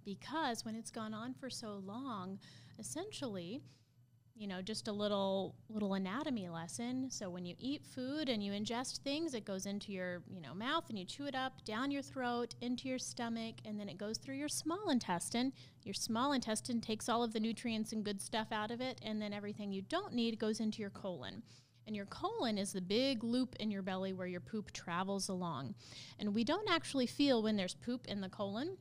because 0.05 0.65
when 0.65 0.75
it's 0.75 0.91
gone 0.91 1.15
on 1.15 1.35
for 1.35 1.49
so 1.49 1.81
long, 1.85 2.39
essentially, 2.79 3.61
you 4.37 4.49
know, 4.49 4.61
just 4.61 4.89
a 4.89 4.93
little 4.93 5.55
little 5.69 5.95
anatomy 5.95 6.49
lesson. 6.49 7.09
So 7.11 7.31
when 7.31 7.47
you 7.47 7.55
eat 7.59 7.85
food 7.85 8.29
and 8.29 8.43
you 8.43 8.53
ingest 8.53 8.99
things, 8.99 9.33
it 9.33 9.45
goes 9.45 9.67
into 9.67 9.93
your, 9.93 10.23
you 10.29 10.41
know, 10.41 10.55
mouth 10.55 10.85
and 10.89 10.99
you 10.99 11.05
chew 11.05 11.27
it 11.27 11.35
up, 11.35 11.65
down 11.65 11.91
your 11.91 12.03
throat, 12.03 12.55
into 12.61 12.89
your 12.89 12.99
stomach, 12.99 13.57
and 13.65 13.79
then 13.79 13.89
it 13.89 13.97
goes 13.97 14.19
through 14.19 14.35
your 14.37 14.49
small 14.49 14.91
intestine. 14.91 15.53
Your 15.85 15.95
small 15.95 16.33
intestine 16.33 16.81
takes 16.81 17.09
all 17.09 17.23
of 17.23 17.33
the 17.33 17.41
nutrients 17.41 17.93
and 17.93 18.05
good 18.05 18.21
stuff 18.21 18.49
out 18.51 18.71
of 18.71 18.81
it, 18.81 19.01
and 19.05 19.23
then 19.23 19.33
everything 19.33 19.73
you 19.73 19.83
don't 19.83 20.15
need 20.15 20.39
goes 20.39 20.61
into 20.61 20.81
your 20.81 20.91
colon. 20.91 21.43
And 21.87 21.95
your 21.95 22.07
colon 22.07 22.59
is 22.59 22.73
the 22.73 22.81
big 22.81 23.23
loop 23.23 23.55
in 23.61 23.71
your 23.71 23.83
belly 23.83 24.13
where 24.13 24.27
your 24.27 24.41
poop 24.41 24.73
travels 24.73 25.29
along. 25.29 25.75
And 26.19 26.35
we 26.35 26.43
don't 26.43 26.71
actually 26.71 27.07
feel 27.07 27.43
when 27.43 27.57
there's 27.57 27.75
poop 27.75 28.07
in 28.07 28.21
the 28.21 28.31
colon 28.31 28.79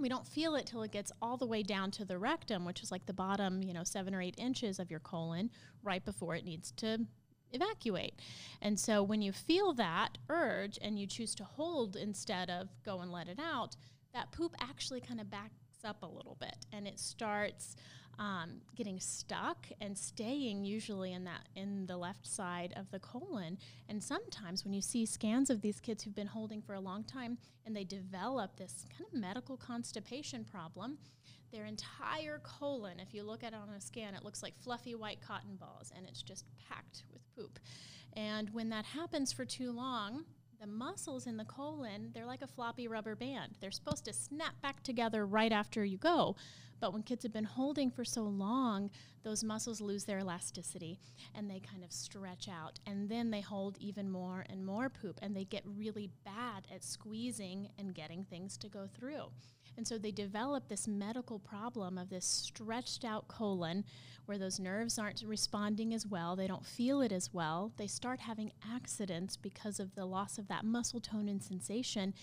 we 0.00 0.08
don't 0.08 0.26
feel 0.26 0.54
it 0.54 0.66
till 0.66 0.82
it 0.82 0.92
gets 0.92 1.12
all 1.20 1.36
the 1.36 1.46
way 1.46 1.62
down 1.62 1.90
to 1.92 2.04
the 2.04 2.18
rectum, 2.18 2.64
which 2.64 2.82
is 2.82 2.90
like 2.90 3.06
the 3.06 3.12
bottom, 3.12 3.62
you 3.62 3.72
know, 3.72 3.84
seven 3.84 4.14
or 4.14 4.20
eight 4.20 4.34
inches 4.38 4.78
of 4.78 4.90
your 4.90 5.00
colon, 5.00 5.50
right 5.82 6.04
before 6.04 6.34
it 6.34 6.44
needs 6.44 6.70
to 6.72 6.98
evacuate. 7.52 8.14
And 8.62 8.78
so 8.78 9.02
when 9.02 9.22
you 9.22 9.32
feel 9.32 9.72
that 9.74 10.18
urge 10.28 10.78
and 10.80 10.98
you 10.98 11.06
choose 11.06 11.34
to 11.36 11.44
hold 11.44 11.96
instead 11.96 12.50
of 12.50 12.68
go 12.84 13.00
and 13.00 13.10
let 13.10 13.28
it 13.28 13.38
out, 13.38 13.76
that 14.14 14.32
poop 14.32 14.54
actually 14.60 15.00
kind 15.00 15.20
of 15.20 15.30
backs 15.30 15.54
up 15.84 16.02
a 16.02 16.06
little 16.06 16.36
bit 16.40 16.66
and 16.72 16.86
it 16.86 16.98
starts 16.98 17.76
um, 18.18 18.60
getting 18.74 19.00
stuck 19.00 19.66
and 19.80 19.96
staying 19.96 20.64
usually 20.64 21.12
in 21.12 21.24
that 21.24 21.48
in 21.56 21.86
the 21.86 21.96
left 21.96 22.26
side 22.26 22.74
of 22.76 22.90
the 22.90 22.98
colon 22.98 23.56
and 23.88 24.02
sometimes 24.02 24.64
when 24.64 24.74
you 24.74 24.82
see 24.82 25.06
scans 25.06 25.48
of 25.48 25.62
these 25.62 25.80
kids 25.80 26.02
who've 26.02 26.14
been 26.14 26.26
holding 26.26 26.60
for 26.60 26.74
a 26.74 26.80
long 26.80 27.02
time 27.04 27.38
and 27.64 27.74
they 27.74 27.84
develop 27.84 28.56
this 28.56 28.84
kind 28.96 29.06
of 29.06 29.18
medical 29.18 29.56
constipation 29.56 30.44
problem 30.44 30.98
their 31.52 31.64
entire 31.64 32.40
colon, 32.44 33.00
if 33.00 33.12
you 33.12 33.22
look 33.22 33.42
at 33.42 33.52
it 33.52 33.56
on 33.56 33.74
a 33.76 33.80
scan, 33.80 34.14
it 34.14 34.24
looks 34.24 34.42
like 34.42 34.54
fluffy 34.56 34.94
white 34.94 35.20
cotton 35.20 35.56
balls 35.56 35.92
and 35.96 36.06
it's 36.06 36.22
just 36.22 36.44
packed 36.68 37.04
with 37.12 37.22
poop. 37.34 37.58
And 38.16 38.50
when 38.50 38.68
that 38.70 38.84
happens 38.84 39.32
for 39.32 39.44
too 39.44 39.72
long, 39.72 40.24
the 40.60 40.66
muscles 40.66 41.26
in 41.26 41.36
the 41.36 41.44
colon, 41.44 42.10
they're 42.12 42.26
like 42.26 42.42
a 42.42 42.46
floppy 42.46 42.86
rubber 42.86 43.16
band. 43.16 43.56
They're 43.60 43.70
supposed 43.70 44.04
to 44.04 44.12
snap 44.12 44.60
back 44.62 44.82
together 44.82 45.26
right 45.26 45.52
after 45.52 45.84
you 45.84 45.96
go. 45.96 46.36
But 46.80 46.92
when 46.92 47.02
kids 47.02 47.22
have 47.22 47.32
been 47.32 47.44
holding 47.44 47.90
for 47.90 48.04
so 48.04 48.22
long, 48.22 48.90
those 49.22 49.44
muscles 49.44 49.80
lose 49.80 50.04
their 50.04 50.20
elasticity 50.20 50.98
and 51.34 51.50
they 51.50 51.60
kind 51.60 51.84
of 51.84 51.92
stretch 51.92 52.48
out. 52.48 52.78
And 52.86 53.08
then 53.08 53.30
they 53.30 53.40
hold 53.40 53.76
even 53.78 54.10
more 54.10 54.44
and 54.48 54.64
more 54.64 54.88
poop 54.88 55.18
and 55.22 55.36
they 55.36 55.44
get 55.44 55.62
really 55.64 56.10
bad 56.24 56.66
at 56.74 56.82
squeezing 56.82 57.68
and 57.78 57.94
getting 57.94 58.24
things 58.24 58.56
to 58.58 58.68
go 58.68 58.88
through. 58.98 59.24
And 59.76 59.86
so 59.86 59.98
they 59.98 60.10
develop 60.10 60.68
this 60.68 60.86
medical 60.86 61.38
problem 61.38 61.96
of 61.96 62.10
this 62.10 62.26
stretched 62.26 63.04
out 63.04 63.28
colon 63.28 63.84
where 64.26 64.38
those 64.38 64.60
nerves 64.60 64.98
aren't 64.98 65.22
responding 65.26 65.92
as 65.92 66.06
well. 66.06 66.36
They 66.36 66.46
don't 66.46 66.64
feel 66.64 67.00
it 67.00 67.10
as 67.10 67.32
well. 67.32 67.72
They 67.76 67.86
start 67.86 68.20
having 68.20 68.52
accidents 68.72 69.36
because 69.36 69.80
of 69.80 69.94
the 69.94 70.04
loss 70.04 70.38
of 70.38 70.46
that 70.48 70.64
muscle 70.64 71.00
tone 71.00 71.28
and 71.28 71.42
sensation. 71.42 72.14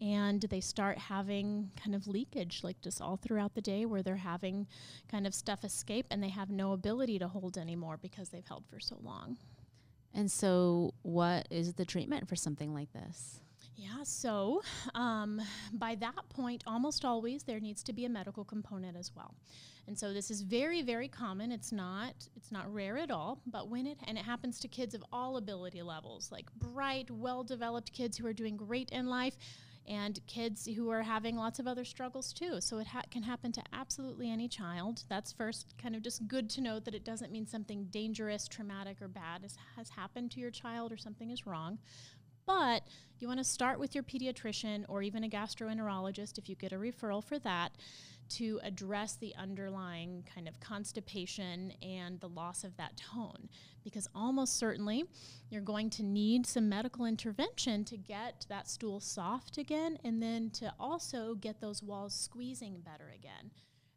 And 0.00 0.42
they 0.42 0.60
start 0.60 0.98
having 0.98 1.70
kind 1.82 1.94
of 1.94 2.06
leakage, 2.06 2.62
like 2.62 2.80
just 2.82 3.00
all 3.00 3.16
throughout 3.16 3.54
the 3.54 3.62
day, 3.62 3.86
where 3.86 4.02
they're 4.02 4.16
having 4.16 4.66
kind 5.10 5.26
of 5.26 5.34
stuff 5.34 5.64
escape 5.64 6.06
and 6.10 6.22
they 6.22 6.28
have 6.28 6.50
no 6.50 6.72
ability 6.72 7.18
to 7.20 7.28
hold 7.28 7.56
anymore 7.56 7.96
because 7.96 8.28
they've 8.28 8.46
held 8.46 8.64
for 8.66 8.78
so 8.80 8.98
long. 9.02 9.38
And 10.12 10.30
so, 10.30 10.94
what 11.02 11.48
is 11.50 11.74
the 11.74 11.84
treatment 11.84 12.28
for 12.28 12.36
something 12.36 12.74
like 12.74 12.92
this? 12.92 13.40
Yeah, 13.76 14.04
so 14.04 14.62
um, 14.94 15.40
by 15.72 15.96
that 15.96 16.28
point, 16.28 16.62
almost 16.66 17.04
always 17.04 17.42
there 17.42 17.60
needs 17.60 17.82
to 17.84 17.92
be 17.92 18.04
a 18.04 18.08
medical 18.08 18.44
component 18.44 18.96
as 18.96 19.10
well. 19.16 19.34
And 19.86 19.98
so 19.98 20.12
this 20.12 20.30
is 20.30 20.42
very, 20.42 20.80
very 20.80 21.08
common. 21.08 21.52
It's 21.52 21.72
not 21.72 22.14
it's 22.36 22.50
not 22.50 22.72
rare 22.72 22.96
at 22.96 23.10
all, 23.10 23.40
but 23.46 23.68
when 23.68 23.86
it 23.86 23.98
and 24.06 24.16
it 24.16 24.24
happens 24.24 24.58
to 24.60 24.68
kids 24.68 24.94
of 24.94 25.04
all 25.12 25.36
ability 25.36 25.82
levels, 25.82 26.30
like 26.32 26.50
bright, 26.54 27.10
well-developed 27.10 27.92
kids 27.92 28.16
who 28.16 28.26
are 28.26 28.32
doing 28.32 28.56
great 28.56 28.90
in 28.90 29.06
life 29.06 29.36
and 29.86 30.18
kids 30.26 30.66
who 30.66 30.88
are 30.88 31.02
having 31.02 31.36
lots 31.36 31.58
of 31.58 31.66
other 31.66 31.84
struggles 31.84 32.32
too. 32.32 32.60
So 32.60 32.78
it 32.78 32.86
ha- 32.86 33.02
can 33.10 33.22
happen 33.22 33.52
to 33.52 33.62
absolutely 33.72 34.30
any 34.30 34.48
child. 34.48 35.02
That's 35.10 35.32
first 35.32 35.74
kind 35.76 35.94
of 35.94 36.02
just 36.02 36.26
good 36.26 36.48
to 36.50 36.62
note 36.62 36.86
that 36.86 36.94
it 36.94 37.04
doesn't 37.04 37.30
mean 37.30 37.46
something 37.46 37.88
dangerous, 37.90 38.48
traumatic, 38.48 39.02
or 39.02 39.08
bad 39.08 39.42
has, 39.42 39.58
has 39.76 39.90
happened 39.90 40.30
to 40.32 40.40
your 40.40 40.50
child 40.50 40.92
or 40.92 40.96
something 40.96 41.30
is 41.30 41.46
wrong. 41.46 41.78
But 42.46 42.82
you 43.18 43.28
want 43.28 43.38
to 43.38 43.44
start 43.44 43.78
with 43.78 43.94
your 43.94 44.04
pediatrician 44.04 44.84
or 44.88 45.02
even 45.02 45.24
a 45.24 45.28
gastroenterologist 45.28 46.38
if 46.38 46.48
you 46.48 46.56
get 46.56 46.72
a 46.72 46.76
referral 46.76 47.24
for 47.24 47.38
that 47.40 47.72
to 48.26 48.58
address 48.62 49.16
the 49.16 49.34
underlying 49.36 50.24
kind 50.34 50.48
of 50.48 50.58
constipation 50.60 51.72
and 51.82 52.20
the 52.20 52.28
loss 52.28 52.64
of 52.64 52.76
that 52.76 52.96
tone. 52.96 53.48
Because 53.82 54.08
almost 54.14 54.58
certainly 54.58 55.04
you're 55.50 55.62
going 55.62 55.90
to 55.90 56.02
need 56.02 56.46
some 56.46 56.68
medical 56.68 57.04
intervention 57.04 57.84
to 57.84 57.96
get 57.96 58.46
that 58.48 58.68
stool 58.68 59.00
soft 59.00 59.58
again 59.58 59.98
and 60.04 60.22
then 60.22 60.50
to 60.50 60.72
also 60.80 61.34
get 61.34 61.60
those 61.60 61.82
walls 61.82 62.14
squeezing 62.14 62.80
better 62.80 63.12
again. 63.14 63.50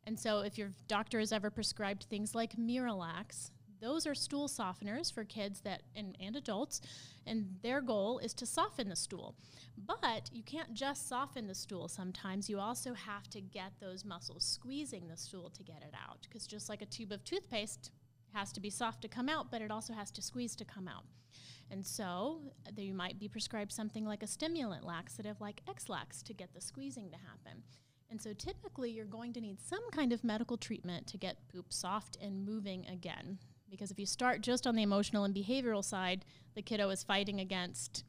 And 0.05 0.17
so, 0.17 0.39
if 0.39 0.57
your 0.57 0.71
doctor 0.87 1.19
has 1.19 1.33
ever 1.33 1.49
prescribed 1.49 2.03
things 2.05 2.33
like 2.33 2.55
Miralax, 2.55 3.51
those 3.79 4.05
are 4.07 4.15
stool 4.15 4.47
softeners 4.47 5.13
for 5.13 5.23
kids 5.23 5.61
that 5.61 5.83
and, 5.95 6.15
and 6.19 6.35
adults, 6.35 6.81
and 7.25 7.57
their 7.61 7.81
goal 7.81 8.19
is 8.19 8.33
to 8.35 8.45
soften 8.45 8.89
the 8.89 8.95
stool. 8.95 9.35
But 9.77 10.29
you 10.31 10.43
can't 10.43 10.73
just 10.73 11.07
soften 11.07 11.47
the 11.47 11.55
stool 11.55 11.87
sometimes. 11.87 12.49
You 12.49 12.59
also 12.59 12.93
have 12.93 13.29
to 13.29 13.41
get 13.41 13.73
those 13.79 14.05
muscles 14.05 14.43
squeezing 14.43 15.07
the 15.07 15.17
stool 15.17 15.49
to 15.51 15.63
get 15.63 15.83
it 15.83 15.93
out. 15.93 16.19
Because 16.23 16.47
just 16.47 16.69
like 16.69 16.81
a 16.81 16.85
tube 16.85 17.11
of 17.11 17.23
toothpaste 17.23 17.91
has 18.33 18.51
to 18.53 18.59
be 18.59 18.69
soft 18.69 19.01
to 19.01 19.07
come 19.07 19.29
out, 19.29 19.51
but 19.51 19.61
it 19.61 19.71
also 19.71 19.93
has 19.93 20.11
to 20.11 20.21
squeeze 20.21 20.55
to 20.55 20.65
come 20.65 20.87
out. 20.87 21.03
And 21.69 21.85
so 21.85 22.41
uh, 22.65 22.81
you 22.81 22.93
might 22.93 23.19
be 23.19 23.27
prescribed 23.27 23.71
something 23.71 24.05
like 24.05 24.23
a 24.23 24.27
stimulant 24.27 24.85
laxative 24.85 25.41
like 25.41 25.61
Ex-Lax 25.67 26.23
to 26.23 26.33
get 26.33 26.53
the 26.53 26.61
squeezing 26.61 27.09
to 27.11 27.17
happen. 27.17 27.63
And 28.09 28.21
so 28.21 28.33
typically 28.33 28.89
you're 28.89 29.05
going 29.05 29.33
to 29.33 29.41
need 29.41 29.59
some 29.59 29.89
kind 29.91 30.13
of 30.13 30.23
medical 30.23 30.57
treatment 30.57 31.07
to 31.07 31.17
get 31.17 31.49
poop 31.49 31.73
soft 31.73 32.17
and 32.21 32.45
moving 32.45 32.85
again. 32.87 33.39
Because 33.69 33.91
if 33.91 33.99
you 33.99 34.05
start 34.05 34.41
just 34.41 34.65
on 34.65 34.75
the 34.75 34.83
emotional 34.83 35.23
and 35.23 35.35
behavioral 35.35 35.83
side, 35.83 36.25
the 36.55 36.61
kiddo 36.61 36.89
is 36.89 37.03
fighting 37.03 37.39
against 37.39 38.03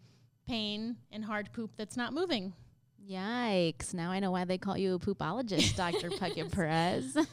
pain 0.47 0.97
and 1.11 1.25
hard 1.25 1.53
poop 1.53 1.73
that's 1.77 1.97
not 1.97 2.13
moving. 2.13 2.53
Yikes. 3.11 3.93
Now 3.95 4.11
I 4.11 4.21
know 4.21 4.31
why 4.31 4.45
they 4.45 4.59
call 4.59 4.77
you 4.77 4.95
a 4.95 4.99
poopologist, 4.99 5.77
Dr. 5.77 6.11
Puckett 6.19 6.53
Perez. 6.53 7.17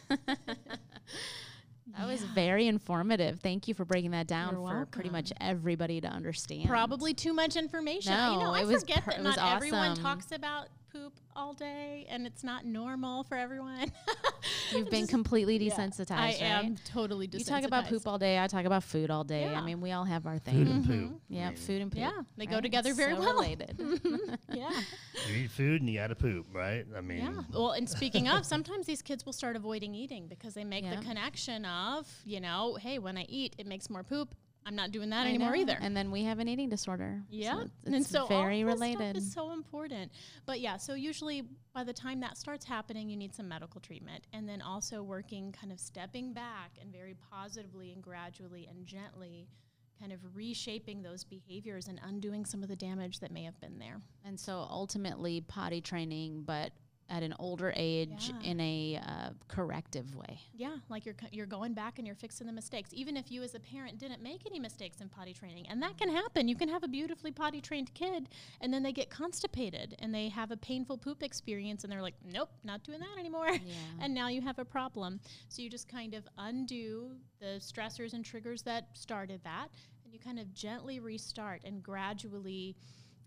That 1.97 2.07
was 2.07 2.21
very 2.23 2.67
informative. 2.67 3.39
Thank 3.39 3.67
you 3.69 3.73
for 3.73 3.85
breaking 3.85 4.11
that 4.11 4.27
down 4.27 4.53
You're 4.55 4.67
for 4.67 4.85
pretty 4.87 5.09
much 5.09 5.31
everybody 5.39 6.01
to 6.01 6.07
understand. 6.09 6.67
Probably 6.67 7.13
too 7.13 7.31
much 7.31 7.55
information. 7.55 8.11
you 8.11 8.17
No, 8.17 8.39
know, 8.41 8.53
I 8.53 8.65
was 8.65 8.81
forget 8.81 9.03
per- 9.05 9.11
that 9.11 9.23
not 9.23 9.37
everyone 9.55 9.95
talks 9.95 10.31
about 10.33 10.67
poop 10.95 11.13
all 11.35 11.53
day 11.53 12.05
and 12.09 12.25
it's 12.25 12.43
not 12.43 12.65
normal 12.65 13.23
for 13.23 13.35
everyone. 13.35 13.91
You've 14.71 14.89
been 14.89 15.01
Just- 15.01 15.11
completely 15.11 15.57
yeah, 15.57 15.73
desensitized, 15.73 16.11
I 16.11 16.25
right? 16.25 16.41
am 16.41 16.77
totally 16.85 17.27
desensitized. 17.27 17.39
You 17.39 17.45
talk 17.45 17.63
about 17.63 17.87
poop 17.87 18.07
all 18.07 18.17
day. 18.17 18.39
I 18.39 18.47
talk 18.47 18.65
about 18.65 18.83
food 18.83 19.11
all 19.11 19.23
day. 19.23 19.41
Yeah. 19.51 19.59
I 19.59 19.61
mean, 19.61 19.81
we 19.81 19.91
all 19.91 20.05
have 20.05 20.25
our 20.25 20.37
thing. 20.39 20.53
Food 20.55 20.67
thing. 20.67 20.75
and 20.75 20.85
poop. 20.87 20.95
Mm-hmm. 21.11 21.33
Yeah, 21.33 21.45
I 21.45 21.47
mean, 21.49 21.57
food 21.57 21.81
and 21.81 21.91
poop. 21.91 21.99
Yeah, 21.99 22.11
they 22.37 22.45
go 22.45 22.55
right? 22.55 22.63
together 22.63 22.93
very 22.93 23.13
so 23.15 23.19
well. 23.19 23.33
Related. 23.33 23.77
yeah. 24.53 24.69
You 25.29 25.35
eat 25.43 25.51
food 25.51 25.81
and 25.81 25.89
you 25.89 25.99
got 25.99 26.07
to 26.07 26.15
poop, 26.15 26.45
right? 26.53 26.85
I 26.95 27.01
mean, 27.01 27.17
Yeah. 27.19 27.41
Well, 27.53 27.71
and 27.71 27.89
speaking 27.89 28.27
of, 28.29 28.45
sometimes 28.55 28.85
these 28.85 29.01
kids 29.01 29.25
will 29.25 29.33
start 29.33 29.55
avoiding 29.55 29.93
eating 29.95 30.27
because 30.27 30.53
they 30.53 30.63
make 30.63 30.85
Yeah. 30.85 30.95
the 30.95 31.01
connection 31.05 31.65
of, 31.65 32.07
you 32.23 32.39
know, 32.39 32.75
hey, 32.75 32.99
when 32.99 33.17
I 33.17 33.25
eat, 33.27 33.55
it 33.57 33.67
makes 33.67 33.89
more 33.89 34.03
poop. 34.03 34.33
I'm 34.65 34.75
not 34.75 34.91
doing 34.91 35.11
that 35.11 35.25
I 35.25 35.29
anymore 35.29 35.51
know. 35.51 35.61
either. 35.61 35.77
And 35.79 35.95
then 35.95 36.09
we 36.09 36.23
have 36.23 36.39
an 36.39 36.47
eating 36.47 36.69
disorder. 36.69 37.21
yeah. 37.29 37.53
So 37.53 37.59
it's, 37.61 37.71
and 37.85 38.05
so 38.05 38.25
very 38.25 38.63
related. 38.63 39.17
It's 39.17 39.33
so 39.33 39.51
important. 39.51 40.11
But 40.45 40.59
yeah, 40.59 40.77
so 40.77 40.95
usually 40.95 41.43
by 41.73 41.83
the 41.83 41.93
time 41.93 42.19
that 42.21 42.37
starts 42.37 42.65
happening, 42.65 43.09
you 43.09 43.15
need 43.15 43.35
some 43.35 43.47
medical 43.47 43.79
treatment. 43.79 44.25
And 44.33 44.49
then 44.49 44.61
also 44.61 45.03
working, 45.03 45.51
kind 45.51 45.71
of 45.71 45.79
stepping 45.79 46.33
back 46.33 46.71
and 46.81 46.91
very 46.91 47.15
positively 47.31 47.91
and 47.93 48.01
gradually 48.01 48.67
and 48.69 48.85
gently 48.85 49.47
kind 49.99 50.11
of 50.11 50.19
reshaping 50.33 51.01
those 51.01 51.23
behaviors 51.23 51.87
and 51.87 51.99
undoing 52.03 52.45
some 52.45 52.61
of 52.63 52.69
the 52.69 52.75
damage 52.75 53.19
that 53.19 53.31
may 53.31 53.43
have 53.43 53.59
been 53.61 53.79
there. 53.79 54.01
And 54.25 54.39
so 54.39 54.67
ultimately, 54.69 55.41
potty 55.41 55.79
training, 55.79 56.43
but 56.45 56.71
at 57.09 57.21
an 57.21 57.33
older 57.39 57.71
age 57.75 58.31
Yeah. 58.41 58.49
in 58.51 58.59
a 58.59 58.99
uh, 59.05 59.29
corrective 59.47 60.15
way. 60.15 60.39
Yeah, 60.53 60.77
like 60.89 61.05
you're 61.05 61.15
you're 61.31 61.45
going 61.45 61.73
back 61.73 61.97
and 61.99 62.07
you're 62.07 62.15
fixing 62.15 62.47
the 62.47 62.53
mistakes, 62.53 62.89
even 62.93 63.15
if 63.15 63.31
you 63.31 63.43
as 63.43 63.53
a 63.53 63.59
parent 63.59 63.99
didn't 63.99 64.23
make 64.23 64.41
any 64.47 64.59
mistakes 64.59 65.01
in 65.01 65.09
potty 65.09 65.33
training, 65.33 65.67
and 65.69 65.81
that 65.83 65.97
can 65.97 66.09
happen. 66.09 66.47
You 66.47 66.55
can 66.55 66.69
have 66.69 66.83
a 66.83 66.87
beautifully 66.87 67.31
potty 67.31 67.61
trained 67.61 67.93
kid, 67.93 68.29
and 68.61 68.73
then 68.73 68.81
they 68.83 68.91
get 68.91 69.09
constipated 69.09 69.95
and 69.99 70.13
they 70.13 70.29
have 70.29 70.49
a 70.51 70.57
painful 70.57 70.97
poop 70.97 71.21
experience, 71.21 71.83
and 71.83 71.91
they're 71.93 72.01
like, 72.01 72.15
"Nope, 72.23 72.49
not 72.63 72.83
doing 72.83 72.99
that 72.99 73.19
anymore." 73.19 73.49
Yeah. 73.51 73.59
and 74.01 74.13
now 74.13 74.27
you 74.29 74.41
have 74.41 74.57
a 74.59 74.65
problem. 74.65 75.19
So 75.49 75.61
you 75.61 75.69
just 75.69 75.87
kind 75.87 76.13
of 76.15 76.27
undo 76.37 77.11
the 77.39 77.59
stressors 77.59 78.13
and 78.13 78.25
triggers 78.25 78.63
that 78.63 78.87
started 78.93 79.41
that, 79.43 79.67
and 80.03 80.11
you 80.13 80.19
kind 80.19 80.39
of 80.39 80.53
gently 80.53 80.99
restart 80.99 81.61
and 81.65 81.83
gradually 81.83 82.75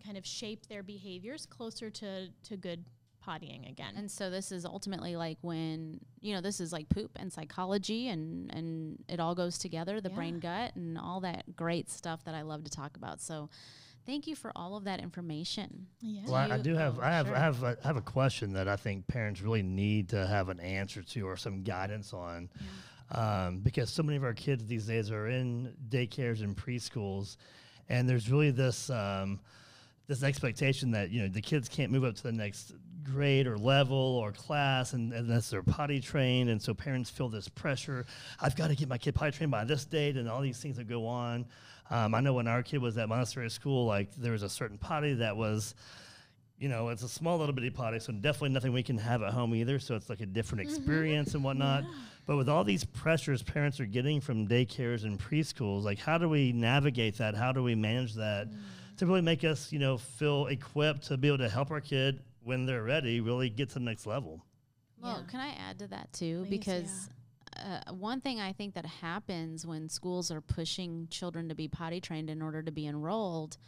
kind 0.05 0.17
of 0.17 0.25
shape 0.27 0.67
their 0.69 0.83
behaviors 0.83 1.47
closer 1.47 1.91
to 1.91 2.29
to 2.45 2.57
good 2.57 2.85
pottying 3.27 3.69
again. 3.69 3.95
And 3.97 4.11
so 4.11 4.31
this 4.31 4.51
is 4.53 4.65
ultimately 4.65 5.17
like 5.17 5.39
when 5.43 6.01
you 6.21 6.35
know 6.35 6.41
this 6.41 6.61
is 6.61 6.73
like 6.73 6.89
poop 6.89 7.11
and 7.17 7.33
psychology 7.33 8.09
and 8.09 8.53
and 8.55 9.03
it 9.09 9.21
all 9.21 9.35
goes 9.35 9.59
together, 9.59 10.01
the 10.01 10.09
Yeah. 10.09 10.15
brain 10.15 10.39
gut 10.41 10.75
and 10.77 10.97
all 10.99 11.21
that 11.21 11.57
great 11.57 11.91
stuff 11.91 12.25
that 12.25 12.35
I 12.35 12.43
love 12.43 12.65
to 12.65 12.71
talk 12.71 12.97
about. 12.97 13.21
So 13.21 13.51
thank 14.07 14.27
you 14.27 14.35
for 14.35 14.51
all 14.57 14.77
of 14.77 14.85
that 14.85 15.01
information. 15.01 15.87
yeah. 16.01 16.23
Well, 16.27 16.35
I, 16.37 16.55
I 16.55 16.59
do 16.59 16.75
have, 16.75 16.99
oh, 16.99 17.03
I 17.03 17.11
have, 17.11 17.27
sure. 17.27 17.37
I 17.37 17.41
have, 17.41 17.63
a, 17.63 17.77
I 17.85 17.87
have 17.87 17.97
a 17.99 18.01
question 18.01 18.55
that 18.55 18.67
I 18.67 18.77
think 18.77 19.07
parents 19.07 19.43
really 19.43 19.63
need 19.63 20.09
to 20.11 20.27
have 20.27 20.49
an 20.49 20.61
answer 20.61 21.03
to 21.03 21.21
or 21.29 21.37
some 21.37 21.63
guidance 21.63 22.15
on, 22.15 22.49
um, 23.11 23.59
because 23.59 23.91
so 23.91 24.03
many 24.03 24.17
of 24.17 24.25
our 24.25 24.33
kids 24.33 24.65
these 24.67 24.87
days 24.87 25.11
are 25.11 25.29
in 25.29 25.75
daycares 25.91 26.43
and 26.43 26.57
preschools, 26.57 27.37
and 27.91 28.09
there's 28.09 28.31
really 28.31 28.51
this, 28.51 28.89
um, 28.89 29.41
this 30.07 30.23
expectation 30.23 30.91
that 30.93 31.11
you 31.11 31.21
know 31.23 31.29
the 31.29 31.43
kids 31.43 31.69
can't 31.69 31.93
move 31.93 32.05
up 32.05 32.15
to 32.15 32.23
the 32.23 32.33
next 32.33 32.73
grade 33.13 33.47
or 33.47 33.57
level 33.57 33.97
or 33.97 34.33
class 34.33 34.93
and, 34.93 35.13
unless 35.13 35.51
they're 35.51 35.63
potty 35.63 36.01
trained, 36.01 36.51
and 36.51 36.61
so 36.61 36.75
parents 36.75 37.11
feel 37.11 37.29
this 37.29 37.49
pressure. 37.49 38.07
I've 38.41 38.57
got 38.57 38.69
to 38.69 38.77
get 38.77 38.89
my 38.89 38.99
kid 38.99 39.15
potty 39.15 39.37
trained 39.37 39.51
by 39.51 39.65
this 39.65 39.85
date, 39.85 40.17
and 40.17 40.29
all 40.29 40.41
these 40.41 40.59
things 40.59 40.77
that 40.77 40.89
go 40.89 41.07
on. 41.07 41.47
Um, 41.91 42.15
I 42.15 42.21
know 42.21 42.35
when 42.35 42.47
our 42.47 42.63
kid 42.63 42.83
was 42.83 42.99
at 42.99 43.09
Montessori 43.09 43.51
school, 43.51 43.87
like 43.87 44.15
there 44.17 44.33
was 44.33 44.43
a 44.43 44.49
certain 44.49 44.79
potty 44.79 45.15
that 45.15 45.37
was 45.37 45.75
you 46.59 46.69
know, 46.69 46.89
it's 46.89 47.03
a 47.05 47.09
small 47.09 47.39
little 47.39 47.55
bitty 47.55 47.71
potty, 47.71 48.01
so 48.01 48.13
definitely 48.13 48.49
nothing 48.49 48.73
we 48.73 48.83
can 48.83 48.99
have 48.99 49.23
at 49.23 49.33
home 49.33 49.55
either. 49.55 49.79
So 49.79 49.95
it's 49.95 50.11
like 50.11 50.21
a 50.21 50.27
different 50.27 50.63
experience 50.63 51.35
and 51.35 51.45
whatnot. 51.45 51.85
But 52.27 52.37
with 52.37 52.49
all 52.49 52.65
these 52.65 52.85
pressures 52.85 53.43
parents 53.43 53.79
are 53.81 53.87
getting 53.87 54.21
from 54.21 54.47
daycares 54.47 55.05
and 55.05 55.19
preschools, 55.19 55.85
like 55.85 55.99
how 55.99 56.19
do 56.19 56.29
we 56.29 56.53
navigate 56.53 57.17
that? 57.19 57.37
How 57.37 57.53
do 57.53 57.63
we 57.63 57.75
manage 57.75 58.15
that 58.15 58.49
to 58.97 59.07
really 59.07 59.21
make 59.21 59.45
us, 59.45 59.73
you 59.73 59.79
know, 59.79 59.97
feel 59.97 60.47
equipped 60.47 61.05
to 61.05 61.17
be 61.17 61.29
able 61.29 61.39
to 61.39 61.49
help 61.49 61.71
our 61.71 61.81
kid 61.81 62.21
when 62.49 62.65
they're 62.67 62.83
ready 62.83 63.21
really 63.21 63.51
get 63.51 63.69
to 63.69 63.75
the 63.75 63.81
next 63.81 64.07
level? 64.07 64.43
Well, 65.01 65.19
Yeah. 65.21 65.27
can 65.31 65.41
I 65.41 65.51
add 65.51 65.79
to 65.81 65.87
that 65.89 66.13
too? 66.13 66.45
Please, 66.49 66.51
because 66.59 67.11
uh, 67.57 67.93
one 67.93 68.21
thing 68.21 68.41
I 68.41 68.53
think 68.53 68.75
that 68.75 68.87
happens 68.87 69.67
when 69.67 69.89
schools 69.89 70.31
are 70.31 70.41
pushing 70.41 71.07
children 71.11 71.49
to 71.51 71.55
be 71.55 71.69
potty 71.69 72.01
trained 72.01 72.31
in 72.31 72.41
order 72.43 72.63
to 72.63 72.73
be 72.73 72.87
enrolled 72.87 73.59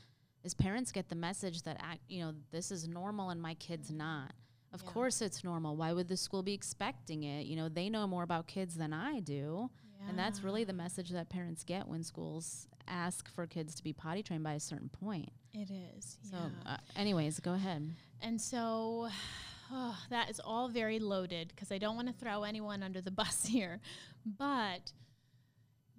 is 0.42 0.54
parents 0.54 0.90
get 0.92 1.08
the 1.10 1.14
message 1.14 1.62
that 1.62 1.76
act, 1.78 2.00
you 2.08 2.20
know 2.24 2.32
this 2.50 2.70
is 2.72 2.88
normal 2.88 3.28
and 3.30 3.40
my 3.40 3.54
kid's 3.54 3.90
not. 3.90 4.32
Of 4.72 4.82
Yeah. 4.82 4.90
course 4.92 5.20
it's 5.20 5.44
normal. 5.44 5.76
Why 5.76 5.92
would 5.92 6.08
the 6.08 6.16
school 6.16 6.42
be 6.42 6.54
expecting 6.54 7.24
it? 7.24 7.44
You 7.46 7.56
know, 7.56 7.68
they 7.68 7.90
know 7.90 8.06
more 8.06 8.22
about 8.22 8.46
kids 8.46 8.74
than 8.76 8.92
I 8.92 9.20
do. 9.20 9.70
And 10.08 10.18
that's 10.18 10.42
really 10.42 10.64
the 10.64 10.72
message 10.72 11.10
that 11.10 11.28
parents 11.28 11.62
get 11.62 11.86
when 11.86 12.02
schools 12.02 12.66
ask 12.88 13.28
for 13.28 13.46
kids 13.46 13.74
to 13.76 13.82
be 13.84 13.92
potty 13.92 14.22
trained 14.22 14.42
by 14.42 14.54
a 14.54 14.60
certain 14.60 14.88
point. 14.88 15.30
It 15.52 15.70
is. 15.70 16.16
So, 16.22 16.36
yeah. 16.38 16.72
uh, 16.72 16.76
anyways, 16.96 17.38
go 17.40 17.52
ahead. 17.52 17.94
And 18.22 18.40
so 18.40 19.08
oh, 19.72 19.98
that 20.10 20.30
is 20.30 20.40
all 20.44 20.68
very 20.68 20.98
loaded 20.98 21.48
because 21.48 21.72
I 21.72 21.78
don't 21.78 21.96
want 21.96 22.08
to 22.08 22.14
throw 22.14 22.42
anyone 22.42 22.82
under 22.82 23.00
the 23.00 23.10
bus 23.22 23.44
here. 23.44 23.80
But 24.24 24.92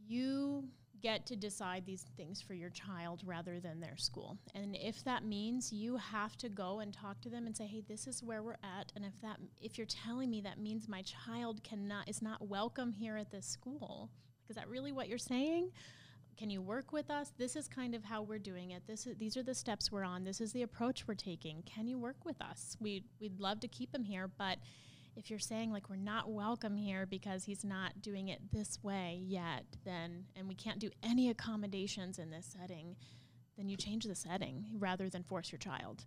you 0.08 0.66
get 1.02 1.26
to 1.26 1.36
decide 1.36 1.86
these 1.86 2.06
things 2.16 2.42
for 2.42 2.54
your 2.54 2.70
child 2.70 3.24
rather 3.26 3.60
than 3.60 3.80
their 3.80 3.98
school. 3.98 4.38
And 4.54 4.76
if 4.76 5.04
that 5.04 5.26
means 5.26 5.74
you 5.74 5.98
have 5.98 6.38
to 6.38 6.50
go 6.50 6.80
and 6.80 6.94
talk 6.94 7.20
to 7.22 7.30
them 7.30 7.48
and 7.48 7.58
say, 7.58 7.66
"Hey, 7.66 7.82
this 7.88 8.08
is 8.08 8.24
where 8.24 8.44
we're 8.44 8.58
at." 8.64 8.92
And 8.96 9.04
if 9.04 9.20
that 9.22 9.40
if 9.60 9.78
you're 9.78 9.88
telling 9.88 10.30
me 10.30 10.42
that 10.42 10.60
means 10.60 10.88
my 10.88 11.02
child 11.02 11.64
cannot 11.64 12.08
is 12.08 12.22
not 12.22 12.48
welcome 12.48 12.94
here 12.94 13.18
at 13.18 13.32
this 13.32 13.48
school, 13.48 14.12
is 14.50 14.56
that 14.56 14.70
really 14.70 14.92
what 14.92 15.10
you're 15.10 15.18
saying? 15.18 15.72
Can 16.38 16.50
you 16.50 16.62
work 16.62 16.92
with 16.92 17.10
us? 17.10 17.32
This 17.38 17.56
is 17.56 17.68
kind 17.68 17.94
of 17.94 18.04
how 18.04 18.22
we're 18.22 18.40
doing 18.40 18.72
it. 18.72 18.84
This 18.88 19.06
is 19.06 19.18
these 19.18 19.38
are 19.38 19.44
the 19.44 19.54
steps 19.54 19.92
we're 19.92 20.04
on. 20.04 20.24
This 20.24 20.42
is 20.42 20.54
the 20.54 20.64
approach 20.64 21.08
we're 21.08 21.14
taking. 21.14 21.64
Can 21.64 21.88
you 21.88 21.98
work 22.00 22.26
with 22.26 22.42
us? 22.42 22.78
We 22.80 23.04
we'd 23.20 23.40
love 23.40 23.60
to 23.62 23.68
keep 23.68 23.94
him 23.94 24.04
here, 24.04 24.28
but 24.28 24.58
if 25.16 25.30
you're 25.30 25.40
saying 25.40 25.72
like 25.72 25.90
we're 25.90 25.98
not 25.98 26.30
welcome 26.30 26.78
here 26.78 27.06
because 27.06 27.44
he's 27.44 27.66
not 27.66 28.02
doing 28.02 28.30
it 28.30 28.40
this 28.52 28.80
way 28.84 29.20
yet, 29.24 29.66
then 29.84 30.26
and 30.36 30.48
we 30.48 30.56
can't 30.56 30.80
do 30.80 30.90
any 31.04 31.30
accommodations 31.30 32.18
in 32.18 32.30
this 32.30 32.56
setting, 32.60 32.96
then 33.62 33.70
you 33.70 33.78
change 33.78 34.06
the 34.06 34.16
setting 34.16 34.66
rather 34.80 35.08
than 35.08 35.22
force 35.24 35.52
your 35.52 35.60
child. 35.60 36.04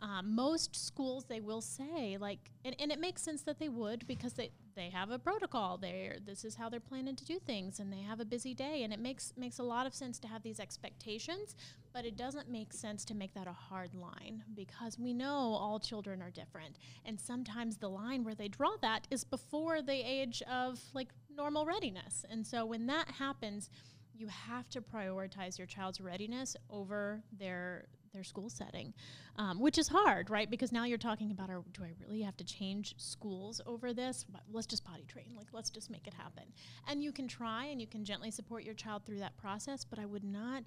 Um, 0.00 0.34
most 0.34 0.74
schools 0.74 1.24
they 1.26 1.40
will 1.40 1.60
say 1.60 2.16
like 2.20 2.50
and, 2.64 2.74
and 2.80 2.90
it 2.90 2.98
makes 2.98 3.22
sense 3.22 3.42
that 3.42 3.58
they 3.58 3.68
would 3.68 4.06
because 4.06 4.32
they 4.32 4.50
they 4.74 4.90
have 4.90 5.10
a 5.10 5.18
protocol. 5.18 5.78
There 5.78 6.16
this 6.24 6.44
is 6.44 6.56
how 6.56 6.68
they're 6.68 6.80
planning 6.80 7.14
to 7.14 7.24
do 7.24 7.38
things 7.38 7.78
and 7.78 7.92
they 7.92 8.00
have 8.00 8.20
a 8.20 8.24
busy 8.24 8.54
day 8.54 8.82
and 8.82 8.92
it 8.92 8.98
makes 8.98 9.32
makes 9.36 9.58
a 9.60 9.62
lot 9.62 9.86
of 9.86 9.94
sense 9.94 10.18
to 10.20 10.28
have 10.28 10.42
these 10.42 10.58
expectations 10.58 11.54
but 11.94 12.04
it 12.04 12.16
doesn't 12.16 12.50
make 12.50 12.72
sense 12.72 13.04
to 13.04 13.14
make 13.14 13.32
that 13.34 13.46
a 13.46 13.52
hard 13.52 13.94
line 13.94 14.42
because 14.54 14.98
we 14.98 15.14
know 15.14 15.54
all 15.54 15.78
children 15.78 16.20
are 16.20 16.30
different. 16.30 16.76
And 17.04 17.18
sometimes 17.18 17.76
the 17.76 17.88
line 17.88 18.24
where 18.24 18.34
they 18.34 18.48
draw 18.48 18.72
that 18.82 19.06
is 19.12 19.22
before 19.22 19.80
the 19.80 19.92
age 19.92 20.42
of 20.50 20.80
like 20.92 21.10
normal 21.36 21.64
readiness. 21.64 22.24
And 22.28 22.44
so 22.44 22.66
when 22.66 22.86
that 22.88 23.08
happens 23.08 23.70
you 24.16 24.28
have 24.28 24.68
to 24.70 24.80
prioritize 24.80 25.58
your 25.58 25.66
child's 25.66 26.00
readiness 26.00 26.56
over 26.70 27.22
their 27.38 27.86
their 28.12 28.22
school 28.22 28.48
setting, 28.48 28.94
um, 29.36 29.58
which 29.58 29.76
is 29.76 29.88
hard, 29.88 30.30
right? 30.30 30.48
Because 30.48 30.70
now 30.70 30.84
you're 30.84 30.96
talking 30.96 31.32
about, 31.32 31.50
are, 31.50 31.64
do 31.72 31.82
I 31.82 31.90
really 32.00 32.22
have 32.22 32.36
to 32.36 32.44
change 32.44 32.94
schools 32.96 33.60
over 33.66 33.92
this? 33.92 34.24
Let's 34.52 34.68
just 34.68 34.84
potty 34.84 35.04
train, 35.08 35.34
like 35.36 35.48
let's 35.52 35.68
just 35.68 35.90
make 35.90 36.06
it 36.06 36.14
happen. 36.14 36.44
And 36.86 37.02
you 37.02 37.10
can 37.10 37.26
try 37.26 37.64
and 37.64 37.80
you 37.80 37.88
can 37.88 38.04
gently 38.04 38.30
support 38.30 38.62
your 38.62 38.74
child 38.74 39.04
through 39.04 39.18
that 39.18 39.36
process, 39.36 39.84
but 39.84 39.98
I 39.98 40.06
would 40.06 40.22
not 40.24 40.62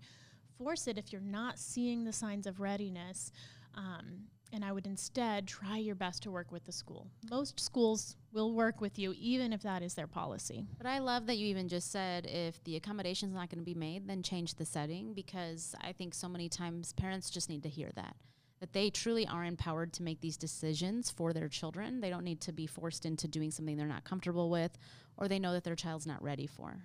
force 0.57 0.87
it 0.87 0.97
if 0.97 1.13
you're 1.13 1.21
not 1.21 1.57
seeing 1.57 2.03
the 2.03 2.13
signs 2.13 2.47
of 2.47 2.59
readiness. 2.59 3.31
Um, 3.75 4.25
and 4.53 4.63
I 4.63 4.71
would 4.71 4.85
instead 4.85 5.47
try 5.47 5.77
your 5.77 5.95
best 5.95 6.23
to 6.23 6.31
work 6.31 6.51
with 6.51 6.65
the 6.65 6.71
school. 6.71 7.07
Most 7.29 7.59
schools 7.59 8.15
will 8.31 8.53
work 8.53 8.81
with 8.81 8.97
you, 8.97 9.13
even 9.17 9.53
if 9.53 9.61
that 9.63 9.83
is 9.83 9.93
their 9.93 10.07
policy. 10.07 10.65
But 10.77 10.87
I 10.87 10.99
love 10.99 11.25
that 11.27 11.37
you 11.37 11.47
even 11.47 11.67
just 11.67 11.91
said 11.91 12.25
if 12.25 12.63
the 12.63 12.75
accommodation's 12.75 13.33
not 13.33 13.49
going 13.49 13.59
to 13.59 13.65
be 13.65 13.73
made, 13.73 14.07
then 14.07 14.23
change 14.23 14.55
the 14.55 14.65
setting 14.65 15.13
because 15.13 15.75
I 15.81 15.91
think 15.91 16.13
so 16.13 16.27
many 16.29 16.49
times 16.49 16.93
parents 16.93 17.29
just 17.29 17.49
need 17.49 17.63
to 17.63 17.69
hear 17.69 17.91
that. 17.95 18.15
That 18.59 18.73
they 18.73 18.89
truly 18.89 19.27
are 19.27 19.45
empowered 19.45 19.93
to 19.93 20.03
make 20.03 20.19
these 20.19 20.37
decisions 20.37 21.11
for 21.11 21.31
their 21.31 21.47
children. 21.47 22.01
They 22.01 22.09
don't 22.09 22.23
need 22.23 22.41
to 22.41 22.51
be 22.51 22.65
forced 22.65 23.05
into 23.05 23.27
doing 23.27 23.51
something 23.51 23.77
they're 23.77 23.85
not 23.85 24.03
comfortable 24.03 24.49
with 24.49 24.77
or 25.15 25.27
they 25.27 25.39
know 25.39 25.53
that 25.53 25.63
their 25.63 25.75
child's 25.75 26.07
not 26.07 26.23
ready 26.23 26.47
for. 26.47 26.81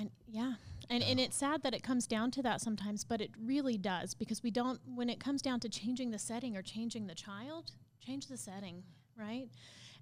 And 0.00 0.10
yeah, 0.26 0.54
and 0.88 1.02
and 1.02 1.20
it's 1.20 1.36
sad 1.36 1.62
that 1.62 1.74
it 1.74 1.82
comes 1.82 2.06
down 2.06 2.30
to 2.32 2.42
that 2.42 2.62
sometimes, 2.62 3.04
but 3.04 3.20
it 3.20 3.30
really 3.38 3.76
does 3.76 4.14
because 4.14 4.42
we 4.42 4.50
don't. 4.50 4.80
When 4.86 5.10
it 5.10 5.20
comes 5.20 5.42
down 5.42 5.60
to 5.60 5.68
changing 5.68 6.10
the 6.10 6.18
setting 6.18 6.56
or 6.56 6.62
changing 6.62 7.06
the 7.06 7.14
child, 7.14 7.72
change 8.04 8.26
the 8.26 8.38
setting, 8.38 8.82
right? 9.18 9.48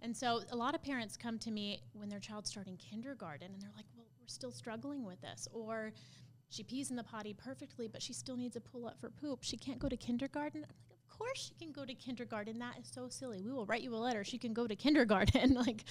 And 0.00 0.16
so 0.16 0.42
a 0.52 0.56
lot 0.56 0.76
of 0.76 0.82
parents 0.82 1.16
come 1.16 1.38
to 1.40 1.50
me 1.50 1.82
when 1.94 2.08
their 2.08 2.20
child's 2.20 2.48
starting 2.48 2.76
kindergarten, 2.76 3.52
and 3.52 3.60
they're 3.60 3.72
like, 3.74 3.86
"Well, 3.96 4.06
we're 4.20 4.28
still 4.28 4.52
struggling 4.52 5.04
with 5.04 5.20
this," 5.20 5.48
or 5.52 5.92
she 6.48 6.62
pees 6.62 6.90
in 6.90 6.96
the 6.96 7.02
potty 7.02 7.34
perfectly, 7.34 7.88
but 7.88 8.00
she 8.00 8.12
still 8.12 8.36
needs 8.36 8.54
a 8.54 8.60
pull 8.60 8.86
up 8.86 9.00
for 9.00 9.10
poop. 9.10 9.42
She 9.42 9.56
can't 9.56 9.80
go 9.80 9.88
to 9.88 9.96
kindergarten. 9.96 10.64
I'm 10.64 10.70
like, 10.70 10.87
course 11.18 11.48
she 11.48 11.64
can 11.64 11.72
go 11.72 11.84
to 11.84 11.94
kindergarten. 11.94 12.58
That 12.58 12.78
is 12.80 12.88
so 12.92 13.08
silly. 13.08 13.42
We 13.42 13.50
will 13.50 13.66
write 13.66 13.82
you 13.82 13.94
a 13.94 13.96
letter. 13.96 14.24
She 14.24 14.38
can 14.38 14.52
go 14.52 14.66
to 14.66 14.76
kindergarten. 14.86 15.54
like, 15.66 15.84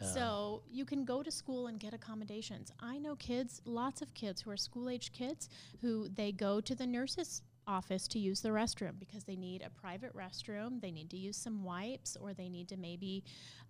so 0.00 0.62
you 0.70 0.84
can 0.84 1.04
go 1.04 1.22
to 1.22 1.30
school 1.30 1.68
and 1.68 1.78
get 1.78 1.94
accommodations. 1.94 2.72
I 2.80 2.98
know 2.98 3.14
kids, 3.16 3.62
lots 3.64 4.02
of 4.02 4.12
kids 4.14 4.40
who 4.40 4.50
are 4.50 4.56
school 4.56 4.88
age 4.88 5.12
kids, 5.12 5.48
who 5.80 6.08
they 6.08 6.32
go 6.32 6.60
to 6.60 6.74
the 6.74 6.86
nurse's 6.86 7.42
office 7.66 8.08
to 8.08 8.18
use 8.18 8.40
the 8.40 8.48
restroom 8.48 8.98
because 8.98 9.24
they 9.24 9.36
need 9.36 9.62
a 9.62 9.70
private 9.70 10.14
restroom. 10.16 10.80
They 10.80 10.90
need 10.90 11.10
to 11.10 11.16
use 11.16 11.36
some 11.36 11.62
wipes, 11.62 12.16
or 12.20 12.34
they 12.34 12.48
need 12.48 12.68
to 12.68 12.76
maybe 12.76 13.22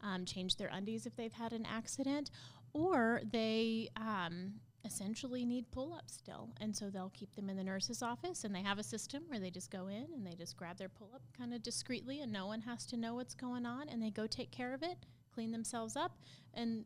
um, 0.03 0.25
change 0.25 0.57
their 0.57 0.71
undies 0.73 1.07
if 1.07 1.15
they've 1.17 1.33
had 1.33 1.53
an 1.53 1.67
accident, 1.67 2.31
or 2.73 3.21
they 3.31 3.89
um, 3.97 4.55
essentially 4.85 5.45
need 5.45 5.71
pull 5.71 5.93
ups 5.93 6.15
still. 6.15 6.51
And 6.61 6.75
so 6.75 6.91
they'll 6.91 7.13
keep 7.15 7.35
them 7.35 7.49
in 7.49 7.57
the 7.57 7.65
nurse's 7.65 8.03
office 8.03 8.45
and 8.45 8.55
they 8.55 8.63
have 8.63 8.79
a 8.79 8.83
system 8.83 9.23
where 9.29 9.39
they 9.39 9.51
just 9.51 9.71
go 9.71 9.89
in 9.89 10.07
and 10.15 10.27
they 10.27 10.35
just 10.35 10.57
grab 10.57 10.79
their 10.79 10.89
pull 10.89 11.11
up 11.15 11.23
kind 11.37 11.55
of 11.55 11.63
discreetly 11.63 12.21
and 12.21 12.33
no 12.33 12.47
one 12.47 12.61
has 12.61 12.87
to 12.87 12.97
know 12.97 13.15
what's 13.15 13.35
going 13.35 13.67
on 13.67 13.89
and 13.89 14.03
they 14.03 14.11
go 14.11 14.27
take 14.27 14.51
care 14.51 14.75
of 14.75 14.83
it, 14.83 14.99
clean 15.33 15.53
themselves 15.53 15.97
up, 15.97 16.19
and 16.55 16.85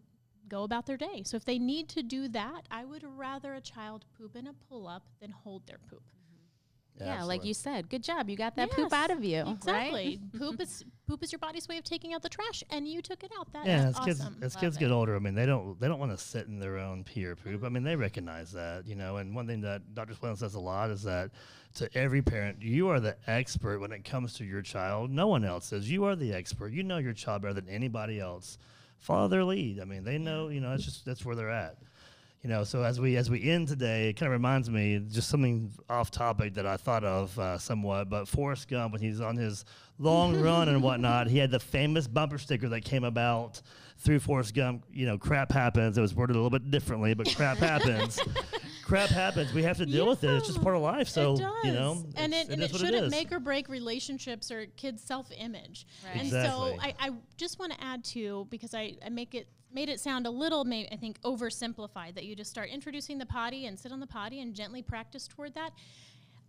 go 0.49 0.63
about 0.63 0.87
their 0.87 0.97
day. 0.97 1.23
So 1.25 1.37
if 1.37 1.45
they 1.45 1.59
need 1.59 1.89
to 1.91 2.03
do 2.03 2.29
that, 2.29 2.63
I 2.71 2.85
would 2.85 3.05
rather 3.17 3.55
a 3.55 3.61
child 3.61 4.05
poop 4.17 4.37
in 4.37 4.47
a 4.47 4.53
pull 4.69 4.87
up 4.87 5.05
than 5.21 5.31
hold 5.31 5.67
their 5.67 5.81
poop. 5.91 6.03
Yeah, 7.01 7.25
like 7.25 7.45
you 7.45 7.55
said, 7.55 7.89
good 7.89 8.03
job. 8.03 8.29
You 8.29 8.37
got 8.37 8.57
that 8.57 8.71
poop 8.71 8.93
out 8.93 9.11
of 9.11 9.23
you. 9.25 9.45
Exactly. 9.47 10.21
Right? 10.33 10.33
poop 10.41 10.61
is 10.61 10.85
poop 11.07 11.23
is 11.23 11.31
your 11.31 11.39
body's 11.39 11.69
way 11.69 11.79
of 11.79 11.85
taking 11.85 12.15
out 12.15 12.23
the 12.23 12.29
trash, 12.29 12.65
and 12.71 12.89
you 12.89 13.03
took 13.03 13.23
it 13.23 13.31
out. 13.39 13.53
That 13.53 13.67
Yeah, 13.67 13.89
as 13.89 13.97
awesome. 13.97 14.05
kids 14.07 14.21
as 14.43 14.55
Love 14.55 14.61
kids 14.63 14.77
it. 14.77 14.81
get 14.81 14.91
older, 14.91 15.15
I 15.15 15.19
mean, 15.19 15.35
they 15.35 15.47
don't 15.47 15.79
they 15.81 15.89
don't 15.89 15.99
want 15.99 16.13
to 16.13 16.19
sit 16.19 16.47
in 16.47 16.59
their 16.59 16.79
own 16.79 17.05
pee 17.05 17.25
or 17.27 17.37
poop. 17.37 17.65
I 17.65 17.69
mean, 17.69 17.83
they 17.83 17.97
recognize 17.97 18.53
that, 18.53 18.87
you 18.87 18.95
know. 18.95 19.17
And 19.19 19.35
one 19.35 19.47
thing 19.47 19.61
that 19.63 19.95
Dr. 19.95 20.15
Schwalen 20.15 20.39
says 20.39 20.55
a 20.55 20.61
lot 20.61 20.91
is 20.91 21.03
that 21.03 21.31
to 21.75 21.89
every 21.97 22.23
parent, 22.23 22.63
you 22.63 22.89
are 22.89 23.01
the 23.01 23.17
expert 23.27 23.81
when 23.81 23.93
it 23.93 24.05
comes 24.05 24.35
to 24.35 24.45
your 24.45 24.63
child. 24.63 25.11
No 25.11 25.27
one 25.27 25.45
else 25.45 25.73
is. 25.73 25.91
You 25.91 26.05
are 26.05 26.17
the 26.17 26.33
expert. 26.33 26.73
You 26.73 26.83
know 26.83 26.99
your 26.99 27.13
child 27.13 27.43
better 27.43 27.55
than 27.55 27.69
anybody 27.69 28.19
else. 28.19 28.57
Follow 28.99 29.29
their 29.29 29.45
lead. 29.45 29.79
I 29.81 29.85
mean, 29.85 30.03
they 30.05 30.17
know. 30.17 30.49
You 30.49 30.61
know, 30.61 30.71
that's 30.71 30.85
just 30.85 31.05
that's 31.05 31.25
where 31.25 31.37
they're 31.37 31.51
at. 31.51 31.77
You 32.47 32.53
know, 32.53 32.63
so 32.63 32.85
as 32.85 33.01
we 33.01 33.17
as 33.17 33.29
we 33.29 33.43
end 33.51 33.67
today, 33.67 34.11
it 34.11 34.13
kind 34.13 34.29
of 34.29 34.33
reminds 34.33 34.71
me 34.71 35.01
just 35.11 35.29
something 35.29 35.73
off 35.91 36.13
topic 36.13 36.55
that 36.55 36.65
I 36.65 36.77
thought 36.77 37.03
of 37.03 37.37
uh, 37.41 37.59
somewhat. 37.59 38.09
But 38.09 38.29
Forrest 38.29 38.69
Gump, 38.69 38.93
when 38.93 39.03
he's 39.03 39.21
on 39.21 39.37
his 39.37 39.65
long 39.99 40.41
run 40.41 40.69
and 40.69 40.81
whatnot, 40.81 41.27
he 41.27 41.39
had 41.39 41.51
the 41.51 41.59
famous 41.59 42.07
bumper 42.07 42.39
sticker 42.39 42.69
that 42.69 42.85
came 42.85 43.03
about 43.03 43.61
through 43.99 44.21
Forrest 44.21 44.55
Gump. 44.55 44.85
You 44.93 45.07
know, 45.07 45.19
crap 45.19 45.51
happens. 45.51 45.99
It 45.99 46.01
was 46.01 46.15
worded 46.15 46.37
a 46.37 46.39
little 46.39 46.57
bit 46.57 46.71
differently, 46.71 47.15
but 47.15 47.35
crap 47.35 47.59
happens. 47.59 48.21
crap 48.85 49.09
happens. 49.09 49.53
We 49.53 49.65
have 49.65 49.79
to 49.79 49.87
deal 49.87 50.07
with 50.07 50.23
it. 50.23 50.31
It's 50.31 50.47
just 50.47 50.63
part 50.63 50.77
of 50.77 50.83
life. 50.83 51.09
So 51.09 51.33
it 51.33 51.39
does. 51.41 51.65
you 51.65 51.73
know, 51.73 52.05
and 52.15 52.33
it, 52.33 52.49
and 52.49 52.63
is 52.63 52.71
it 52.71 52.79
shouldn't 52.79 53.07
is. 53.07 53.11
make 53.11 53.33
or 53.33 53.41
break 53.41 53.69
relationships 53.69 54.53
or 54.53 54.67
kids' 54.77 55.03
self-image. 55.03 55.85
Right. 56.05 56.13
And 56.13 56.27
Exactly. 56.29 56.77
so 56.77 56.79
I, 56.81 56.95
I 57.01 57.11
just 57.37 57.59
want 57.59 57.73
to 57.73 57.83
add 57.83 58.05
to 58.05 58.47
because 58.51 58.73
I, 58.73 58.95
I 59.05 59.09
make 59.09 59.35
it 59.35 59.49
made 59.77 59.89
it 59.91 60.01
sound 60.01 60.27
a 60.27 60.31
little, 60.31 60.65
may, 60.65 60.89
I 60.91 60.97
think, 60.97 61.21
oversimplified 61.21 62.15
that 62.15 62.25
you 62.25 62.35
just 62.35 62.51
start 62.51 62.71
introducing 62.71 63.19
the 63.19 63.27
potty 63.27 63.67
and 63.67 63.79
sit 63.79 63.93
on 63.93 64.01
the 64.01 64.07
potty 64.07 64.41
and 64.41 64.55
gently 64.55 64.81
practice 64.83 65.29
toward 65.29 65.55
that. 65.55 65.71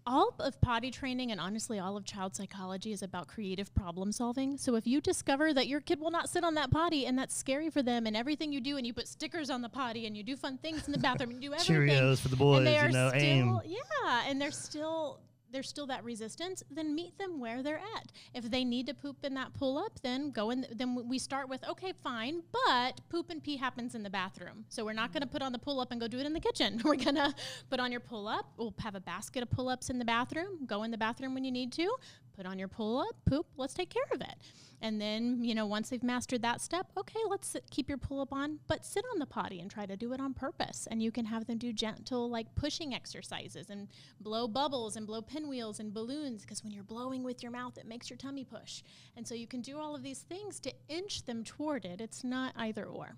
All 0.09 0.33
of 0.39 0.61
potty 0.61 0.89
training 0.89 1.33
and 1.33 1.41
honestly 1.41 1.77
all 1.79 1.97
of 1.97 2.05
child 2.05 2.33
psychology 2.33 2.93
is 2.93 3.03
about 3.03 3.27
creative 3.27 3.75
problem 3.75 4.13
solving. 4.13 4.57
So 4.57 4.75
if 4.75 4.87
you 4.87 5.01
discover 5.01 5.53
that 5.53 5.67
your 5.67 5.81
kid 5.81 5.99
will 5.99 6.11
not 6.11 6.29
sit 6.29 6.45
on 6.45 6.53
that 6.53 6.71
potty 6.71 7.05
and 7.05 7.19
that's 7.19 7.35
scary 7.35 7.69
for 7.69 7.83
them 7.83 8.07
and 8.07 8.15
everything 8.15 8.53
you 8.53 8.61
do 8.61 8.77
and 8.77 8.87
you 8.87 8.93
put 8.93 9.09
stickers 9.09 9.49
on 9.49 9.61
the 9.61 9.67
potty 9.67 10.07
and 10.07 10.15
you 10.15 10.23
do 10.23 10.37
fun 10.37 10.57
things 10.59 10.85
in 10.87 10.93
the 10.93 10.97
bathroom 10.99 11.31
and 11.31 11.43
you 11.43 11.49
do 11.49 11.55
everything 11.55 11.89
Cheerios 11.97 12.21
for 12.21 12.29
the 12.29 12.37
boys. 12.37 12.59
and 12.59 12.67
they 12.67 12.77
are 12.77 12.87
You 12.87 12.93
know, 12.93 13.09
still 13.09 13.21
aim. 13.21 13.59
yeah 13.65 14.23
and 14.29 14.39
they're 14.41 14.51
still 14.51 15.19
there's 15.51 15.69
still 15.69 15.87
that 15.87 16.03
resistance 16.03 16.63
then 16.69 16.93
meet 16.95 17.17
them 17.17 17.39
where 17.39 17.63
they're 17.63 17.81
at. 17.95 18.11
If 18.33 18.49
they 18.49 18.63
need 18.63 18.87
to 18.87 18.93
poop 18.93 19.17
in 19.23 19.33
that 19.35 19.53
pull 19.53 19.77
up 19.77 19.99
then 20.01 20.31
go 20.31 20.49
in 20.49 20.65
then 20.73 21.07
we 21.07 21.19
start 21.19 21.49
with 21.49 21.67
okay 21.67 21.93
fine 22.03 22.41
but 22.51 23.01
poop 23.09 23.29
and 23.29 23.43
pee 23.43 23.57
happens 23.57 23.95
in 23.95 24.03
the 24.03 24.09
bathroom. 24.09 24.65
So 24.69 24.85
we're 24.85 24.93
not 24.93 25.13
going 25.13 25.21
to 25.21 25.27
put 25.27 25.41
on 25.41 25.51
the 25.51 25.59
pull 25.59 25.79
up 25.79 25.91
and 25.91 25.99
go 25.99 26.07
do 26.07 26.19
it 26.19 26.25
in 26.25 26.33
the 26.33 26.39
kitchen. 26.39 26.81
We're 26.87 26.95
going 26.95 27.15
to 27.15 27.33
put 27.69 27.79
on 27.79 27.91
your 27.91 28.01
pull 28.01 28.27
up 28.27 28.45
we'll 28.57 28.73
have 28.79 28.95
a 28.95 28.99
basket 28.99 29.43
of 29.43 29.49
pull 29.49 29.69
ups 29.69 29.89
in 29.89 29.99
the 29.99 30.05
bathroom. 30.05 30.65
Go 30.65 30.83
in 30.83 30.91
the 30.91 30.97
bathroom 30.97 31.33
when 31.33 31.43
you 31.43 31.51
need 31.51 31.71
to 31.73 31.95
put 32.37 32.45
on 32.45 32.59
your 32.59 32.67
pull 32.67 32.99
up, 32.99 33.15
poop, 33.25 33.47
let's 33.57 33.73
take 33.73 33.89
care 33.89 34.03
of 34.13 34.21
it. 34.21 34.35
And 34.79 35.01
then, 35.01 35.43
you 35.43 35.55
know, 35.55 35.65
once 35.65 35.89
they've 35.89 36.03
mastered 36.03 36.43
that 36.43 36.61
step, 36.61 36.91
okay, 36.95 37.19
let's 37.29 37.55
keep 37.71 37.89
your 37.89 37.97
pull 37.97 38.21
up 38.21 38.31
on, 38.31 38.59
but 38.67 38.85
sit 38.85 39.03
on 39.11 39.17
the 39.17 39.25
potty 39.25 39.59
and 39.59 39.71
try 39.71 39.87
to 39.87 39.97
do 39.97 40.13
it 40.13 40.21
on 40.21 40.35
purpose. 40.35 40.87
And 40.91 41.01
you 41.01 41.11
can 41.11 41.25
have 41.25 41.47
them 41.47 41.57
do 41.57 41.73
gentle, 41.73 42.29
like 42.29 42.53
pushing 42.53 42.93
exercises 42.93 43.71
and 43.71 43.87
blow 44.21 44.47
bubbles 44.47 44.95
and 44.95 45.07
blow 45.07 45.21
pinwheels 45.21 45.79
and 45.79 45.91
balloons 45.93 46.43
because 46.43 46.63
when 46.63 46.71
you're 46.71 46.83
blowing 46.83 47.23
with 47.23 47.41
your 47.41 47.51
mouth, 47.51 47.77
it 47.77 47.87
makes 47.87 48.09
your 48.09 48.17
tummy 48.17 48.45
push. 48.45 48.83
And 49.15 49.27
so 49.27 49.33
you 49.33 49.47
can 49.47 49.61
do 49.61 49.79
all 49.79 49.95
of 49.95 50.03
these 50.03 50.19
things 50.19 50.59
to 50.59 50.73
inch 50.87 51.25
them 51.25 51.43
toward 51.43 51.85
it. 51.85 51.99
It's 51.99 52.23
not 52.23 52.53
either 52.55 52.85
or. 52.85 53.17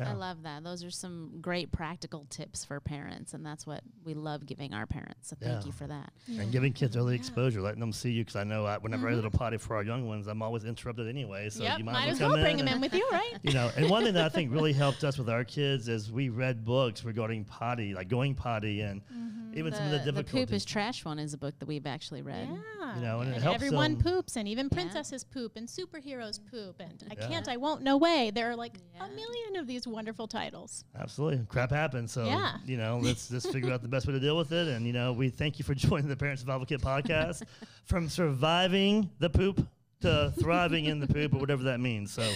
Yeah. 0.00 0.10
I 0.10 0.14
love 0.14 0.42
that. 0.42 0.64
Those 0.64 0.84
are 0.84 0.90
some 0.90 1.38
great 1.40 1.72
practical 1.72 2.26
tips 2.30 2.64
for 2.64 2.80
parents, 2.80 3.34
and 3.34 3.44
that's 3.44 3.66
what 3.66 3.82
we 4.04 4.14
love 4.14 4.46
giving 4.46 4.74
our 4.74 4.86
parents. 4.86 5.28
So 5.28 5.36
thank 5.40 5.60
Yeah. 5.62 5.66
you 5.66 5.72
for 5.72 5.86
that. 5.86 6.12
and 6.28 6.50
giving 6.52 6.72
kids 6.72 6.96
early 6.96 7.14
exposure, 7.14 7.60
letting 7.60 7.80
them 7.80 7.92
see 7.92 8.10
you. 8.12 8.22
Because 8.24 8.36
I 8.36 8.44
know 8.44 8.66
I, 8.66 8.78
whenever 8.78 9.08
I 9.08 9.12
did 9.12 9.18
mm-hmm. 9.24 9.34
a 9.34 9.38
potty 9.38 9.56
for 9.58 9.76
our 9.76 9.82
young 9.82 10.06
ones, 10.06 10.26
I'm 10.26 10.42
always 10.42 10.64
interrupted 10.64 11.08
anyway. 11.08 11.50
So 11.50 11.62
yep, 11.62 11.78
you 11.78 11.84
might, 11.84 11.92
might 11.92 12.08
as 12.08 12.14
as 12.14 12.20
well 12.20 12.30
well 12.30 12.42
bring 12.42 12.58
in 12.58 12.66
them 12.66 12.74
and- 12.74 12.76
in 12.76 12.90
with 12.90 12.94
you, 12.94 13.08
right? 13.10 13.38
you 13.42 13.52
know, 13.52 13.70
and 13.76 13.88
one 13.90 14.04
thing 14.04 14.14
that 14.14 14.24
I 14.24 14.28
think 14.28 14.52
really 14.52 14.72
helped 14.84 15.04
us 15.04 15.18
with 15.18 15.28
our 15.28 15.44
kids 15.44 15.88
is 15.88 16.10
we 16.10 16.28
read 16.28 16.64
books 16.64 17.04
regarding 17.04 17.44
potty, 17.44 17.94
like 17.94 18.08
going 18.08 18.34
potty, 18.34 18.80
and 18.80 19.02
mm-hmm. 19.06 19.58
even 19.58 19.72
some 19.72 19.84
of 19.84 19.90
the 19.90 19.98
difficulties. 19.98 20.32
the 20.32 20.38
poop 20.38 20.52
is 20.52 20.64
trash 20.64 21.04
one 21.04 21.18
is 21.18 21.34
a 21.34 21.38
book 21.38 21.58
that 21.58 21.66
we've 21.66 21.86
actually 21.86 22.22
read. 22.22 22.48
Yeah. 22.50 22.96
You 22.96 23.02
know, 23.02 23.20
and 23.20 23.30
it 23.30 23.34
and 23.34 23.42
helps 23.42 23.62
everyone 23.62 23.94
them- 23.94 24.02
poops, 24.02 24.36
and 24.36 24.48
even 24.48 24.66
Yeah. 24.70 24.74
princesses 24.74 25.24
poop, 25.24 25.52
and 25.56 25.68
superheroes 25.68 26.40
poop, 26.50 26.80
and 26.80 27.02
I 27.10 27.14
Yeah. 27.14 27.28
can't, 27.28 27.48
I 27.48 27.56
won't, 27.56 27.82
no 27.82 27.96
way. 27.96 28.30
There 28.30 28.50
are 28.50 28.56
like 28.56 28.78
Yeah. 28.94 29.06
a 29.06 29.08
million 29.08 29.56
of 29.56 29.66
these 29.66 29.86
wonderful 29.90 30.26
titles. 30.28 30.84
Absolutely, 30.98 31.44
crap 31.48 31.70
happens. 31.70 32.12
So 32.12 32.24
Yeah. 32.24 32.56
you 32.66 32.76
know, 32.76 32.98
let's 33.02 33.28
just 33.28 33.52
figure 33.52 33.72
out 33.72 33.82
the 33.82 33.88
best 33.88 34.06
way 34.06 34.12
to 34.12 34.20
deal 34.20 34.36
with 34.36 34.52
it. 34.52 34.68
And 34.68 34.86
you 34.86 34.92
know, 34.92 35.12
we 35.12 35.28
thank 35.28 35.58
you 35.58 35.64
for 35.64 35.74
joining 35.86 36.08
the 36.08 36.16
Parent 36.16 36.38
Survival 36.40 36.66
Kit 36.66 36.80
podcast, 36.80 37.42
from 37.84 38.08
surviving 38.08 39.10
the 39.18 39.28
poop 39.30 39.66
to 40.00 40.32
thriving 40.40 40.86
in 40.86 40.98
the 40.98 41.06
poop, 41.06 41.34
or 41.34 41.38
whatever 41.38 41.62
that 41.64 41.78
means. 41.80 42.10
So 42.12 42.26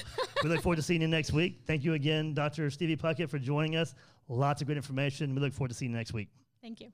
we 0.43 0.51
look 0.51 0.61
forward 0.61 0.77
to 0.77 0.83
seeing 0.83 1.01
you 1.01 1.09
next 1.09 1.33
week. 1.33 1.61
Thank 1.67 1.83
you 1.83 1.95
again, 1.95 2.35
Dr. 2.35 2.71
Stevie 2.71 2.97
Puckett, 2.97 3.31
for 3.31 3.39
joining 3.39 3.77
us. 3.77 3.95
Lots 4.29 4.61
of 4.61 4.67
great 4.67 4.77
information. 4.77 5.35
We 5.35 5.41
look 5.41 5.53
forward 5.55 5.69
to 5.69 5.75
seeing 5.75 5.93
you 5.93 5.97
next 5.97 6.13
week. 6.13 6.29
Thank 6.61 6.81
you. 6.81 6.93